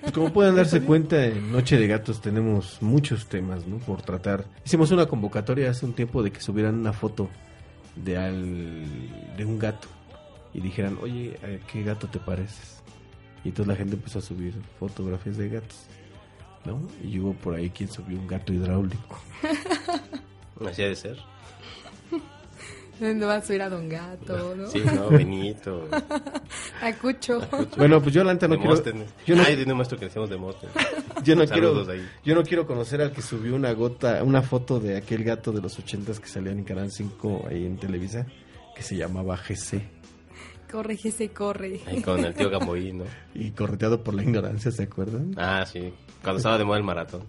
Pues 0.02 0.12
como 0.12 0.34
pueden 0.34 0.56
darse 0.58 0.82
cuenta, 0.82 1.26
en 1.26 1.52
Noche 1.52 1.78
de 1.78 1.88
Gatos 1.88 2.22
tenemos 2.22 2.82
muchos 2.82 3.28
temas, 3.28 3.68
¿no? 3.68 3.78
Por 3.78 4.02
tratar. 4.02 4.46
Hicimos 4.66 4.92
una 4.92 5.06
convocatoria 5.06 5.70
hace 5.70 5.86
un 5.86 5.94
tiempo 5.94 6.24
de 6.24 6.32
que 6.32 6.42
subieran 6.42 6.76
una 6.76 6.94
foto 6.94 7.30
de, 7.96 8.18
al, 8.18 9.36
de 9.38 9.46
un 9.46 9.60
gato 9.60 9.88
y 10.54 10.62
dijeran, 10.62 10.98
oye, 11.02 11.38
¿a 11.44 11.66
qué 11.68 11.84
gato 11.84 12.08
te 12.08 12.20
pareces? 12.20 12.82
Y 13.44 13.50
entonces 13.50 13.68
la 13.68 13.76
gente 13.76 13.96
empezó 13.96 14.20
a 14.20 14.22
subir 14.22 14.54
fotografías 14.80 15.38
de 15.38 15.50
gatos, 15.50 15.86
¿no? 16.66 16.80
Y 17.04 17.20
hubo 17.20 17.34
por 17.34 17.56
ahí 17.56 17.70
quien 17.70 17.90
subió 17.90 18.20
un 18.20 18.28
gato 18.28 18.54
hidráulico. 18.54 19.20
Así 20.66 20.84
de 20.84 20.96
ser. 20.96 21.18
No 23.16 23.28
va 23.28 23.38
a 23.38 23.42
subir 23.42 23.62
a 23.64 23.70
Don 23.70 23.90
Gato, 23.90 24.56
¿no? 24.56 24.68
Sí, 24.68 24.80
no, 24.80 25.10
Benito. 25.10 25.88
A 26.82 26.94
Cucho. 26.94 27.42
Bueno, 27.78 28.02
pues 28.02 28.14
yo 28.14 28.24
la 28.24 28.34
neta 28.34 28.48
no 28.48 28.56
quiero... 28.58 28.76
Demóstenes. 28.76 29.14
Yo 29.26 29.36
no, 29.36 29.44
Ay, 29.44 29.56
tiene 29.56 29.72
un 29.72 29.78
maestro 29.78 29.98
que 29.98 30.06
decíamos 30.06 30.30
Demóstenes. 30.30 30.76
yo 31.24 31.36
no 31.36 31.46
quiero... 31.46 31.90
Ahí. 31.90 32.08
Yo 32.24 32.36
no 32.36 32.44
quiero 32.44 32.68
conocer 32.68 33.02
al 33.02 33.12
que 33.12 33.22
subió 33.22 33.56
una 33.56 33.72
gota, 33.74 34.24
una 34.24 34.44
foto 34.44 34.80
de 34.80 34.98
aquel 34.98 35.24
gato 35.24 35.52
de 35.52 35.62
los 35.62 35.78
ochentas 35.80 36.20
que 36.20 36.28
salía 36.28 36.52
en 36.52 36.64
Canal 36.64 36.92
5 36.92 37.48
ahí 37.50 37.66
en 37.66 37.78
Televisa, 37.78 38.28
que 38.76 38.84
se 38.84 38.96
llamaba 38.96 39.36
GC. 39.36 39.82
Corre, 40.72 40.96
Jesse, 40.96 41.30
corre. 41.34 41.82
Ahí 41.88 42.02
con 42.02 42.24
el 42.24 42.34
tío 42.34 42.50
Gamboí, 42.50 42.94
¿no? 42.94 43.04
Y 43.34 43.52
correteado 43.52 44.02
por 44.04 44.14
la 44.14 44.24
ignorancia, 44.24 44.72
¿se 44.72 44.84
acuerdan? 44.84 45.34
Ah, 45.38 45.66
sí. 45.66 45.94
Cuando 46.22 46.38
estaba 46.38 46.58
de 46.58 46.64
moda 46.64 46.78
el 46.78 46.84
maratón. 46.84 47.24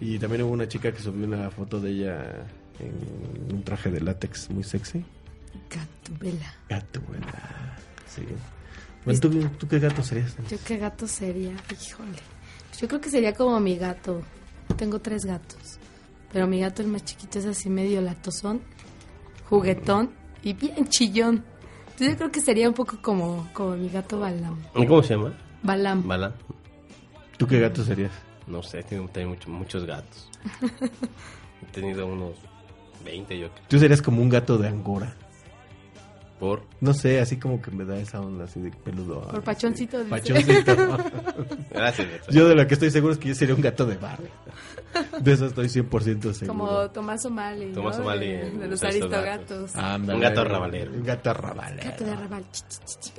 Y 0.00 0.18
también 0.18 0.42
hubo 0.42 0.52
una 0.52 0.66
chica 0.66 0.90
que 0.90 0.98
subió 1.00 1.26
una 1.26 1.48
foto 1.50 1.78
de 1.78 1.90
ella 1.90 2.46
en 2.80 3.54
un 3.54 3.62
traje 3.62 3.90
de 3.90 4.00
látex 4.00 4.50
muy 4.50 4.64
sexy. 4.64 5.04
Gatubela. 5.70 6.54
Gato, 6.68 7.00
buena. 7.02 7.76
Sí. 8.06 8.22
Bueno, 9.04 9.20
¿tú, 9.20 9.30
tú 9.58 9.68
qué 9.68 9.78
gato 9.78 10.02
serías? 10.02 10.34
¿Yo 10.50 10.56
qué 10.66 10.78
gato 10.78 11.06
sería? 11.06 11.52
Híjole. 11.70 12.18
Yo 12.80 12.88
creo 12.88 13.00
que 13.00 13.10
sería 13.10 13.32
como 13.34 13.58
mi 13.60 13.76
gato. 13.76 14.22
Tengo 14.76 14.98
tres 15.00 15.24
gatos. 15.24 15.78
Pero 16.32 16.46
mi 16.46 16.60
gato, 16.60 16.82
el 16.82 16.88
más 16.88 17.04
chiquito, 17.04 17.38
es 17.38 17.46
así 17.46 17.70
medio 17.70 18.00
latosón, 18.00 18.60
juguetón 19.48 20.10
y 20.42 20.52
bien 20.54 20.88
chillón. 20.88 21.44
Entonces 21.84 22.08
yo 22.10 22.16
creo 22.16 22.32
que 22.32 22.40
sería 22.40 22.68
un 22.68 22.74
poco 22.74 23.00
como, 23.00 23.48
como 23.52 23.76
mi 23.76 23.88
gato 23.88 24.18
Balam. 24.18 24.60
¿Y 24.74 24.86
¿Cómo 24.86 25.02
se 25.02 25.14
llama? 25.14 25.32
Balam. 25.62 26.06
Bala. 26.08 26.34
¿Tú 27.36 27.46
qué 27.46 27.60
gato 27.60 27.84
serías? 27.84 28.10
No 28.46 28.62
sé, 28.62 28.82
tengo, 28.82 29.08
tengo 29.08 29.30
mucho- 29.30 29.48
muchos 29.50 29.84
gatos. 29.84 30.28
He 31.62 31.66
tenido 31.72 32.06
unos 32.06 32.32
20 33.04 33.38
yo 33.38 33.50
creo. 33.50 33.64
Tú 33.68 33.78
serías 33.78 34.02
como 34.02 34.22
un 34.22 34.28
gato 34.28 34.58
de 34.58 34.68
Angora. 34.68 35.14
Por. 36.40 36.62
No 36.80 36.92
sé, 36.94 37.20
así 37.20 37.36
como 37.38 37.62
que 37.62 37.70
me 37.70 37.84
da 37.84 37.96
esa 37.96 38.20
onda 38.20 38.44
así 38.44 38.60
de 38.60 38.70
peludo. 38.70 39.20
Por 39.28 39.42
pachoncito, 39.42 39.98
dice. 39.98 40.10
Pachoncito. 40.10 40.76
Gracias, 41.70 42.08
Beto. 42.08 42.30
yo 42.32 42.48
de 42.48 42.54
lo 42.56 42.66
que 42.66 42.74
estoy 42.74 42.90
seguro 42.90 43.12
es 43.12 43.18
que 43.20 43.28
yo 43.28 43.34
sería 43.36 43.54
un 43.54 43.60
gato 43.60 43.86
de 43.86 43.96
barrio. 43.96 44.28
De 45.20 45.32
eso 45.32 45.46
estoy 45.46 45.66
100% 45.66 46.32
seguro. 46.32 46.46
Como 46.46 46.90
Tomás 46.90 47.24
O'Malley. 47.24 47.68
¿no? 47.68 47.74
Tomás 47.74 47.98
O'Malley 47.98 48.50
De, 48.50 48.68
los 48.68 48.82
Aristogatos. 48.82 49.72
Un 49.74 50.20
gato 50.20 50.40
arrabalero. 50.40 50.92
Un 50.92 51.04
gato 51.04 51.30
arrabalero. 51.30 51.90
Gato 51.90 52.04
de 52.04 52.44
ch. 52.52 53.12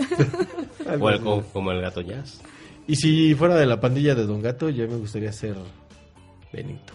O 1.01 1.09
el- 1.09 1.19
como, 1.21 1.41
como 1.47 1.71
el 1.71 1.81
gato 1.81 2.01
jazz. 2.01 2.41
Y 2.88 2.95
si 2.97 3.33
fuera 3.33 3.55
de 3.55 3.65
la 3.65 3.79
pandilla 3.79 4.13
de 4.13 4.25
Don 4.25 4.41
Gato, 4.41 4.69
yo 4.69 4.88
me 4.88 4.97
gustaría 4.97 5.31
ser 5.31 5.55
Benito. 6.53 6.93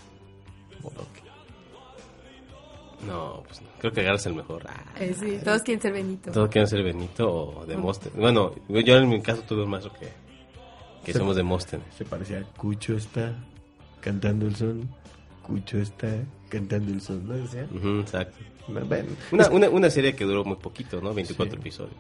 No, 3.07 3.42
pues 3.46 3.62
no. 3.62 3.68
Creo 3.78 3.92
que 3.92 4.03
Gar 4.03 4.16
es 4.16 4.26
el 4.26 4.34
mejor. 4.34 4.62
Ah, 4.68 4.84
Eh, 4.98 5.14
sí, 5.18 5.38
todos 5.42 5.62
quieren 5.62 5.80
ser 5.80 5.92
Benito. 5.92 6.30
todos 6.32 6.48
quieren 6.51 6.68
ser 6.68 6.82
Benito 6.82 7.32
o 7.61 7.66
Demóstenes. 7.66 8.16
Bueno, 8.18 8.55
yo 8.68 8.96
en 8.96 9.09
mi 9.09 9.20
caso 9.22 9.42
tuve 9.42 9.64
un 9.64 9.70
maestro 9.70 9.92
que, 9.98 10.09
que 11.05 11.12
somos 11.12 11.36
Demóstenes. 11.36 11.86
Se 11.96 12.05
parecía 12.05 12.42
Cucho 12.57 12.94
está 12.96 13.34
cantando 14.01 14.46
el 14.46 14.55
son. 14.57 14.88
Cucho 15.42 15.78
está 15.78 16.09
cantando 16.48 16.92
el 16.92 17.01
son, 17.01 17.26
¿no 17.26 17.34
decía? 17.34 17.66
Ujú, 17.74 18.01
exacto. 18.01 18.36
Bueno, 18.68 19.09
Una, 19.32 19.48
una, 19.48 19.68
una 19.68 19.90
serie 19.90 20.14
que 20.14 20.24
duró 20.24 20.44
muy 20.44 20.57
poquito, 20.57 21.01
¿no? 21.01 21.12
24 21.12 21.55
Sí. 21.55 21.61
episodios. 21.61 21.94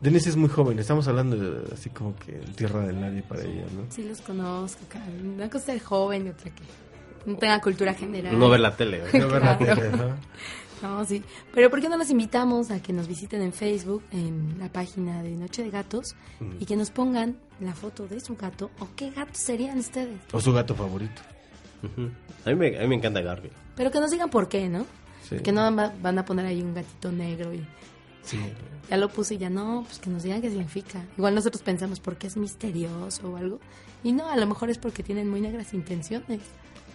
Denise 0.00 0.30
es 0.30 0.36
muy 0.36 0.48
joven, 0.48 0.78
estamos 0.78 1.06
hablando 1.08 1.36
de 1.36 1.72
así 1.74 1.90
como 1.90 2.14
que 2.16 2.32
tierra 2.56 2.86
del 2.86 3.00
nadie 3.00 3.22
para 3.22 3.42
ella, 3.42 3.64
¿no? 3.74 3.84
Sí 3.90 4.02
los 4.04 4.20
conozco. 4.20 4.80
cara. 4.88 5.04
Una 5.22 5.46
cosa 5.48 5.58
es 5.58 5.64
ser 5.64 5.80
joven 5.82 6.26
y 6.26 6.30
otra 6.30 6.50
que 6.54 6.62
no 7.26 7.36
tenga 7.36 7.60
cultura 7.60 7.94
general. 7.94 8.38
No 8.38 8.48
ver 8.48 8.60
la 8.60 8.76
tele. 8.76 9.02
¿no? 9.12 9.18
No 9.20 9.28
ver 9.28 9.42
la 9.42 9.58
tele, 9.58 9.90
¿no? 9.90 10.14
No, 10.82 11.02
sí. 11.06 11.22
Pero 11.54 11.70
¿por 11.70 11.80
qué 11.80 11.88
no 11.88 11.96
los 11.96 12.10
invitamos 12.10 12.70
a 12.70 12.82
que 12.82 12.92
nos 12.92 13.08
visiten 13.08 13.40
en 13.40 13.54
Facebook, 13.54 14.02
en 14.10 14.56
la 14.58 14.68
página 14.70 15.22
de 15.22 15.30
Noche 15.30 15.62
de 15.62 15.70
Gatos, 15.70 16.14
y 16.60 16.66
que 16.66 16.76
nos 16.76 16.90
pongan 16.90 17.36
la 17.60 17.72
foto 17.74 18.06
de 18.06 18.20
su 18.20 18.36
gato 18.36 18.70
o 18.80 18.88
qué 18.94 19.10
gatos 19.10 19.38
serían 19.38 19.78
ustedes? 19.78 20.20
O 20.32 20.40
su 20.42 20.52
gato 20.52 20.74
favorito. 20.74 21.22
A, 22.44 22.50
mí 22.50 22.54
me, 22.56 22.76
a 22.76 22.82
mí 22.82 22.88
me 22.88 22.94
encanta 22.96 23.22
Garfield. 23.22 23.54
Pero 23.76 23.90
que 23.90 24.00
nos 24.00 24.10
digan 24.10 24.28
por 24.28 24.48
qué, 24.48 24.68
¿no? 24.68 24.84
Sí. 25.26 25.38
Que 25.38 25.52
no 25.52 25.74
va- 25.74 25.94
van 26.02 26.18
a 26.18 26.24
poner 26.26 26.44
ahí 26.44 26.60
un 26.60 26.74
gatito 26.74 27.10
negro 27.10 27.54
y, 27.54 27.64
Sí. 28.22 28.38
Ya 28.90 28.96
lo 28.98 29.08
puse 29.08 29.34
y 29.34 29.38
ya 29.38 29.48
no, 29.48 29.84
pues 29.86 29.98
que 30.00 30.10
nos 30.10 30.22
digan 30.22 30.42
qué 30.42 30.50
significa. 30.50 31.02
Igual 31.16 31.34
nosotros 31.34 31.62
pensamos 31.62 32.00
porque 32.00 32.26
es 32.26 32.36
misterioso 32.36 33.30
o 33.32 33.36
algo. 33.38 33.58
Y 34.02 34.12
no, 34.12 34.28
a 34.28 34.36
lo 34.36 34.46
mejor 34.46 34.68
es 34.68 34.76
porque 34.78 35.02
tienen 35.02 35.30
muy 35.30 35.40
negras 35.40 35.72
intenciones. 35.72 36.40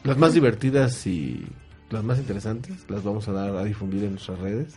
Las 0.04 0.18
más 0.18 0.34
divertidas 0.34 1.06
y 1.08 1.46
las 1.90 2.04
más 2.04 2.20
interesantes 2.20 2.86
las 2.90 3.04
vamos 3.04 3.28
a 3.28 3.32
dar 3.34 3.56
a 3.56 3.64
difundir 3.64 4.04
en 4.04 4.12
nuestras 4.12 4.40
redes 4.40 4.76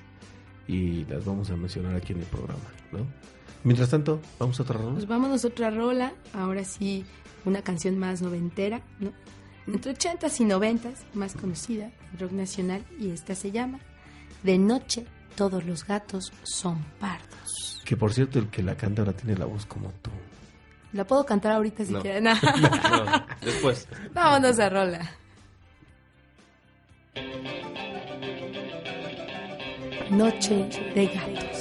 y 0.66 1.04
las 1.04 1.24
vamos 1.24 1.50
a 1.50 1.56
mencionar 1.56 1.94
aquí 1.94 2.12
en 2.12 2.20
el 2.20 2.26
programa, 2.26 2.64
¿no? 2.90 3.06
Mientras 3.64 3.90
tanto, 3.90 4.20
vamos 4.38 4.58
a 4.58 4.62
otra 4.64 4.76
ronda. 4.76 4.94
Pues 4.94 5.06
vámonos 5.06 5.44
a 5.44 5.48
otra 5.48 5.70
rola. 5.70 6.12
Ahora 6.34 6.64
sí, 6.64 7.04
una 7.44 7.62
canción 7.62 7.98
más 7.98 8.22
noventera, 8.22 8.82
¿no? 8.98 9.12
Entre 9.66 9.92
ochentas 9.92 10.40
y 10.40 10.44
noventas, 10.44 11.04
más 11.14 11.34
conocida, 11.34 11.92
rock 12.18 12.32
nacional, 12.32 12.82
y 12.98 13.10
esta 13.10 13.36
se 13.36 13.52
llama 13.52 13.78
De 14.42 14.58
noche 14.58 15.06
todos 15.36 15.64
los 15.64 15.86
gatos 15.86 16.32
son 16.42 16.82
pardos. 16.98 17.80
Que 17.84 17.96
por 17.96 18.12
cierto, 18.12 18.38
el 18.38 18.48
que 18.48 18.62
la 18.62 18.76
canta 18.76 19.02
ahora 19.02 19.12
tiene 19.12 19.36
la 19.36 19.44
voz 19.44 19.66
como 19.66 19.90
tú. 20.02 20.10
¿La 20.92 21.04
puedo 21.04 21.24
cantar 21.24 21.52
ahorita 21.52 21.84
si 21.84 21.92
No. 21.92 22.00
quieren? 22.02 22.24
No. 22.24 22.34
No, 23.04 23.26
después. 23.40 23.88
Vámonos 24.14 24.58
a 24.58 24.68
rola. 24.68 25.10
Noche 30.10 30.68
de 30.94 31.06
gatos. 31.06 31.51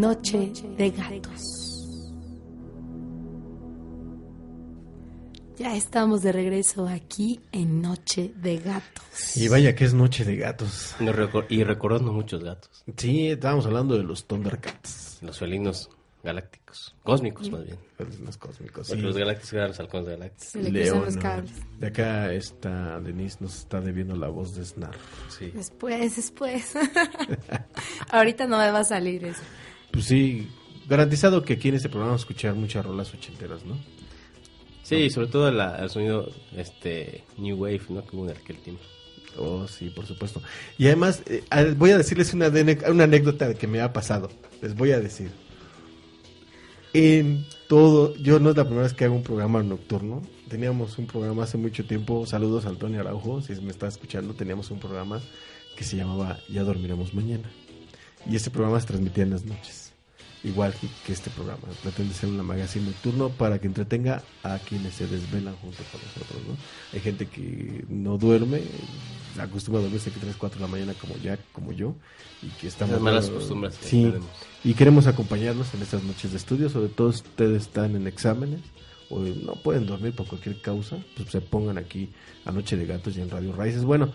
Noche 0.00 0.50
de 0.78 0.90
gatos. 0.92 1.84
Ya 5.58 5.76
estamos 5.76 6.22
de 6.22 6.32
regreso 6.32 6.88
aquí 6.88 7.38
en 7.52 7.82
Noche 7.82 8.32
de 8.34 8.56
Gatos. 8.56 9.36
Y 9.36 9.48
vaya 9.48 9.74
que 9.74 9.84
es 9.84 9.92
noche 9.92 10.24
de 10.24 10.36
gatos. 10.36 10.96
Y, 11.50 11.64
recordando 11.64 12.14
muchos 12.14 12.42
gatos. 12.42 12.82
Sí, 12.96 13.28
estábamos 13.28 13.66
hablando 13.66 13.94
de 13.94 14.02
los 14.02 14.24
Thundercats. 14.24 15.18
Los 15.20 15.38
felinos 15.38 15.90
galácticos. 16.24 16.96
Cósmicos, 17.02 17.50
más 17.50 17.66
bien. 17.66 17.76
Los 18.24 18.38
cósmicos. 18.38 18.86
Sí. 18.86 18.96
los 18.96 19.14
galácticos 19.14 19.52
eran 19.52 19.68
los 19.68 19.80
halcones 19.80 20.08
galácticos. 20.08 20.48
Se 20.48 20.62
le 20.62 20.70
cruzan 20.70 21.00
los 21.04 21.14
León, 21.14 21.22
cables. 21.22 21.52
De 21.78 21.86
acá 21.88 22.32
está 22.32 23.00
Denise, 23.00 23.36
nos 23.40 23.54
está 23.54 23.82
debiendo 23.82 24.16
la 24.16 24.28
voz 24.28 24.54
de 24.54 24.64
Snar. 24.64 24.96
Sí. 25.28 25.50
Después, 25.54 26.16
después. 26.16 26.72
Ahorita 28.10 28.46
no 28.46 28.56
me 28.56 28.70
va 28.70 28.78
a 28.78 28.84
salir 28.84 29.26
eso. 29.26 29.42
Pues 29.90 30.04
sí, 30.06 30.48
garantizado 30.88 31.42
que 31.42 31.54
aquí 31.54 31.68
en 31.68 31.74
este 31.76 31.88
programa 31.88 32.10
vamos 32.12 32.22
a 32.22 32.24
escuchar 32.24 32.54
muchas 32.54 32.84
rolas 32.84 33.12
ochenteras, 33.12 33.64
¿no? 33.64 33.76
Sí, 34.82 35.08
sobre 35.10 35.28
todo 35.28 35.50
la- 35.52 35.76
el 35.76 35.90
sonido 35.90 36.30
este 36.56 37.24
New 37.38 37.56
Wave, 37.56 37.82
¿no? 37.90 38.04
Que 38.04 38.16
hubo 38.16 38.28
en 38.28 38.36
aquel 38.36 38.56
tiempo. 38.58 38.82
Oh, 39.38 39.66
sí, 39.68 39.90
por 39.90 40.06
supuesto. 40.06 40.42
Y 40.78 40.86
además, 40.86 41.22
eh, 41.26 41.44
voy 41.76 41.90
a 41.92 41.98
decirles 41.98 42.34
una, 42.34 42.48
una 42.88 43.04
anécdota 43.04 43.54
que 43.54 43.66
me 43.68 43.80
ha 43.80 43.92
pasado. 43.92 44.28
Les 44.60 44.74
voy 44.74 44.90
a 44.92 44.98
decir. 45.00 45.30
En 46.92 47.46
todo, 47.68 48.16
yo 48.16 48.40
no 48.40 48.50
es 48.50 48.56
la 48.56 48.64
primera 48.64 48.82
vez 48.82 48.92
que 48.94 49.04
hago 49.04 49.14
un 49.14 49.22
programa 49.22 49.62
nocturno. 49.62 50.22
Teníamos 50.48 50.98
un 50.98 51.06
programa 51.06 51.44
hace 51.44 51.56
mucho 51.56 51.84
tiempo. 51.84 52.26
Saludos 52.26 52.66
a 52.66 52.70
Antonio 52.70 52.98
Araujo, 53.00 53.40
si 53.42 53.54
me 53.60 53.70
está 53.70 53.86
escuchando. 53.86 54.34
Teníamos 54.34 54.72
un 54.72 54.80
programa 54.80 55.20
que 55.76 55.84
se 55.84 55.96
llamaba 55.96 56.40
Ya 56.48 56.64
dormiremos 56.64 57.14
mañana. 57.14 57.48
Y 58.28 58.36
este 58.36 58.50
programa 58.50 58.80
se 58.80 58.86
transmitía 58.86 59.24
en 59.24 59.30
las 59.30 59.44
noches. 59.44 59.92
Igual 60.42 60.72
que, 60.72 60.88
que 61.06 61.12
este 61.12 61.28
programa. 61.30 61.60
Pretende 61.82 62.14
ser 62.14 62.30
una 62.30 62.42
magazine 62.42 62.86
nocturno 62.86 63.28
para 63.28 63.58
que 63.58 63.66
entretenga 63.66 64.22
a 64.42 64.58
quienes 64.58 64.94
se 64.94 65.06
desvelan 65.06 65.54
junto 65.56 65.82
con 65.92 66.00
nosotros, 66.00 66.40
¿no? 66.48 66.56
Hay 66.94 67.00
gente 67.00 67.26
que 67.26 67.84
no 67.90 68.16
duerme, 68.16 68.62
acostumbra 69.38 69.80
a 69.80 69.82
dormirse 69.82 70.10
que 70.10 70.18
3, 70.18 70.36
4 70.38 70.58
de 70.58 70.64
la 70.64 70.70
mañana 70.70 70.94
como 70.94 71.14
ya, 71.18 71.38
como 71.52 71.72
yo, 71.72 71.94
y 72.42 72.46
que 72.58 72.68
estamos... 72.68 72.92
Esas 72.92 73.02
malas 73.02 73.28
costumbres 73.28 73.76
que 73.76 73.86
Sí, 73.86 74.02
tenemos. 74.04 74.28
y 74.64 74.72
queremos 74.72 75.06
acompañarnos 75.06 75.74
en 75.74 75.82
estas 75.82 76.02
noches 76.04 76.30
de 76.30 76.38
estudio, 76.38 76.70
sobre 76.70 76.88
todo 76.88 77.12
si 77.12 77.20
ustedes 77.22 77.62
están 77.62 77.94
en 77.94 78.06
exámenes 78.06 78.60
o 79.10 79.18
no 79.18 79.54
pueden 79.54 79.86
dormir 79.86 80.14
por 80.14 80.26
cualquier 80.26 80.60
causa, 80.62 80.96
pues 81.16 81.28
se 81.30 81.40
pongan 81.42 81.76
aquí 81.76 82.08
a 82.46 82.52
Noche 82.52 82.76
de 82.78 82.86
Gatos 82.86 83.14
y 83.16 83.20
en 83.20 83.28
Radio 83.28 83.52
Raíces. 83.52 83.84
Bueno, 83.84 84.12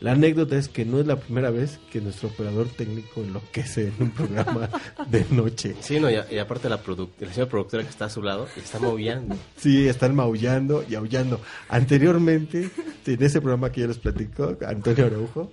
la 0.00 0.12
anécdota 0.12 0.56
es 0.56 0.68
que 0.68 0.84
no 0.84 1.00
es 1.00 1.06
la 1.06 1.16
primera 1.16 1.50
vez 1.50 1.80
que 1.90 2.00
nuestro 2.00 2.28
operador 2.28 2.68
técnico 2.68 3.20
enloquece 3.22 3.88
en 3.88 3.94
un 3.98 4.10
programa 4.12 4.68
de 5.10 5.24
noche. 5.30 5.74
Sí, 5.80 5.98
no, 5.98 6.08
y, 6.10 6.14
a- 6.14 6.26
y 6.32 6.38
aparte 6.38 6.68
la, 6.68 6.76
la 6.76 7.32
señora 7.32 7.50
productora 7.50 7.82
que 7.82 7.88
está 7.90 8.04
a 8.04 8.10
su 8.10 8.22
lado 8.22 8.46
está 8.56 8.78
moviendo. 8.78 9.34
Sí, 9.56 9.88
están 9.88 10.14
maullando 10.14 10.84
y 10.88 10.94
aullando. 10.94 11.40
Anteriormente, 11.68 12.70
en 13.06 13.22
ese 13.22 13.40
programa 13.40 13.72
que 13.72 13.80
yo 13.80 13.88
les 13.88 13.98
platico, 13.98 14.56
Antonio 14.66 15.06
Araujo, 15.06 15.52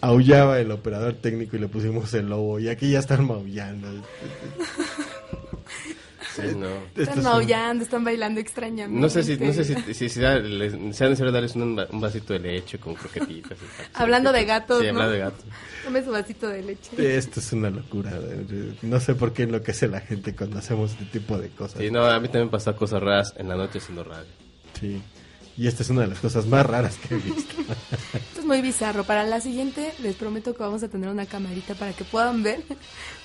aullaba 0.00 0.58
el 0.60 0.70
operador 0.72 1.14
técnico 1.14 1.56
y 1.56 1.60
le 1.60 1.68
pusimos 1.68 2.12
el 2.14 2.28
lobo. 2.28 2.58
Y 2.58 2.68
aquí 2.68 2.90
ya 2.90 2.98
están 2.98 3.24
maullando. 3.26 3.88
Sí, 6.36 6.42
no. 6.56 6.66
Esto 6.66 7.02
Están 7.02 7.22
maullando, 7.22 7.84
están 7.84 8.04
bailando 8.04 8.40
extrañamente. 8.40 9.00
No 9.00 9.08
sé 9.08 9.22
si, 9.22 9.36
no 9.38 9.52
sé 9.52 9.64
si, 9.64 9.94
si, 9.94 10.08
si 10.08 10.20
da- 10.20 10.38
les, 10.38 10.72
sea 10.96 11.08
necesario 11.08 11.32
darles 11.32 11.54
un, 11.56 11.78
un 11.90 12.00
vasito 12.00 12.32
de 12.32 12.38
leche 12.40 12.78
con 12.78 12.94
croquetitas. 12.94 13.58
y 13.58 13.76
tal. 13.76 13.86
Hablando 14.02 14.32
de 14.32 14.44
gatos, 14.44 14.78
Sí, 14.80 14.84
¿no? 14.86 14.90
hablando 14.90 15.12
de 15.12 15.18
gatos. 15.20 15.44
Dame 15.84 16.04
su 16.04 16.10
vasito 16.10 16.48
de 16.48 16.62
leche. 16.62 17.16
Esto 17.16 17.40
es 17.40 17.52
una 17.52 17.70
locura. 17.70 18.12
No 18.82 19.00
sé 19.00 19.14
por 19.14 19.32
qué 19.32 19.44
enloquece 19.44 19.88
la 19.88 20.00
gente 20.00 20.34
cuando 20.34 20.58
hacemos 20.58 20.92
este 20.92 21.04
tipo 21.06 21.38
de 21.38 21.48
cosas. 21.50 21.80
Sí, 21.80 21.90
no, 21.90 22.04
a 22.04 22.18
mí 22.20 22.28
también 22.28 22.50
pasa 22.50 22.74
cosas 22.74 23.02
raras 23.02 23.34
en 23.36 23.48
la 23.48 23.56
noche 23.56 23.78
haciendo 23.78 24.04
radio. 24.04 24.26
Sí. 24.80 25.00
Y 25.58 25.66
esta 25.68 25.82
es 25.82 25.90
una 25.90 26.02
de 26.02 26.08
las 26.08 26.18
cosas 26.18 26.46
más 26.46 26.66
raras 26.66 26.96
que 26.96 27.14
he 27.14 27.18
visto. 27.18 27.54
Esto 28.12 28.40
es 28.40 28.44
muy 28.44 28.60
bizarro. 28.60 29.04
Para 29.04 29.24
la 29.24 29.40
siguiente 29.40 29.92
les 30.02 30.14
prometo 30.14 30.54
que 30.54 30.62
vamos 30.62 30.82
a 30.82 30.88
tener 30.88 31.08
una 31.08 31.24
camarita 31.26 31.74
para 31.74 31.92
que 31.94 32.04
puedan 32.04 32.42
ver 32.42 32.62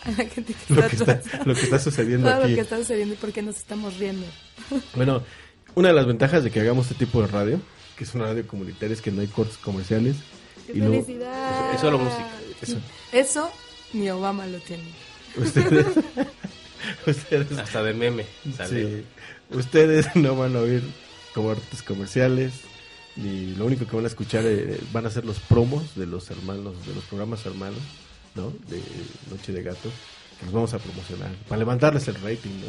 a 0.05 0.11
la 0.11 0.25
gente 0.29 0.53
que 0.53 0.73
lo, 0.73 0.86
está, 0.86 1.19
que 1.19 1.27
está, 1.27 1.43
lo 1.45 1.53
que 1.53 1.61
está 1.61 1.79
sucediendo 1.79 2.29
Todo 2.29 2.41
aquí. 2.43 2.49
lo 2.51 2.55
que 2.55 2.61
está 2.61 2.77
sucediendo 2.77 3.15
y 3.15 3.17
por 3.17 3.32
qué 3.34 3.41
nos 3.41 3.57
estamos 3.57 3.97
riendo. 3.97 4.25
Bueno, 4.95 5.23
una 5.75 5.89
de 5.89 5.93
las 5.93 6.05
ventajas 6.05 6.43
de 6.43 6.51
que 6.51 6.61
hagamos 6.61 6.89
este 6.89 7.05
tipo 7.05 7.21
de 7.21 7.27
radio, 7.27 7.59
que 7.97 8.03
es 8.05 8.13
una 8.15 8.25
radio 8.25 8.47
comunitaria, 8.47 8.93
es 8.93 9.01
que 9.01 9.11
no 9.11 9.19
hay 9.21 9.27
cortes 9.27 9.57
comerciales. 9.57 10.15
¡Qué 10.67 10.73
Y 10.73 10.77
luego, 10.77 11.03
felicidad! 11.03 11.73
es 11.73 11.82
solo 11.82 11.97
música. 11.99 12.29
Eso. 12.61 12.77
Eso 13.11 13.51
ni 13.93 14.09
Obama 14.09 14.45
lo 14.47 14.59
tiene. 14.59 14.84
ustedes, 15.36 15.86
ustedes, 17.07 17.57
Hasta 17.57 17.84
de 17.84 17.93
meme. 17.93 18.25
sí, 18.69 19.03
ustedes 19.49 20.07
no 20.15 20.36
van 20.38 20.55
a 20.55 20.59
oír 20.59 20.84
cortes 21.34 21.82
comerciales, 21.84 22.53
ni 23.15 23.53
lo 23.55 23.65
único 23.65 23.86
que 23.86 23.95
van 23.95 24.05
a 24.05 24.07
escuchar 24.07 24.43
eh, 24.45 24.79
van 24.91 25.05
a 25.05 25.09
ser 25.09 25.25
los 25.25 25.39
promos 25.39 25.95
de 25.95 26.05
los 26.05 26.29
hermanos, 26.32 26.86
de 26.86 26.93
los 26.95 27.03
programas 27.05 27.45
hermanos, 27.45 27.79
¿no? 28.36 28.51
De 28.69 28.82
Noche 29.29 29.51
de 29.51 29.63
Gato, 29.63 29.89
que 30.39 30.45
los 30.45 30.53
vamos 30.53 30.73
a 30.73 30.79
promocionar, 30.79 31.32
para 31.47 31.59
levantarles 31.59 32.07
el 32.07 32.15
rating, 32.15 32.51
¿no? 32.61 32.67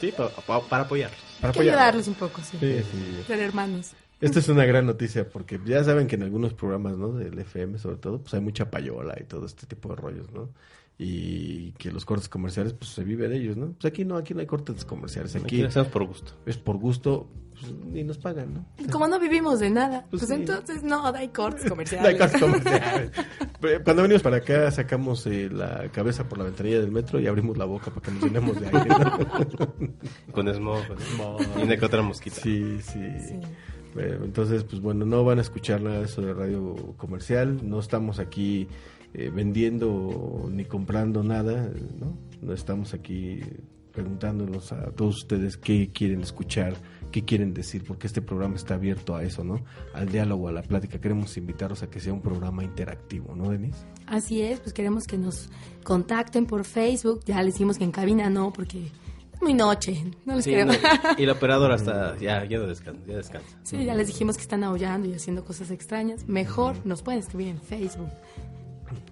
Sí, 0.00 0.12
pa- 0.16 0.28
pa- 0.30 0.60
para 0.68 0.84
apoyarlos. 0.84 1.18
Para 1.40 1.48
Hay 1.48 1.52
que 1.54 1.58
apoyarlos. 1.70 1.80
ayudarlos 1.80 2.08
un 2.08 2.14
poco, 2.14 2.40
sí. 2.42 2.56
Sí, 2.60 2.82
sí. 2.90 3.24
Ser 3.26 3.40
hermanos. 3.40 3.92
Esta 4.20 4.40
es 4.40 4.48
una 4.48 4.64
gran 4.64 4.84
noticia 4.84 5.28
porque 5.28 5.60
ya 5.64 5.82
saben 5.84 6.06
que 6.08 6.16
en 6.16 6.24
algunos 6.24 6.52
programas, 6.52 6.96
¿no? 6.96 7.12
Del 7.12 7.38
FM 7.38 7.78
sobre 7.78 7.96
todo, 7.98 8.18
pues 8.20 8.34
hay 8.34 8.40
mucha 8.40 8.70
payola 8.70 9.16
y 9.20 9.24
todo 9.24 9.46
este 9.46 9.66
tipo 9.66 9.88
de 9.90 9.96
rollos, 9.96 10.30
¿no? 10.32 10.50
Y 11.00 11.72
que 11.78 11.92
los 11.92 12.04
cortes 12.04 12.28
comerciales, 12.28 12.72
pues 12.72 12.90
se 12.90 13.04
vive 13.04 13.28
de 13.28 13.36
ellos, 13.36 13.56
¿no? 13.56 13.72
Pues 13.78 13.84
aquí 13.92 14.04
no, 14.04 14.16
aquí 14.16 14.34
no 14.34 14.40
hay 14.40 14.46
cortes 14.46 14.84
comerciales, 14.84 15.36
Aquí 15.36 15.62
aquí 15.62 15.78
por 15.92 16.04
gusto. 16.04 16.32
es 16.44 16.56
por 16.58 16.76
gusto, 16.76 17.28
pues, 17.52 17.72
ni 17.92 18.02
nos 18.02 18.18
pagan, 18.18 18.54
¿no? 18.54 18.66
Y 18.78 18.88
Como 18.88 19.06
no 19.06 19.20
vivimos 19.20 19.60
de 19.60 19.70
nada, 19.70 20.06
Pues 20.10 20.22
pues, 20.24 20.28
sí. 20.28 20.34
entonces 20.34 20.82
no, 20.82 21.06
hay 21.06 21.28
cortes 21.28 21.60
No 21.66 21.66
hay 21.66 21.70
comerciales. 21.70 22.18
cortes 22.18 22.40
comerciales. 22.40 23.10
Cuando 23.84 24.02
venimos 24.02 24.22
para 24.22 24.38
acá 24.38 24.70
sacamos 24.72 25.24
eh, 25.28 25.48
la 25.52 25.88
cabeza 25.92 26.28
por 26.28 26.38
la 26.38 26.44
ventanilla 26.44 26.80
del 26.80 26.90
metro 26.90 27.20
y 27.20 27.28
abrimos 27.28 27.56
la 27.56 27.64
boca 27.64 27.92
para 27.92 28.00
que 28.04 28.10
nos 28.12 28.22
llenemos 28.24 28.60
de 28.60 28.66
aire, 28.66 28.88
¿no? 28.88 30.32
Con 30.32 30.48
smog. 30.52 30.82
¿no? 31.16 31.60
Y 31.60 31.62
una 31.62 31.76
que 31.76 31.84
otra 31.86 32.02
mosquita. 32.02 32.40
Sí, 32.40 32.78
sí. 32.82 33.00
Sí. 33.20 33.34
Bueno, 33.94 34.24
entonces, 34.24 34.64
pues 34.64 34.80
bueno, 34.82 35.06
no 35.06 35.24
van 35.24 35.38
a 35.38 35.42
escuchar 35.42 35.80
nada 35.80 35.98
de 36.00 36.04
eso 36.06 36.22
de 36.22 36.34
radio 36.34 36.74
comercial. 36.96 37.60
No 37.68 37.78
estamos 37.80 38.18
aquí 38.18 38.68
eh, 39.14 39.30
vendiendo 39.34 40.48
ni 40.50 40.64
comprando 40.64 41.22
nada, 41.22 41.70
¿no? 41.98 42.16
No 42.42 42.52
estamos 42.52 42.94
aquí 42.94 43.40
preguntándonos 43.92 44.70
a 44.72 44.90
todos 44.92 45.16
ustedes 45.16 45.56
qué 45.56 45.90
quieren 45.92 46.20
escuchar, 46.20 46.74
qué 47.10 47.24
quieren 47.24 47.52
decir, 47.52 47.82
porque 47.84 48.06
este 48.06 48.22
programa 48.22 48.54
está 48.54 48.74
abierto 48.74 49.16
a 49.16 49.24
eso, 49.24 49.42
¿no? 49.42 49.64
Al 49.92 50.08
diálogo, 50.08 50.46
a 50.48 50.52
la 50.52 50.62
plática. 50.62 51.00
Queremos 51.00 51.36
invitarlos 51.36 51.82
a 51.82 51.90
que 51.90 51.98
sea 51.98 52.12
un 52.12 52.20
programa 52.20 52.62
interactivo, 52.62 53.34
¿no, 53.34 53.50
Denise? 53.50 53.78
Así 54.06 54.42
es, 54.42 54.60
pues 54.60 54.72
queremos 54.72 55.04
que 55.06 55.18
nos 55.18 55.48
contacten 55.82 56.46
por 56.46 56.64
Facebook. 56.64 57.22
Ya 57.26 57.42
les 57.42 57.54
dijimos 57.54 57.76
que 57.78 57.84
en 57.84 57.90
cabina 57.90 58.30
no, 58.30 58.52
porque 58.52 58.84
es 59.34 59.42
muy 59.42 59.54
noche. 59.54 60.04
No 60.24 60.36
les 60.36 60.44
Sí, 60.44 60.50
queremos. 60.50 60.76
no, 60.80 60.88
y 61.20 61.26
la 61.26 61.32
operadora 61.32 61.74
está 61.76 62.16
ya, 62.18 62.44
ya 62.44 62.60
descansa, 62.60 63.02
ya 63.04 63.16
descansa. 63.16 63.58
Sí, 63.64 63.84
ya 63.84 63.94
les 63.94 64.06
dijimos 64.06 64.36
que 64.36 64.42
están 64.42 64.62
aullando 64.62 65.08
y 65.08 65.14
haciendo 65.14 65.44
cosas 65.44 65.72
extrañas. 65.72 66.28
Mejor 66.28 66.76
nos 66.86 67.02
pueden 67.02 67.18
escribir 67.20 67.48
en 67.48 67.60
Facebook. 67.60 68.10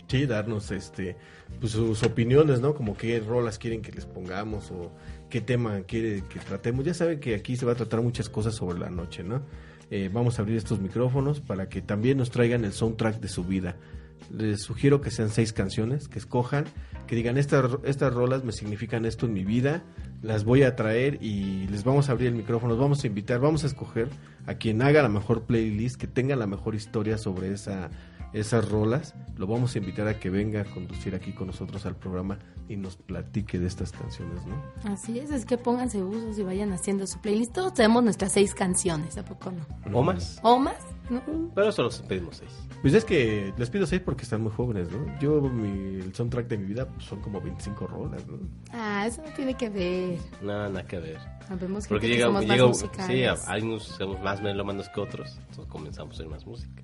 Sí, 0.09 0.27
darnos 0.27 0.71
este 0.71 1.17
pues, 1.61 1.73
sus 1.73 2.03
opiniones, 2.03 2.61
¿no? 2.61 2.75
Como 2.75 2.97
qué 2.97 3.19
rolas 3.21 3.59
quieren 3.59 3.83
que 3.83 3.93
les 3.93 4.07
pongamos 4.07 4.71
o 4.71 4.93
qué 5.29 5.41
tema 5.41 5.81
quiere 5.83 6.23
que 6.29 6.39
tratemos. 6.39 6.85
Ya 6.85 6.95
saben 6.95 7.19
que 7.19 7.35
aquí 7.35 7.57
se 7.57 7.67
va 7.67 7.73
a 7.73 7.77
tratar 7.77 8.03
muchas 8.03 8.29
cosas 8.29 8.55
sobre 8.55 8.79
la 8.79 8.91
noche, 8.91 9.25
¿no? 9.25 9.43
Eh, 9.91 10.11
vamos 10.13 10.39
a 10.39 10.43
abrir 10.43 10.57
estos 10.57 10.81
micrófonos 10.81 11.41
para 11.41 11.69
que 11.69 11.81
también 11.83 12.19
nos 12.19 12.31
traigan 12.31 12.65
el 12.65 12.73
soundtrack 12.73 13.21
de 13.21 13.29
su 13.29 13.45
vida. 13.45 13.77
Les 14.31 14.63
sugiero 14.63 15.01
que 15.01 15.11
sean 15.11 15.31
seis 15.31 15.53
canciones, 15.53 16.09
que 16.09 16.19
escojan, 16.19 16.65
que 17.07 17.15
digan 17.15 17.37
estas 17.37 17.71
estas 17.85 18.13
rolas 18.13 18.43
me 18.43 18.51
significan 18.51 19.05
esto 19.05 19.27
en 19.27 19.33
mi 19.33 19.45
vida, 19.45 19.85
las 20.23 20.45
voy 20.45 20.65
a 20.65 20.75
traer 20.75 21.23
y 21.23 21.69
les 21.69 21.85
vamos 21.85 22.09
a 22.09 22.13
abrir 22.13 22.29
el 22.29 22.35
micrófono, 22.35 22.73
los 22.73 22.81
vamos 22.81 23.05
a 23.05 23.07
invitar, 23.07 23.39
vamos 23.39 23.63
a 23.63 23.69
escoger 23.69 24.09
a 24.47 24.55
quien 24.55 24.83
haga 24.83 25.03
la 25.03 25.09
mejor 25.09 25.45
playlist, 25.45 26.01
que 26.01 26.09
tenga 26.09 26.35
la 26.35 26.47
mejor 26.47 26.75
historia 26.75 27.19
sobre 27.19 27.53
esa 27.53 27.91
esas 28.39 28.68
rolas, 28.68 29.14
lo 29.37 29.47
vamos 29.47 29.74
a 29.74 29.78
invitar 29.78 30.09
a 30.09 30.18
que 30.18 30.30
venga 30.30 30.62
a 30.62 30.64
conducir 30.64 31.14
aquí 31.14 31.32
con 31.32 31.47
nosotros 31.49 31.84
al 31.87 31.97
programa 31.97 32.39
y 32.68 32.76
nos 32.76 32.97
platique 32.97 33.59
de 33.59 33.66
estas 33.66 33.93
canciones, 33.93 34.45
¿no? 34.47 34.61
Así 34.93 35.18
es, 35.18 35.30
es 35.30 35.45
que 35.47 35.57
pónganse 35.57 36.03
usos 36.03 36.39
y 36.39 36.43
vayan 36.43 36.72
haciendo 36.72 37.07
su 37.07 37.20
playlist. 37.20 37.53
Todos 37.53 37.74
tenemos 37.74 38.03
nuestras 38.03 38.32
seis 38.32 38.55
canciones, 38.55 39.16
¿a 39.18 39.24
poco 39.24 39.53
no? 39.53 39.99
O 39.99 40.03
más. 40.03 40.41
¿O 40.43 40.59
más? 40.59 40.76
¿No? 41.09 41.22
Pero 41.55 41.70
solo 41.70 41.89
pedimos 42.09 42.39
seis. 42.39 42.51
Pues 42.82 42.93
es 42.95 43.05
que 43.05 43.53
les 43.57 43.70
pido 43.70 43.87
seis 43.87 44.03
porque 44.05 44.24
están 44.24 44.43
muy 44.43 44.51
jóvenes, 44.53 44.89
¿no? 44.91 45.18
Yo, 45.20 45.41
mi, 45.43 46.01
el 46.01 46.12
soundtrack 46.14 46.49
de 46.49 46.59
mi 46.59 46.66
vida 46.66 46.87
pues, 46.89 47.05
son 47.05 47.20
como 47.20 47.41
25 47.41 47.87
rolas, 47.87 48.26
¿no? 48.26 48.39
Ah, 48.72 49.05
eso 49.07 49.22
no 49.22 49.32
tiene 49.34 49.55
que 49.55 49.68
ver. 49.70 50.18
Nada, 50.43 50.68
nada 50.68 50.84
que 50.87 50.99
ver. 50.99 51.18
Sabemos 51.47 51.87
Porque 51.87 52.09
que 52.09 52.14
llega, 52.14 52.26
somos 52.26 52.45
más 52.47 52.57
llega 52.57 52.66
musicales. 52.68 53.07
sí, 53.07 53.24
a- 53.47 53.53
hay 53.53 53.62
unos 53.62 53.87
que 53.87 53.93
somos 53.95 54.20
más 54.20 54.43
melómanos 54.43 54.89
que 54.89 55.01
otros, 55.01 55.37
entonces 55.39 55.66
comenzamos 55.66 56.18
a 56.18 56.22
oír 56.22 56.30
más 56.32 56.45
música. 56.45 56.82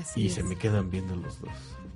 Así 0.00 0.22
Y 0.22 0.26
es. 0.26 0.34
se 0.34 0.42
me 0.42 0.56
quedan 0.56 0.90
viendo 0.90 1.14
los 1.16 1.40
dos. 1.40 1.50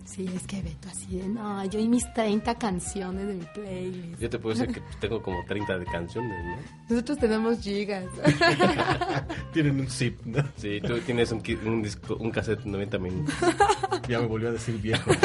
Sí, 0.05 0.29
es 0.35 0.47
que 0.47 0.61
Beto 0.61 0.89
así 0.91 1.17
de, 1.17 1.29
no, 1.29 1.65
yo 1.67 1.79
y 1.79 1.89
mis 1.89 2.13
30 2.13 2.57
canciones 2.57 3.27
de 3.27 3.35
mi 3.35 3.45
playlist. 3.55 4.21
Yo 4.21 4.29
te 4.29 4.39
puedo 4.39 4.55
decir 4.59 4.75
que 4.75 4.83
tengo 5.01 5.23
como 5.23 5.43
30 5.47 5.79
de 5.79 5.85
canciones, 5.87 6.45
¿no? 6.45 6.57
Nosotros 6.91 7.19
tenemos 7.19 7.61
gigas. 7.61 8.05
Tienen 9.53 9.81
un 9.81 9.89
zip, 9.89 10.21
¿no? 10.27 10.43
Sí, 10.57 10.81
tú 10.87 10.99
tienes 11.01 11.31
un, 11.33 11.43
un, 11.65 11.83
disco, 11.83 12.17
un 12.17 12.31
cassette 12.31 12.63
de 12.63 12.71
90 12.71 12.99
minutos. 12.99 13.35
Ya 14.09 14.19
me 14.21 14.27
volvió 14.27 14.49
a 14.49 14.53
decir 14.53 14.77
viejo. 14.81 15.11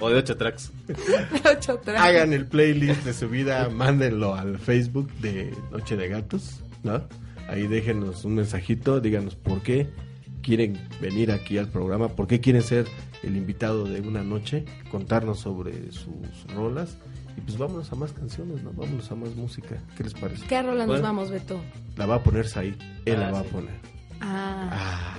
O 0.00 0.10
de 0.10 0.16
8 0.16 0.36
tracks. 0.36 0.72
Ocho 1.50 1.78
tracks. 1.78 2.00
Hagan 2.00 2.32
el 2.34 2.46
playlist 2.46 3.02
de 3.04 3.14
su 3.14 3.28
vida, 3.30 3.70
mándenlo 3.70 4.34
al 4.34 4.58
Facebook 4.58 5.10
de 5.20 5.56
Noche 5.70 5.96
de 5.96 6.08
Gatos, 6.08 6.62
¿no? 6.82 7.02
Ahí 7.48 7.66
déjenos 7.66 8.24
un 8.26 8.34
mensajito, 8.34 9.00
díganos 9.00 9.36
por 9.36 9.62
qué 9.62 9.88
quieren 10.46 10.78
venir 11.00 11.32
aquí 11.32 11.58
al 11.58 11.68
programa, 11.68 12.08
por 12.08 12.28
qué 12.28 12.40
quieren 12.40 12.62
ser 12.62 12.86
el 13.24 13.36
invitado 13.36 13.84
de 13.84 14.00
una 14.00 14.22
noche, 14.22 14.64
contarnos 14.92 15.40
sobre 15.40 15.90
sus 15.90 16.14
rolas. 16.54 16.96
Y 17.36 17.40
pues 17.40 17.58
vámonos 17.58 17.92
a 17.92 17.96
más 17.96 18.12
canciones, 18.12 18.62
¿no? 18.62 18.70
Vámonos 18.72 19.10
a 19.10 19.14
más 19.16 19.34
música. 19.34 19.76
¿Qué 19.96 20.04
les 20.04 20.14
parece? 20.14 20.46
¿Qué 20.46 20.62
rola 20.62 20.78
nos 20.86 20.86
Bueno. 20.86 21.02
vamos, 21.02 21.30
Beto? 21.30 21.60
La 21.96 22.06
va 22.06 22.14
a 22.14 22.22
poner 22.22 22.46
ahí, 22.56 22.78
él 23.04 23.18
la 23.20 23.28
Ah, 23.28 23.32
va 23.32 23.40
sí. 23.42 23.46
a 23.48 23.50
poner. 23.52 23.74
Ah, 24.20 24.70
Ah, 24.72 25.16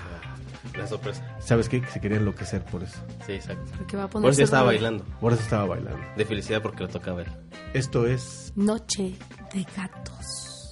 La 0.78 0.88
sorpresa. 0.88 1.24
¿sabes 1.40 1.68
qué? 1.70 1.82
Que 1.82 1.88
se 1.88 2.00
quería 2.00 2.18
enloquecer 2.18 2.64
por 2.66 2.84
eso. 2.84 2.98
Sí, 3.26 3.34
exacto. 3.34 3.72
porque 3.78 3.98
va 3.98 4.04
a 4.06 4.10
poner 4.10 4.24
Por 4.24 4.32
eso 4.32 4.44
estaba 4.44 4.64
rola. 4.64 4.74
bailando. 4.78 5.04
Por 5.20 5.34
eso 5.34 5.42
estaba 5.44 5.66
bailando. 5.66 6.00
De 6.16 6.26
felicidad 6.26 6.62
porque 6.62 6.84
lo 6.84 6.90
tocaba 6.90 7.22
él. 7.22 7.28
Esto 7.74 8.08
es 8.08 8.52
Noche 8.56 9.14
de 9.54 9.66
gatos. 9.76 10.72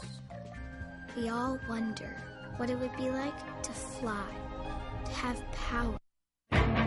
We 1.17 1.29
all 1.29 1.59
wonder 1.69 2.09
what 2.57 2.69
it 2.69 2.77
would 2.79 2.91
be 2.97 3.09
like 3.11 3.37
to 3.63 3.71
fly, 3.99 4.11
have 5.09 5.51
power. 5.51 6.84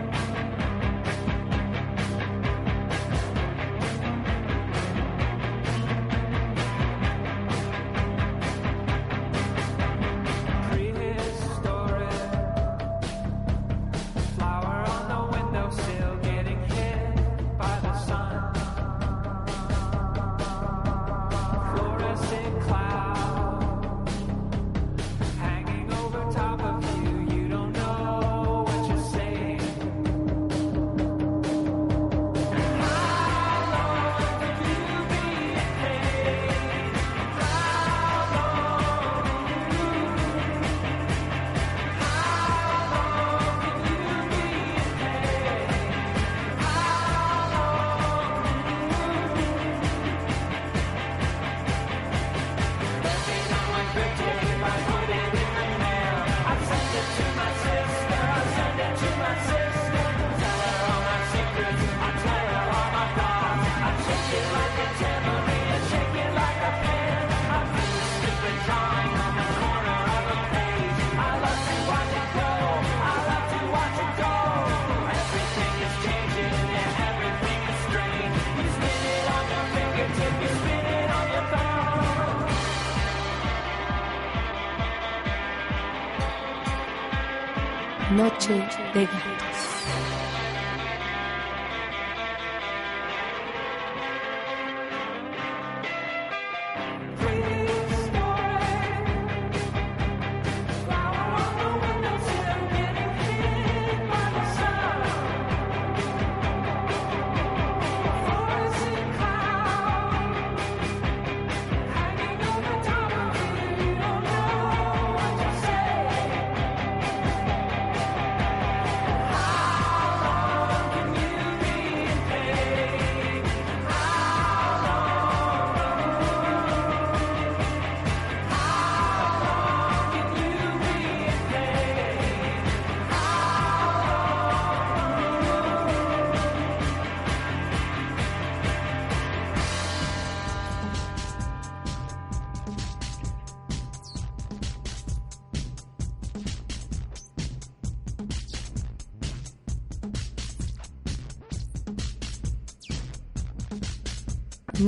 Noche 88.10 88.54
de 88.94 89.04
gatos. 89.04 90.27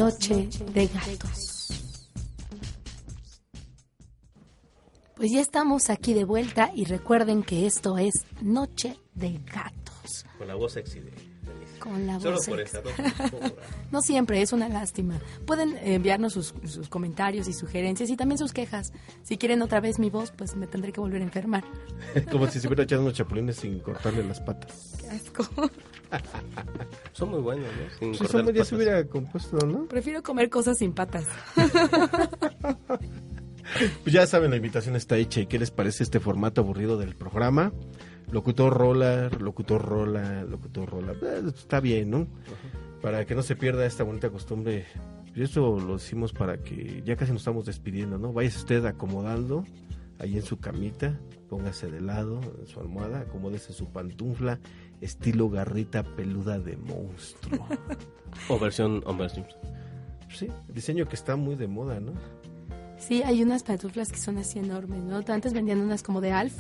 Noche 0.05 0.48
de 0.72 0.86
gatos. 0.86 1.68
Pues 5.14 5.31
ya 5.31 5.43
estamos 5.43 5.90
aquí 5.90 6.14
de 6.14 6.24
vuelta 6.24 6.70
y 6.74 6.86
recuerden 6.86 7.43
que 7.43 7.66
esto 7.66 7.98
es 7.98 8.14
Noche 8.40 8.97
de 9.14 9.39
Gatos. 9.52 10.24
Con 10.39 10.48
la 10.48 10.55
voz 10.55 10.72
sexy 10.72 11.01
de. 11.01 11.12
Con 11.78 12.06
la 12.06 12.18
Solo 12.18 12.36
voz 12.36 12.47
por 12.48 12.60
esa, 12.62 12.81
¿no? 12.81 12.90
Por- 13.31 13.56
No 13.93 14.01
siempre, 14.01 14.40
es 14.40 14.55
una 14.55 14.70
lástima. 14.70 15.20
Pueden 15.47 15.77
enviarnos 15.82 16.32
sus, 16.32 16.55
sus 16.64 16.89
comentarios 16.89 17.47
y 17.47 17.52
sugerencias 17.52 18.09
y 18.09 18.16
también 18.16 18.39
sus 18.39 18.55
quejas. 18.55 18.94
Si 19.22 19.36
quieren 19.36 19.60
otra 19.60 19.81
vez 19.81 19.98
mi 19.98 20.09
voz, 20.09 20.31
pues 20.31 20.56
me 20.56 20.66
tendré 20.66 20.93
que 20.93 21.01
volver 21.01 21.20
a 21.20 21.24
enfermar. 21.24 21.64
como 22.32 22.47
si 22.47 22.59
se 22.59 22.68
hubiera 22.68 22.85
echado 22.85 23.02
unos 23.02 23.12
chapulines 23.12 23.56
sin 23.56 23.81
cortarle 23.81 24.24
las 24.24 24.40
patas. 24.40 24.94
Qué 24.98 25.09
asco. 25.10 25.47
Son 27.20 27.30
muy 27.30 27.40
buenos, 27.40 27.66
¿no? 27.66 27.90
Sin 27.98 28.14
Si 28.14 28.20
cortar 28.20 28.40
eso 28.40 28.51
ya 28.51 28.52
patas. 28.55 28.68
se 28.68 28.74
hubiera 28.76 29.05
compuesto, 29.05 29.66
¿no? 29.66 29.84
Prefiero 29.86 30.22
comer 30.22 30.48
cosas 30.48 30.78
sin 30.78 30.92
patas. 30.94 31.26
Pues 31.55 31.70
ya 34.14 34.26
saben, 34.26 34.51
la 34.51 34.56
invitación 34.56 34.97
está 34.97 35.16
hecha. 35.18 35.40
¿Y 35.40 35.47
qué 35.47 35.59
les 35.59 35.70
parece 35.70 36.02
este 36.02 36.18
formato 36.18 36.62
aburrido 36.62 36.97
del 36.98 37.14
programa? 37.14 37.72
Locutor 38.32 38.72
rola, 38.72 39.28
locutor 39.38 39.82
rola, 39.82 40.44
locutor 40.44 40.88
rola. 40.88 41.12
Eh, 41.12 41.42
está 41.55 41.80
bien, 41.80 42.10
¿no? 42.10 42.26
Para 43.02 43.26
que 43.26 43.34
no 43.34 43.42
se 43.42 43.55
pierda 43.55 43.84
esta 43.84 44.02
bonita 44.02 44.30
costumbre. 44.30 44.86
Y 45.34 45.42
eso 45.42 45.78
lo 45.78 45.97
hicimos 45.97 46.32
para 46.32 46.59
que 46.59 47.02
ya 47.05 47.16
casi 47.16 47.32
nos 47.32 47.42
estamos 47.42 47.66
despidiendo, 47.66 48.18
¿no? 48.18 48.32
Váyase 48.32 48.59
usted 48.59 48.84
acomodando 48.86 49.64
ahí 50.18 50.36
en 50.36 50.42
su 50.42 50.59
camita, 50.59 51.18
póngase 51.48 51.90
de 51.90 52.01
lado 52.01 52.40
en 52.59 52.66
su 52.66 52.80
almohada, 52.80 53.20
acomódese 53.20 53.72
su 53.72 53.90
pantufla, 53.90 54.59
estilo 55.01 55.48
garrita 55.51 56.02
peluda 56.02 56.59
de 56.59 56.77
monstruo. 56.77 57.66
O 58.48 58.59
versión 58.60 59.02
Homer 59.06 59.28
Simpson. 59.28 59.59
Sí, 60.32 60.47
diseño 60.68 61.09
que 61.09 61.16
está 61.16 61.35
muy 61.35 61.56
de 61.56 61.66
moda, 61.66 61.98
¿no? 61.98 62.12
Sí, 62.97 63.22
hay 63.24 63.43
unas 63.43 63.62
pantuflas 63.64 64.12
que 64.12 64.18
son 64.18 64.39
así 64.39 64.59
enormes, 64.60 65.02
¿no? 65.02 65.20
Antes 65.27 65.52
vendían 65.52 65.81
unas 65.81 66.02
como 66.05 66.20
de 66.20 66.31
Alf, 66.32 66.55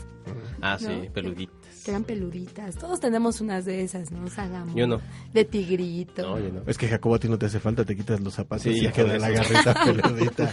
Ah, 0.62 0.76
sí, 0.80 1.08
peluditas. 1.14 1.82
que 1.84 1.90
eran 1.92 2.02
peluditas. 2.04 2.76
Todos 2.76 2.98
tenemos 2.98 3.40
unas 3.40 3.64
de 3.66 3.82
esas, 3.84 4.10
¿no? 4.10 4.26
Sagamo. 4.28 4.74
Yo 4.74 4.86
no. 4.88 5.00
De 5.32 5.44
tigrito. 5.44 6.22
No, 6.22 6.38
yo 6.40 6.50
no. 6.52 6.62
Es 6.66 6.76
que 6.76 6.88
Jacobo 6.88 7.14
a 7.14 7.18
ti 7.20 7.28
no 7.28 7.38
te 7.38 7.46
hace 7.46 7.60
falta, 7.60 7.84
te 7.84 7.94
quitas 7.94 8.20
los 8.20 8.34
zapatos 8.34 8.62
Sí, 8.64 8.70
y 8.70 8.80
ya 8.82 8.92
queda 8.92 9.16
la 9.18 9.30
eso. 9.30 9.42
garrita 9.52 9.84
peludita. 10.02 10.50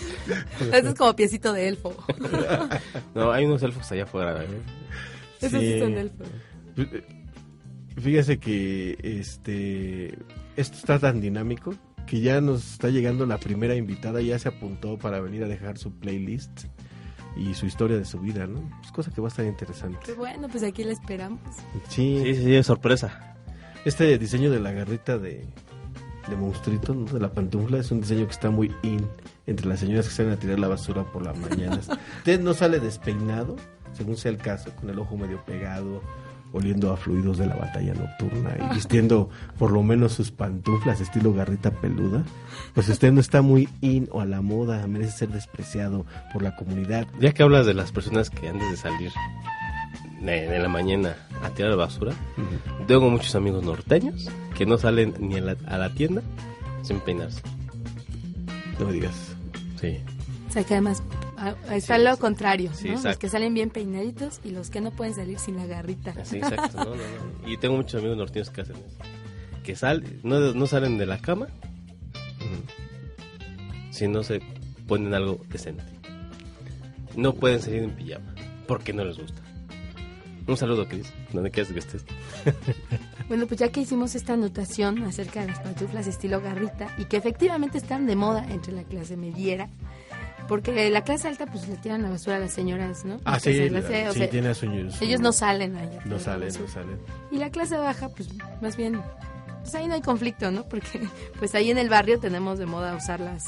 Ese 0.72 0.89
es 0.89 0.95
como 0.95 1.15
piecito 1.15 1.53
de 1.53 1.68
elfo. 1.69 1.95
No, 3.15 3.31
hay 3.31 3.45
unos 3.45 3.64
elfos 3.64 3.91
allá 3.91 4.03
afuera. 4.03 4.43
¿eh? 4.43 4.47
Esos 5.41 5.59
sí 5.61 5.73
Sí. 5.73 5.80
son 5.80 5.93
de 5.95 6.01
elfo. 6.01 6.23
Fíjese 7.99 8.40
que 8.40 8.98
este 9.02 10.18
esto 10.56 10.78
está 10.78 10.99
tan 10.99 11.19
dinámico 11.22 11.74
que 12.06 12.22
ya 12.22 12.40
nos 12.41 12.74
está 12.74 12.90
llegando 12.90 13.26
la 13.26 13.38
primera 13.38 13.76
invitada, 13.76 14.22
ya 14.22 14.40
se 14.40 14.48
apuntó 14.49 14.98
para 14.98 15.19
venir 15.19 15.44
a 15.44 15.48
dejar 15.48 15.78
su 15.78 15.91
playlist 15.91 16.65
y 17.36 17.53
su 17.53 17.65
historia 17.65 17.98
de 17.98 18.06
su 18.06 18.19
vida, 18.19 18.48
¿no? 18.48 18.61
Es 18.84 18.91
cosa 18.91 19.11
que 19.11 19.19
va 19.22 19.28
a 19.28 19.30
estar 19.30 19.45
interesante. 19.45 19.99
Pues 20.06 20.18
bueno, 20.18 20.48
pues 20.48 20.64
aquí 20.64 20.84
la 20.84 20.94
esperamos. 20.94 21.40
Sí, 21.90 22.22
Sí, 22.24 22.36
sí, 22.36 22.44
sí, 22.44 22.64
sorpresa. 22.64 23.36
este 23.84 24.18
diseño 24.18 24.49
de 24.52 24.60
la 24.60 24.72
garrita 24.72 25.18
de, 25.18 25.45
de 26.30 26.36
monstruito, 26.36 26.94
¿no? 26.95 27.06
de 27.06 27.19
la 27.19 27.32
pantufla, 27.34 27.80
es 27.80 27.91
un 27.91 28.02
diseño 28.02 28.26
que 28.26 28.32
está 28.32 28.49
muy 28.52 28.72
in 28.84 29.06
entre 29.45 29.68
las 29.68 29.80
señoras 29.82 30.07
que 30.07 30.14
salen 30.14 30.34
a 30.34 30.38
tirar 30.38 30.60
la 30.60 30.68
basura 30.68 31.03
por 31.03 31.24
las 31.24 31.38
mañanas. 31.38 31.90
Usted 32.19 32.40
no 32.40 32.53
sale 32.53 32.80
despeinado, 32.80 33.56
según 33.94 34.18
sea 34.18 34.32
el 34.32 34.38
caso, 34.38 34.74
con 34.76 34.90
el 34.90 34.98
ojo 34.98 35.18
medio 35.18 35.44
pegado, 35.45 36.02
oliendo 36.53 36.91
a 36.91 36.98
fluidos 36.98 37.38
de 37.38 37.45
la 37.45 37.56
batalla 37.56 37.94
nocturna 37.94 38.56
y 38.60 38.76
vistiendo 38.76 39.30
por 39.57 39.72
lo 39.72 39.84
menos 39.84 40.14
sus 40.14 40.32
pantuflas 40.32 41.02
estilo 41.02 41.34
garrita 41.34 41.72
peluda, 41.72 42.24
pues 42.74 42.90
usted 42.90 43.11
no 43.11 43.19
está 43.19 43.41
muy 43.41 43.69
in 43.82 44.07
o 44.11 44.22
a 44.22 44.26
la 44.26 44.41
moda, 44.41 44.86
merece 44.88 45.19
ser 45.19 45.30
despreciado 45.30 46.06
por 46.34 46.41
la 46.41 46.56
comunidad. 46.56 47.07
Ya 47.19 47.34
que 47.34 47.44
hablas 47.44 47.65
de 47.65 47.74
las 47.74 47.91
personas 47.91 48.30
que 48.30 48.48
antes 48.48 48.69
de 48.72 48.78
salir 48.78 49.11
de, 50.22 50.48
de 50.48 50.60
la 50.60 50.69
mañana 50.69 51.15
a 51.44 51.49
tirar 51.49 51.72
la 51.72 51.78
basura, 51.78 52.14
tengo 52.88 53.10
muchos 53.10 53.36
amigos 53.36 53.64
norteños 53.64 54.30
que 54.56 54.65
no 54.65 54.78
salen 54.78 55.14
ni 55.19 55.36
a 55.36 55.41
la, 55.41 55.56
a 55.68 55.78
la 55.78 55.94
tienda 55.94 56.22
sin 56.82 56.99
peinarse. 57.02 57.41
No 58.80 58.86
me 58.86 58.94
digas. 58.94 59.36
Sí. 59.80 59.99
O 60.49 60.52
sea 60.52 60.64
que 60.64 60.74
además 60.74 61.03
ah, 61.38 61.55
está 61.72 61.97
lo 61.97 62.18
contrario, 62.18 62.72
Sí, 62.73 62.89
¿no? 62.89 63.01
Los 63.01 63.18
que 63.18 63.30
salen 63.30 63.53
bien 63.53 63.69
peinaditos 63.69 64.41
y 64.43 64.51
los 64.51 64.69
que 64.69 64.81
no 64.81 64.91
pueden 64.91 65.14
salir 65.14 65.39
sin 65.39 65.55
la 65.55 65.65
garrita. 65.65 66.14
Así, 66.19 66.38
exacto. 66.38 66.77
No, 66.77 66.85
no, 66.85 66.95
no. 66.95 67.49
Y 67.49 67.57
tengo 67.57 67.76
muchos 67.76 67.99
amigos 67.99 68.18
norteños 68.18 68.49
que 68.49 68.61
hacen 68.61 68.76
eso. 68.77 68.97
Que 69.64 69.76
sal, 69.76 70.03
no, 70.23 70.53
no 70.53 70.68
salen 70.68 70.97
de 70.97 71.05
la 71.05 71.19
cama 71.19 71.47
si 73.91 74.07
no 74.07 74.23
se 74.23 74.41
ponen 74.88 75.14
algo 75.14 75.41
decente. 75.49 75.84
No 77.15 77.34
pueden 77.34 77.59
salir 77.59 77.84
en 77.84 77.91
pijama 77.91 78.35
porque 78.68 78.93
no 78.93 79.03
les 79.03 79.18
gusta. 79.18 79.41
Un 80.47 80.55
saludo, 80.55 80.88
Chris, 80.88 81.11
donde 81.34 81.51
quieras 81.51 81.73
que 81.73 81.80
estés. 81.80 82.05
Bueno, 83.27 83.45
pues 83.45 83.59
ya 83.59 83.68
que 83.68 83.81
hicimos 83.81 84.15
esta 84.15 84.35
anotación 84.35 85.03
acerca 85.03 85.41
de 85.41 85.47
las 85.47 85.59
pantuflas 85.59 86.07
estilo 86.07 86.39
garrita 86.39 86.88
y 86.97 87.03
que 87.05 87.18
efectivamente 87.18 87.77
están 87.77 88.05
de 88.05 88.15
moda 88.15 88.45
entre 88.49 88.72
la 88.72 88.84
clase 88.84 89.18
mediera, 89.18 89.68
porque 90.48 90.90
la 90.90 91.03
clase 91.03 91.28
alta 91.28 91.45
pues 91.45 91.68
le 91.68 91.76
tiran 91.78 92.02
la 92.02 92.10
basura 92.10 92.38
a 92.38 92.40
las 92.40 92.52
señoras, 92.53 93.03
¿no? 93.06 93.19
Ah, 93.26 93.40
sí, 93.40 93.52
clase- 93.52 93.69
la- 93.72 93.82
sí, 93.82 94.19
sea, 94.19 94.30
tiene. 94.30 94.30
Ellos 95.02 95.19
no 95.22 95.32
salen 95.32 95.76
ahí. 95.76 95.86
a 95.88 95.90
tirar 95.90 96.07
No 96.07 96.19
salen, 96.19 96.53
no 96.61 96.68
salen. 96.68 96.99
Y 97.32 97.38
la 97.38 97.49
clase 97.49 97.78
baja, 97.78 98.10
pues 98.10 98.30
más 98.61 98.76
bien, 98.78 99.02
pues 99.61 99.76
ahí 99.76 99.88
no 99.88 99.94
hay 99.95 100.02
conflicto, 100.02 100.49
¿no? 100.52 100.64
Porque 100.69 101.02
pues 101.40 101.53
ahí 101.56 101.69
en 101.72 101.78
el 101.78 101.90
barrio 101.90 102.19
tenemos 102.19 102.60
de 102.60 102.65
moda 102.65 102.95
usar 102.95 103.19
las 103.19 103.45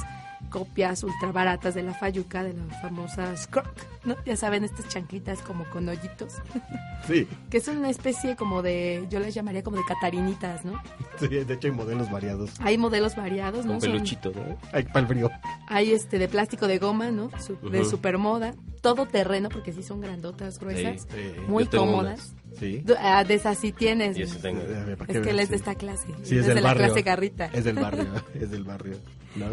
copias 0.50 1.04
ultra 1.04 1.32
baratas 1.32 1.76
de 1.76 1.84
la 1.84 1.94
Fayuca, 1.94 2.44
de 2.44 2.54
las 2.54 2.82
famosas 2.82 3.48
croc, 3.48 3.68
¿no? 4.06 4.16
Ya 4.26 4.36
saben, 4.36 4.64
estas 4.64 4.88
chanclitas 4.88 5.40
como 5.42 5.64
con 5.66 5.88
hoyitos, 5.88 6.34
Sí, 7.08 7.28
que 7.50 7.58
es 7.58 7.68
una 7.68 7.90
especie 7.90 8.36
como 8.36 8.62
de, 8.62 9.06
yo 9.10 9.20
les 9.20 9.34
llamaría 9.34 9.64
como 9.64 9.78
de 9.78 9.84
catarinitas, 9.88 10.66
¿no? 10.66 10.82
sí, 11.18 11.28
de 11.28 11.54
hecho 11.54 11.68
hay 11.68 11.74
modelos 11.74 12.12
variados. 12.12 12.52
Hay 12.60 12.78
modelos 12.78 13.16
variados, 13.16 13.66
¿no? 13.66 13.74
Con 13.74 13.82
Son- 13.82 13.92
peluchito, 13.92 14.32
¿no? 14.32 14.58
Hay 14.74 14.84
para 14.84 15.00
el 15.02 15.08
frío. 15.08 15.32
hay 15.68 15.92
este 15.94 16.20
de 16.20 16.28
plástico 16.28 16.68
de 16.68 16.78
goma, 16.80 17.12
¿no? 17.12 17.30
Su- 17.40 17.58
De 17.70 17.82
Ujú. 17.82 17.90
supermoda, 17.90 18.54
todo 18.82 19.06
terreno, 19.06 19.50
porque 19.50 19.74
sí 19.74 19.84
son 19.84 20.02
grandotas, 20.02 20.60
gruesas, 20.60 21.08
Sí, 21.10 21.40
muy 21.48 21.64
yo 21.66 21.70
tengo 21.70 21.86
cómodas. 21.86 22.34
Sí. 22.60 22.84
Ah, 23.00 23.24
de 23.24 23.36
esas 23.36 23.58
sí 23.58 23.72
tienes. 23.72 24.18
Y 24.18 24.26
tengo. 24.40 24.62
Es 25.08 25.20
que 25.22 25.30
él 25.30 25.40
es 25.40 25.46
sí. 25.46 25.52
de 25.52 25.56
esta 25.58 25.76
clase. 25.76 26.08
Sí, 26.24 26.38
es 26.38 26.48
de 26.48 26.54
del 26.56 26.64
la 26.64 26.70
barrio. 26.70 26.86
clase 26.88 27.02
garrita. 27.04 27.46
Es 27.54 27.64
del 27.64 27.76
barrio, 27.76 28.06
es 28.34 28.50
del 28.52 28.64
barrio. 28.64 28.98
¿No? 29.36 29.46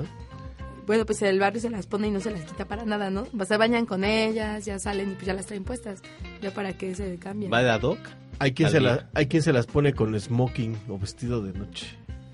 Bueno, 0.87 1.05
pues 1.05 1.21
el 1.23 1.39
barrio 1.41 1.61
se 1.61 1.71
las 1.71 1.87
pone 1.87 2.09
y 2.09 2.11
no 2.11 2.21
se 2.21 2.31
las 2.31 2.43
quita 2.43 2.65
para 2.67 2.85
nada, 2.85 3.11
¿no? 3.11 3.25
Pues 3.25 3.49
se 3.49 3.57
bañan 3.57 3.87
con 3.87 4.05
ellas, 4.05 4.65
ya 4.65 4.79
salen 4.79 5.11
y 5.13 5.15
pues 5.15 5.27
ya 5.27 5.35
las 5.35 5.47
traen 5.47 5.65
puestas. 5.65 6.01
Ya 6.41 6.53
para 6.53 6.77
que 6.79 6.95
se 6.95 7.17
cambien. 7.19 7.53
Va 7.53 7.63
de 7.63 7.71
ad 7.71 7.83
hoc. 7.83 7.99
Hay 8.39 8.53
quien, 8.53 8.71
se 8.71 8.81
la- 8.81 9.09
hay 9.15 9.27
quien 9.27 9.43
se 9.43 9.53
las 9.53 9.67
pone 9.67 9.95
con 9.95 10.19
smoking 10.19 10.77
o 10.89 10.99
vestido 10.99 11.43
de 11.43 11.59
noche. 11.59 11.87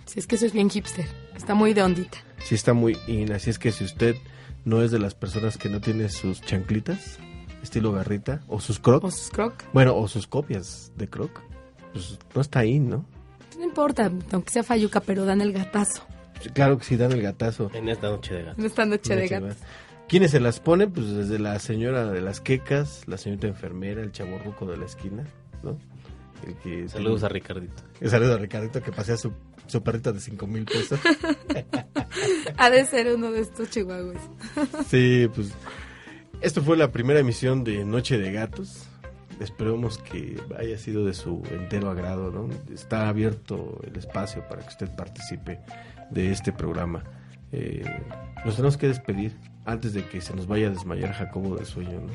Si 0.05 0.19
es 0.19 0.27
que 0.27 0.35
eso 0.35 0.45
es 0.47 0.53
bien 0.53 0.69
hipster. 0.69 1.07
Está 1.35 1.55
muy 1.55 1.73
de 1.73 1.83
ondita. 1.83 2.19
Sí 2.45 2.55
está 2.55 2.73
muy 2.75 2.99
in, 3.07 3.33
así 3.33 3.49
es 3.51 3.59
que 3.59 3.73
si 3.73 3.85
usted 3.85 4.17
no 4.65 4.83
es 4.83 4.91
de 4.91 4.99
las 4.99 5.15
personas 5.15 5.57
que 5.57 5.69
no 5.69 5.81
tiene 5.81 6.09
sus 6.11 6.41
chanclitas, 6.43 7.19
estilo 7.63 7.93
garrita, 7.93 8.43
o 8.49 8.61
sus 8.61 8.79
crocs, 8.81 9.05
O 9.07 9.11
sus 9.11 9.31
croc. 9.31 9.55
bueno, 9.73 9.97
o 9.97 10.09
sus 10.09 10.27
copias 10.27 10.93
de 10.97 11.09
croc, 11.09 11.41
pues 11.93 12.19
no 12.35 12.41
está 12.43 12.65
in, 12.65 12.91
¿no? 12.91 13.07
No 13.57 13.65
importa, 13.65 14.11
aunque 14.33 14.51
sea 14.53 14.63
fayuca, 14.65 15.01
pero 15.01 15.25
dan 15.25 15.41
el 15.41 15.53
gatazo. 15.53 16.03
Claro 16.55 16.79
que 16.79 16.85
sí 16.85 16.97
dan 16.97 17.13
el 17.13 17.23
gatazo. 17.23 17.71
En 17.75 17.89
esta 17.89 18.11
noche 18.11 18.35
de 18.35 18.43
gato. 18.45 18.61
En 18.61 18.67
esta 18.67 18.85
noche 18.87 19.17
de 19.17 19.29
gatos. 19.29 19.57
¿Quiénes 20.09 20.33
se 20.33 20.41
las 20.41 20.61
ponen? 20.61 20.93
Pues 20.93 21.11
desde 21.11 21.39
la 21.39 21.59
señora 21.59 22.07
de 22.07 22.21
las 22.21 22.41
quecas, 22.41 23.03
la 23.07 23.17
señorita 23.17 23.47
enfermera, 23.47 24.03
el 24.03 24.13
chaborruco 24.13 24.67
de 24.67 24.77
la 24.77 24.85
esquina, 24.85 25.25
¿no? 25.63 25.79
El 26.47 26.55
que 26.57 26.89
Saludos 26.89 27.23
a 27.23 27.29
Ricardito. 27.29 27.83
El 28.01 28.11
saludo 28.11 28.35
a 28.35 28.39
Ricardito 28.39 28.83
que 28.83 28.93
pasea 28.93 29.17
su, 29.17 29.33
su 29.67 29.83
perrito 29.83 30.13
de 30.13 30.21
cinco 30.21 30.47
mil 30.47 30.65
pesos. 30.65 31.01
Ha 32.59 32.69
de 32.69 32.85
ser 32.85 33.15
uno 33.15 33.33
de 33.33 33.41
estos 33.41 33.71
chihuahuas. 33.71 34.21
Sí, 34.87 35.29
pues 35.35 35.51
esto 36.43 36.63
fue 36.63 36.77
la 36.77 36.93
primera 36.93 37.21
emisión 37.21 37.65
de 37.65 37.85
Noche 37.85 38.19
de 38.19 38.33
Gatos. 38.33 38.87
Esperemos 39.41 39.99
que 39.99 40.41
haya 40.59 40.77
sido 40.77 41.05
de 41.07 41.15
su 41.15 41.43
entero 41.51 41.91
agrado, 41.91 42.31
¿no? 42.31 42.51
Está 42.73 43.09
abierto 43.09 43.81
el 43.85 43.97
espacio 43.97 44.47
para 44.47 44.63
que 44.63 44.69
usted 44.69 44.95
participe 44.95 45.61
de 46.13 46.31
este 46.31 46.53
programa. 46.53 47.03
Eh, 47.53 47.85
nos 48.45 48.57
tenemos 48.57 48.77
que 48.77 48.89
despedir 48.89 49.37
antes 49.65 49.93
de 49.93 50.07
que 50.09 50.21
se 50.21 50.35
nos 50.35 50.47
vaya 50.47 50.69
a 50.69 50.71
desmayar 50.71 51.13
Jacobo 51.13 51.57
de 51.57 51.65
sueño, 51.65 52.01
¿no? 52.01 52.13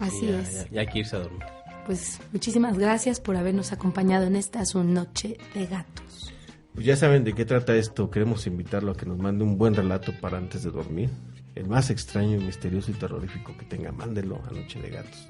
Así 0.00 0.26
ya, 0.26 0.40
es. 0.40 0.64
Ya, 0.64 0.70
ya 0.70 0.80
hay 0.80 0.86
que 0.86 0.98
irse 1.00 1.16
a 1.16 1.20
dormir. 1.20 1.42
Pues 1.86 2.20
muchísimas 2.32 2.78
gracias 2.78 3.20
por 3.20 3.36
habernos 3.36 3.72
acompañado 3.72 4.26
en 4.26 4.36
esta 4.36 4.64
su 4.64 4.84
noche 4.84 5.36
de 5.54 5.66
gatos. 5.66 6.32
Pues 6.74 6.86
ya 6.86 6.96
saben 6.96 7.24
de 7.24 7.34
qué 7.34 7.44
trata 7.44 7.74
esto. 7.74 8.10
Queremos 8.10 8.46
invitarlo 8.46 8.92
a 8.92 8.96
que 8.96 9.04
nos 9.04 9.18
mande 9.18 9.44
un 9.44 9.58
buen 9.58 9.74
relato 9.74 10.12
para 10.20 10.38
antes 10.38 10.62
de 10.62 10.70
dormir. 10.70 11.10
El 11.54 11.68
más 11.68 11.90
extraño, 11.90 12.38
misterioso 12.38 12.90
y 12.90 12.94
terrorífico 12.94 13.54
que 13.58 13.66
tenga, 13.66 13.92
mándelo 13.92 14.40
a 14.48 14.50
Noche 14.52 14.80
de 14.80 14.90
Gatos. 14.90 15.28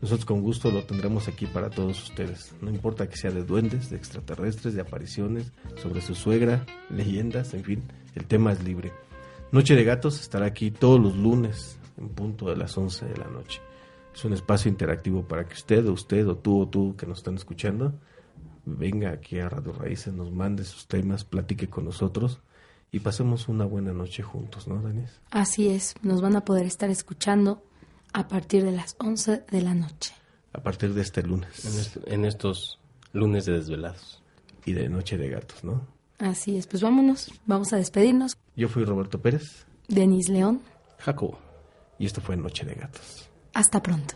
Nosotros 0.00 0.24
con 0.24 0.42
gusto 0.42 0.70
lo 0.70 0.84
tendremos 0.84 1.28
aquí 1.28 1.46
para 1.46 1.70
todos 1.70 2.02
ustedes. 2.02 2.54
No 2.60 2.70
importa 2.70 3.08
que 3.08 3.16
sea 3.16 3.30
de 3.30 3.42
duendes, 3.42 3.90
de 3.90 3.96
extraterrestres, 3.96 4.74
de 4.74 4.82
apariciones, 4.82 5.52
sobre 5.80 6.00
su 6.00 6.14
suegra, 6.14 6.66
leyendas, 6.90 7.54
en 7.54 7.64
fin, 7.64 7.82
el 8.14 8.26
tema 8.26 8.52
es 8.52 8.62
libre. 8.62 8.92
Noche 9.52 9.74
de 9.74 9.84
Gatos 9.84 10.20
estará 10.20 10.46
aquí 10.46 10.70
todos 10.70 11.00
los 11.00 11.16
lunes 11.16 11.78
en 11.96 12.08
punto 12.08 12.50
de 12.50 12.56
las 12.56 12.76
11 12.76 13.06
de 13.06 13.16
la 13.16 13.28
noche. 13.28 13.60
Es 14.14 14.24
un 14.24 14.32
espacio 14.32 14.68
interactivo 14.68 15.22
para 15.26 15.46
que 15.46 15.54
usted 15.54 15.86
o 15.88 15.92
usted 15.92 16.26
o 16.28 16.36
tú 16.36 16.60
o 16.60 16.68
tú 16.68 16.94
que 16.96 17.06
nos 17.06 17.18
están 17.18 17.36
escuchando 17.36 17.94
venga 18.66 19.10
aquí 19.10 19.38
a 19.38 19.48
Radio 19.48 19.72
Raíces, 19.72 20.12
nos 20.12 20.32
mande 20.32 20.64
sus 20.64 20.86
temas, 20.86 21.24
platique 21.24 21.68
con 21.68 21.84
nosotros 21.84 22.40
y 22.90 23.00
pasemos 23.00 23.48
una 23.48 23.64
buena 23.64 23.92
noche 23.92 24.22
juntos, 24.22 24.68
¿no, 24.68 24.80
Daniel? 24.80 25.10
Así 25.30 25.68
es, 25.68 25.94
nos 26.02 26.20
van 26.20 26.36
a 26.36 26.44
poder 26.44 26.66
estar 26.66 26.90
escuchando 26.90 27.62
a 28.14 28.26
partir 28.28 28.64
de 28.64 28.72
las 28.72 28.96
11 28.98 29.44
de 29.50 29.60
la 29.60 29.74
noche. 29.74 30.14
A 30.54 30.62
partir 30.62 30.94
de 30.94 31.02
este 31.02 31.20
En, 31.20 31.28
lunes 31.28 31.64
est- 31.64 31.96
en 32.06 32.24
estos 32.24 32.78
lunes 33.12 33.44
de 33.44 33.52
desvelados. 33.52 34.22
y 34.64 34.72
de 34.72 34.88
Noche 34.88 35.18
de 35.18 35.28
Gatos, 35.28 35.62
¿no? 35.62 35.86
Así 36.18 36.56
es, 36.56 36.66
pues 36.66 36.82
vámonos, 36.82 37.30
vamos 37.44 37.72
a 37.74 37.76
despedirnos. 37.76 38.36
Yo 38.56 38.68
fui 38.68 38.84
Roberto 38.84 39.20
Pérez 39.20 39.66
Denis 39.88 40.28
León, 40.30 40.62
Jacobo. 40.98 41.38
y 41.98 42.06
esto 42.06 42.20
fue 42.22 42.36
Noche 42.36 42.64
de 42.64 42.74
Gatos. 42.74 43.28
hasta 43.52 43.82
pronto. 43.82 44.14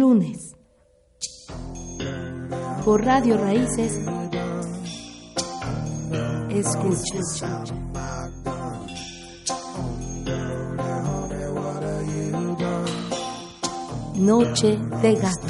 Lunes. 0.00 0.56
Por 2.84 3.04
Radio 3.04 3.36
Raíces, 3.36 4.00
escucha. 6.48 7.64
Noche 14.16 14.78
de 15.02 15.14
gatos. 15.14 15.49